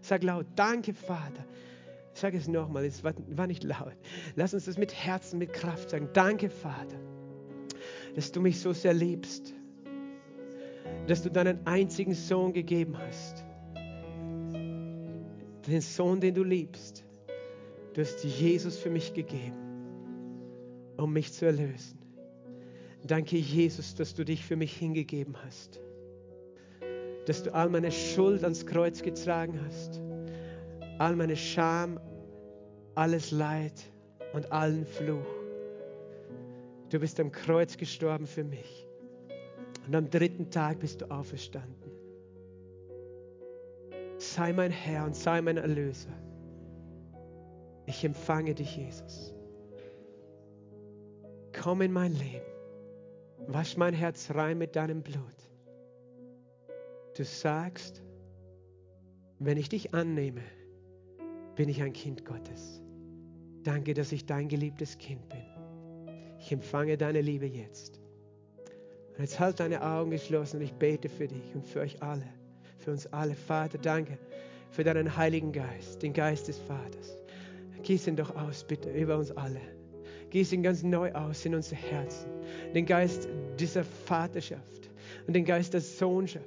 Sag 0.00 0.24
laut, 0.24 0.46
danke 0.56 0.92
Vater. 0.92 1.44
Sag 2.14 2.34
es 2.34 2.48
nochmal, 2.48 2.84
es 2.84 3.04
war, 3.04 3.14
war 3.28 3.46
nicht 3.46 3.62
laut. 3.62 3.96
Lass 4.34 4.52
uns 4.54 4.64
das 4.64 4.76
mit 4.76 4.92
Herzen, 4.92 5.38
mit 5.38 5.52
Kraft 5.52 5.90
sagen. 5.90 6.08
Danke 6.14 6.50
Vater, 6.50 6.98
dass 8.16 8.32
du 8.32 8.40
mich 8.40 8.60
so 8.60 8.72
sehr 8.72 8.94
liebst, 8.94 9.54
dass 11.06 11.22
du 11.22 11.30
deinen 11.30 11.64
einzigen 11.64 12.14
Sohn 12.14 12.52
gegeben 12.52 12.98
hast 12.98 13.47
den 15.68 15.80
Sohn, 15.80 16.20
den 16.20 16.34
du 16.34 16.42
liebst. 16.42 17.04
Du 17.94 18.00
hast 18.00 18.22
Jesus 18.24 18.78
für 18.78 18.90
mich 18.90 19.14
gegeben, 19.14 19.56
um 20.96 21.12
mich 21.12 21.32
zu 21.32 21.46
erlösen. 21.46 21.98
Danke, 23.04 23.36
Jesus, 23.36 23.94
dass 23.94 24.14
du 24.14 24.24
dich 24.24 24.44
für 24.44 24.56
mich 24.56 24.76
hingegeben 24.76 25.36
hast. 25.44 25.80
Dass 27.26 27.42
du 27.42 27.54
all 27.54 27.68
meine 27.68 27.92
Schuld 27.92 28.42
ans 28.44 28.66
Kreuz 28.66 29.02
getragen 29.02 29.60
hast. 29.64 30.00
All 30.98 31.14
meine 31.16 31.36
Scham, 31.36 32.00
alles 32.94 33.30
Leid 33.30 33.84
und 34.32 34.50
allen 34.50 34.84
Fluch. 34.84 35.26
Du 36.90 36.98
bist 36.98 37.20
am 37.20 37.30
Kreuz 37.30 37.76
gestorben 37.76 38.26
für 38.26 38.44
mich. 38.44 38.86
Und 39.86 39.94
am 39.94 40.10
dritten 40.10 40.50
Tag 40.50 40.80
bist 40.80 41.02
du 41.02 41.10
auferstanden 41.10 41.97
sei 44.38 44.52
mein 44.52 44.70
Herr 44.70 45.04
und 45.04 45.16
sei 45.16 45.42
mein 45.42 45.56
Erlöser. 45.56 46.12
Ich 47.86 48.04
empfange 48.04 48.54
dich, 48.54 48.76
Jesus. 48.76 49.34
Komm 51.60 51.80
in 51.82 51.92
mein 51.92 52.12
Leben. 52.12 52.46
Wasch 53.48 53.76
mein 53.76 53.94
Herz 53.94 54.30
rein 54.32 54.58
mit 54.58 54.76
deinem 54.76 55.02
Blut. 55.02 55.38
Du 57.16 57.24
sagst, 57.24 58.00
wenn 59.40 59.56
ich 59.56 59.70
dich 59.70 59.92
annehme, 59.92 60.42
bin 61.56 61.68
ich 61.68 61.82
ein 61.82 61.92
Kind 61.92 62.24
Gottes. 62.24 62.80
Danke, 63.64 63.92
dass 63.92 64.12
ich 64.12 64.24
dein 64.24 64.48
geliebtes 64.48 64.98
Kind 64.98 65.28
bin. 65.28 65.42
Ich 66.38 66.52
empfange 66.52 66.96
deine 66.96 67.22
Liebe 67.22 67.46
jetzt. 67.46 67.98
Und 69.16 69.24
jetzt 69.24 69.40
halt 69.40 69.58
deine 69.58 69.82
Augen 69.82 70.12
geschlossen 70.12 70.58
und 70.58 70.62
ich 70.62 70.74
bete 70.74 71.08
für 71.08 71.26
dich 71.26 71.56
und 71.56 71.66
für 71.66 71.80
euch 71.80 72.00
alle 72.00 72.38
für 72.88 72.92
uns 72.92 73.06
alle. 73.12 73.34
Vater, 73.34 73.76
danke 73.76 74.18
für 74.70 74.84
deinen 74.84 75.16
Heiligen 75.16 75.52
Geist, 75.52 76.02
den 76.02 76.12
Geist 76.12 76.48
des 76.48 76.58
Vaters. 76.58 77.16
Gieß 77.82 78.06
ihn 78.06 78.16
doch 78.16 78.34
aus, 78.34 78.64
bitte, 78.64 78.90
über 78.90 79.16
uns 79.18 79.30
alle. 79.30 79.60
Gieß 80.30 80.52
ihn 80.52 80.62
ganz 80.62 80.82
neu 80.82 81.12
aus 81.12 81.44
in 81.44 81.54
unser 81.54 81.76
Herzen. 81.76 82.28
Den 82.74 82.86
Geist 82.86 83.28
dieser 83.58 83.84
Vaterschaft 83.84 84.90
und 85.26 85.34
den 85.34 85.44
Geist 85.44 85.72
der 85.72 85.80
Sohnschaft, 85.80 86.44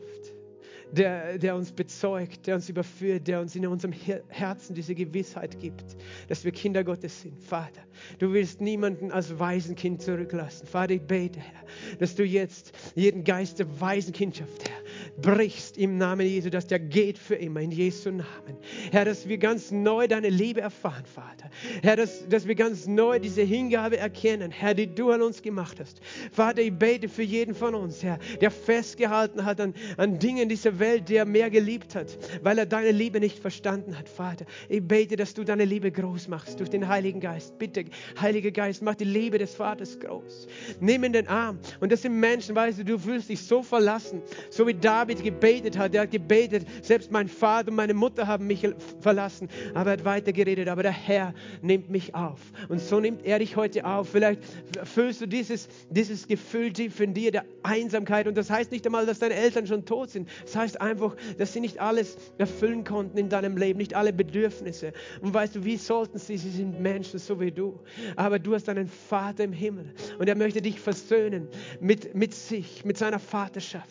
der, 0.92 1.38
der 1.38 1.56
uns 1.56 1.72
bezeugt, 1.72 2.46
der 2.48 2.56
uns 2.56 2.70
überführt, 2.70 3.28
der 3.28 3.40
uns 3.40 3.56
in 3.56 3.66
unserem 3.66 3.94
Herzen 4.28 4.76
diese 4.76 4.94
Gewissheit 4.94 5.60
gibt, 5.60 5.96
dass 6.28 6.44
wir 6.44 6.52
Kinder 6.52 6.84
Gottes 6.84 7.22
sind. 7.22 7.40
Vater, 7.40 7.82
du 8.20 8.34
willst 8.34 8.62
niemanden 8.62 9.12
als 9.12 9.40
Waisenkind 9.40 10.02
zurücklassen. 10.02 10.68
Vater, 10.68 10.94
ich 10.94 11.02
bete, 11.02 11.40
Herr, 11.40 11.98
dass 12.00 12.16
du 12.16 12.24
jetzt 12.24 12.74
jeden 12.96 13.24
Geist 13.24 13.60
der 13.60 13.80
Waisenkindschaft, 13.80 14.70
Herr, 14.70 14.82
brichst 15.18 15.78
im 15.78 15.98
Namen 15.98 16.26
Jesu, 16.26 16.50
dass 16.50 16.68
der 16.68 16.80
geht 16.80 17.18
für 17.18 17.36
immer, 17.36 17.62
in 17.62 17.72
Jesu 17.72 18.10
Namen. 18.10 18.58
Herr, 18.92 19.06
dass 19.06 19.28
wir 19.28 19.38
ganz 19.38 19.72
neu 19.72 20.08
deine 20.08 20.30
Liebe 20.30 20.62
erfahren, 20.62 21.06
Vater. 21.06 21.50
Herr, 21.82 21.96
dass, 21.96 22.28
dass 22.28 22.48
wir 22.48 22.56
ganz 22.56 22.88
neu 22.88 23.20
diese 23.20 23.42
Hingabe 23.42 23.98
erkennen, 23.98 24.52
Herr, 24.52 24.74
die 24.74 24.94
du 24.94 25.12
an 25.12 25.22
uns 25.22 25.42
gemacht 25.42 25.80
hast. 25.80 26.02
Vater, 26.32 26.62
ich 26.62 26.74
bete 26.74 27.10
für 27.10 27.24
jeden 27.24 27.56
von 27.56 27.76
uns, 27.76 28.04
Herr, 28.04 28.20
der 28.40 28.52
festgehalten 28.52 29.46
hat 29.46 29.60
an, 29.60 29.74
an 29.98 30.20
Dingen 30.20 30.50
dieser 30.50 30.80
Welt, 30.80 31.10
der 31.10 31.26
mehr 31.26 31.50
geliebt 31.50 31.96
hat, 31.96 32.18
weil 32.42 32.58
er 32.58 32.66
deine 32.66 32.92
Liebe 32.92 33.20
nicht 33.20 33.40
verstanden 33.40 33.98
hat, 33.98 34.10
Vater. 34.10 34.46
Ich 34.70 34.86
bete, 34.86 35.16
dass 35.16 35.34
du 35.34 35.44
deine 35.44 35.66
Liebe 35.66 35.92
groß 35.92 36.28
machst 36.28 36.60
durch 36.60 36.70
den 36.70 36.88
Heiligen 36.88 37.20
Geist. 37.20 37.58
Bitte, 37.58 37.86
Heiliger 38.20 38.52
Geist, 38.52 38.82
mach 38.82 38.96
die 38.96 39.06
Liebe 39.06 39.38
des 39.38 39.56
Vaters 39.56 40.00
groß. 40.00 40.48
Nimm 40.80 41.04
in 41.04 41.14
den 41.14 41.28
Arm. 41.28 41.60
Und 41.80 41.92
das 41.92 42.02
sind 42.02 42.20
Menschen, 42.20 42.56
weißt 42.56 42.80
du, 42.80 42.86
du 42.86 42.98
fühlst 42.98 43.30
dich 43.30 43.42
so 43.42 43.64
verlassen, 43.64 44.22
so 44.50 44.68
wie 44.68 44.74
David 45.02 45.24
gebetet 45.24 45.78
hat. 45.80 45.96
Er 45.96 46.02
hat 46.02 46.12
gebetet, 46.12 46.68
selbst 46.84 47.12
mein 47.12 47.28
Vater 47.28 47.70
und 47.70 47.76
meine 47.76 47.96
Mutter 47.96 48.28
haben 48.28 48.46
mich 48.46 48.68
verlassen. 49.00 49.50
Aber 49.74 49.90
er 49.90 49.94
hat 49.94 50.06
weiter 50.06 50.32
geredet. 50.32 50.68
Aber 50.68 50.84
der 50.84 50.92
Herr 50.92 51.34
nimmt 51.64 51.90
mich 51.90 52.14
auf. 52.14 52.40
Und 52.70 52.80
so 52.80 53.00
nimmt 53.00 53.26
er 53.26 53.40
dich 53.40 53.56
heute 53.56 53.84
auf. 53.84 54.10
Vielleicht 54.10 54.42
fühlst 54.84 55.22
du 55.22 55.26
dieses, 55.26 55.70
dieses 55.90 56.28
Gefühl 56.28 56.72
tief 56.72 57.00
in 57.00 57.16
dir 57.16 57.32
der 57.32 57.46
Einsamkeit. 57.64 58.28
Und 58.28 58.38
das 58.38 58.52
heißt 58.52 58.72
nicht 58.72 58.86
einmal, 58.86 59.08
dass 59.08 59.18
deine 59.18 59.34
Eltern 59.34 59.66
schon 59.66 59.86
tot 59.86 60.12
sind. 60.12 60.30
Das 60.44 60.56
heißt 60.56 60.80
einfach, 60.80 61.16
dass 61.40 61.54
sie 61.54 61.62
nicht 61.62 61.82
alles 61.82 62.18
erfüllen 62.38 62.84
konnten 62.84 63.18
in 63.18 63.30
deinem 63.30 63.58
Leben, 63.58 63.80
nicht 63.80 63.96
alle 63.96 64.14
Bedürfnisse. 64.14 64.94
Und 65.22 65.34
weißt 65.34 65.56
du, 65.56 65.66
wie 65.66 65.78
sollten 65.78 66.20
sie? 66.20 66.38
Sie 66.38 66.52
sind 66.52 66.80
Menschen 66.80 67.18
so 67.18 67.40
wie 67.40 67.52
du. 67.52 67.80
Aber 68.18 68.38
du 68.38 68.54
hast 68.54 68.70
einen 68.70 68.88
Vater 68.88 69.46
im 69.46 69.54
Himmel. 69.54 69.96
Und 70.20 70.30
er 70.30 70.36
möchte 70.36 70.62
dich 70.62 70.80
versöhnen 70.80 71.48
mit, 71.80 72.14
mit 72.14 72.36
sich, 72.36 72.86
mit 72.86 73.00
seiner 73.00 73.18
Vaterschaft. 73.18 73.90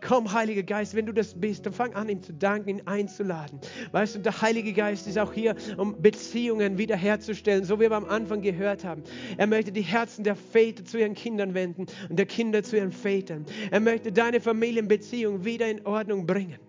Komm, 0.00 0.32
Heiliger 0.32 0.62
Geist, 0.62 0.94
wenn 0.94 1.06
du 1.06 1.12
das 1.12 1.38
bist, 1.38 1.66
dann 1.66 1.72
fang 1.72 1.94
an, 1.94 2.08
ihm 2.08 2.22
zu 2.22 2.32
danken, 2.32 2.68
ihn 2.68 2.82
einzuladen. 2.86 3.60
Weißt 3.92 4.16
du, 4.16 4.18
der 4.20 4.40
Heilige 4.40 4.72
Geist 4.72 5.06
ist 5.06 5.18
auch 5.18 5.32
hier, 5.32 5.54
um 5.76 6.00
Beziehungen 6.00 6.78
wiederherzustellen, 6.78 7.64
so 7.64 7.78
wie 7.78 7.90
wir 7.90 7.92
am 7.92 8.06
Anfang 8.06 8.42
gehört 8.42 8.84
haben. 8.84 9.02
Er 9.36 9.46
möchte 9.46 9.72
die 9.72 9.82
Herzen 9.82 10.24
der 10.24 10.36
Väter 10.36 10.84
zu 10.84 10.98
ihren 10.98 11.14
Kindern 11.14 11.54
wenden 11.54 11.86
und 12.08 12.18
der 12.18 12.26
Kinder 12.26 12.62
zu 12.62 12.76
ihren 12.76 12.92
Vätern. 12.92 13.46
Er 13.70 13.80
möchte 13.80 14.12
deine 14.12 14.40
Familienbeziehung 14.40 15.44
wieder 15.44 15.68
in 15.68 15.84
Ordnung 15.86 16.26
bringen. 16.26 16.65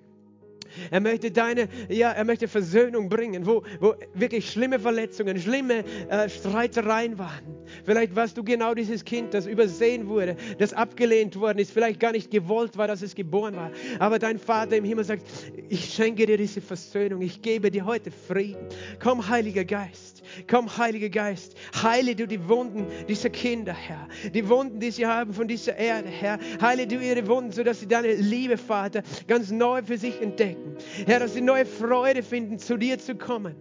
Er 0.91 0.99
möchte 0.99 1.32
deine, 1.32 1.67
ja, 1.89 2.11
er 2.11 2.23
möchte 2.23 2.47
Versöhnung 2.47 3.09
bringen, 3.09 3.45
wo, 3.45 3.63
wo 3.80 3.95
wirklich 4.13 4.49
schlimme 4.49 4.80
Verletzungen, 4.80 5.39
schlimme 5.39 5.84
äh, 6.09 6.30
Streitereien 6.30 7.17
waren. 7.17 7.57
Vielleicht 7.84 8.15
warst 8.15 8.38
du 8.38 8.43
genau 8.43 8.73
dieses 8.73 9.03
Kind, 9.03 9.34
das 9.34 9.45
übersehen 9.45 10.07
wurde, 10.07 10.36
das 10.57 10.73
abgelehnt 10.73 11.39
worden 11.39 11.59
ist, 11.59 11.71
vielleicht 11.71 11.99
gar 11.99 12.11
nicht 12.11 12.32
gewollt 12.32 12.78
war, 12.78 12.88
dass 12.88 13.01
es 13.01 13.15
geboren 13.15 13.55
war. 13.55 13.71
Aber 13.99 14.19
dein 14.19 14.39
Vater 14.39 14.78
im 14.78 14.86
Himmel 14.86 15.03
sagt, 15.03 15.23
ich 15.69 15.93
schenke 15.93 16.25
dir 16.25 16.38
diese 16.38 16.61
Versöhnung, 16.61 17.21
ich 17.21 17.41
gebe 17.41 17.71
dir 17.71 17.86
heute 17.86 18.11
Frieden. 18.11 18.67
Komm, 19.01 19.28
Heiliger 19.28 19.65
Geist, 19.65 20.16
komm, 20.49 20.78
Heiliger 20.78 21.09
Geist, 21.09 21.55
heile 21.82 22.15
du 22.15 22.28
die 22.28 22.47
Wunden 22.47 22.88
dieser 23.07 23.30
Kinder, 23.30 23.73
Herr. 23.73 24.07
Die 24.34 24.47
Wunden, 24.47 24.80
die 24.80 24.91
sie 24.91 25.05
haben 25.05 25.34
von 25.34 25.47
dieser 25.47 25.78
Erde, 25.78 26.09
Herr. 26.09 26.39
Heile 26.61 26.88
du 26.88 26.95
ihre 26.95 27.28
Wunden, 27.28 27.51
sodass 27.51 27.80
sie 27.80 27.88
deine 27.88 28.13
Liebe, 28.13 28.57
Vater, 28.57 29.03
ganz 29.28 29.51
neu 29.51 29.84
für 29.84 29.97
sich 29.97 30.21
entdecken. 30.21 30.78
Herr, 31.05 31.19
dass 31.19 31.34
sie 31.34 31.41
neue 31.41 31.65
Freude 31.65 32.23
finden, 32.23 32.59
zu 32.59 32.78
dir 32.78 32.99
zu 32.99 33.15
kommen. 33.15 33.55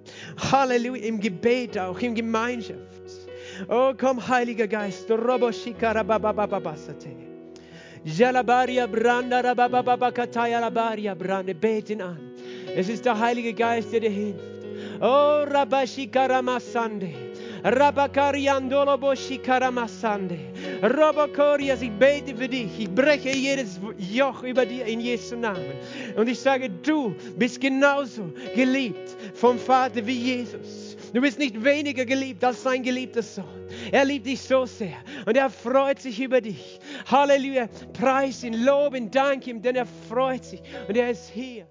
Halleluja, 0.50 1.04
im 1.04 1.20
Gebet 1.20 1.78
auch, 1.78 1.98
in 2.00 2.14
Gemeinschaft. 2.14 2.80
Oh, 3.68 3.92
komm, 3.96 4.26
Heiliger 4.26 4.66
Geist. 4.66 5.08
Jalabaria 8.04 8.86
branda 8.86 9.40
an. 12.00 12.18
Es 12.76 12.88
ist 12.88 13.04
der 13.04 13.18
Heilige 13.18 13.52
Geist, 13.52 13.92
der 13.92 14.00
dir 14.00 14.10
hilft. 14.10 14.55
Oh, 15.00 15.44
Rabashikaramasande. 15.46 17.14
Rabakariandolo 17.64 18.96
Boshikaramasande. 18.98 20.38
Robokorias, 20.82 21.82
ich 21.82 21.90
bete 21.90 22.36
für 22.36 22.48
dich. 22.48 22.78
Ich 22.78 22.90
breche 22.90 23.30
jedes 23.30 23.80
Joch 23.98 24.42
über 24.42 24.64
dir 24.64 24.86
in 24.86 25.00
Jesu 25.00 25.36
Namen. 25.36 25.72
Und 26.16 26.28
ich 26.28 26.38
sage, 26.38 26.70
du 26.70 27.14
bist 27.36 27.60
genauso 27.60 28.32
geliebt 28.54 29.16
vom 29.34 29.58
Vater 29.58 30.06
wie 30.06 30.12
Jesus. 30.12 30.96
Du 31.12 31.20
bist 31.20 31.38
nicht 31.38 31.62
weniger 31.64 32.04
geliebt 32.04 32.44
als 32.44 32.62
sein 32.62 32.82
geliebter 32.82 33.22
Sohn. 33.22 33.44
Er 33.90 34.04
liebt 34.04 34.26
dich 34.26 34.40
so 34.40 34.66
sehr 34.66 34.96
und 35.24 35.36
er 35.36 35.48
freut 35.48 36.00
sich 36.00 36.20
über 36.20 36.40
dich. 36.40 36.78
Halleluja. 37.06 37.68
Preis 37.92 38.44
ihn, 38.44 38.64
lob 38.64 38.94
ihn, 38.94 39.10
dank 39.10 39.46
ihm, 39.46 39.62
denn 39.62 39.76
er 39.76 39.86
freut 40.08 40.44
sich 40.44 40.60
und 40.88 40.96
er 40.96 41.10
ist 41.10 41.30
hier. 41.30 41.64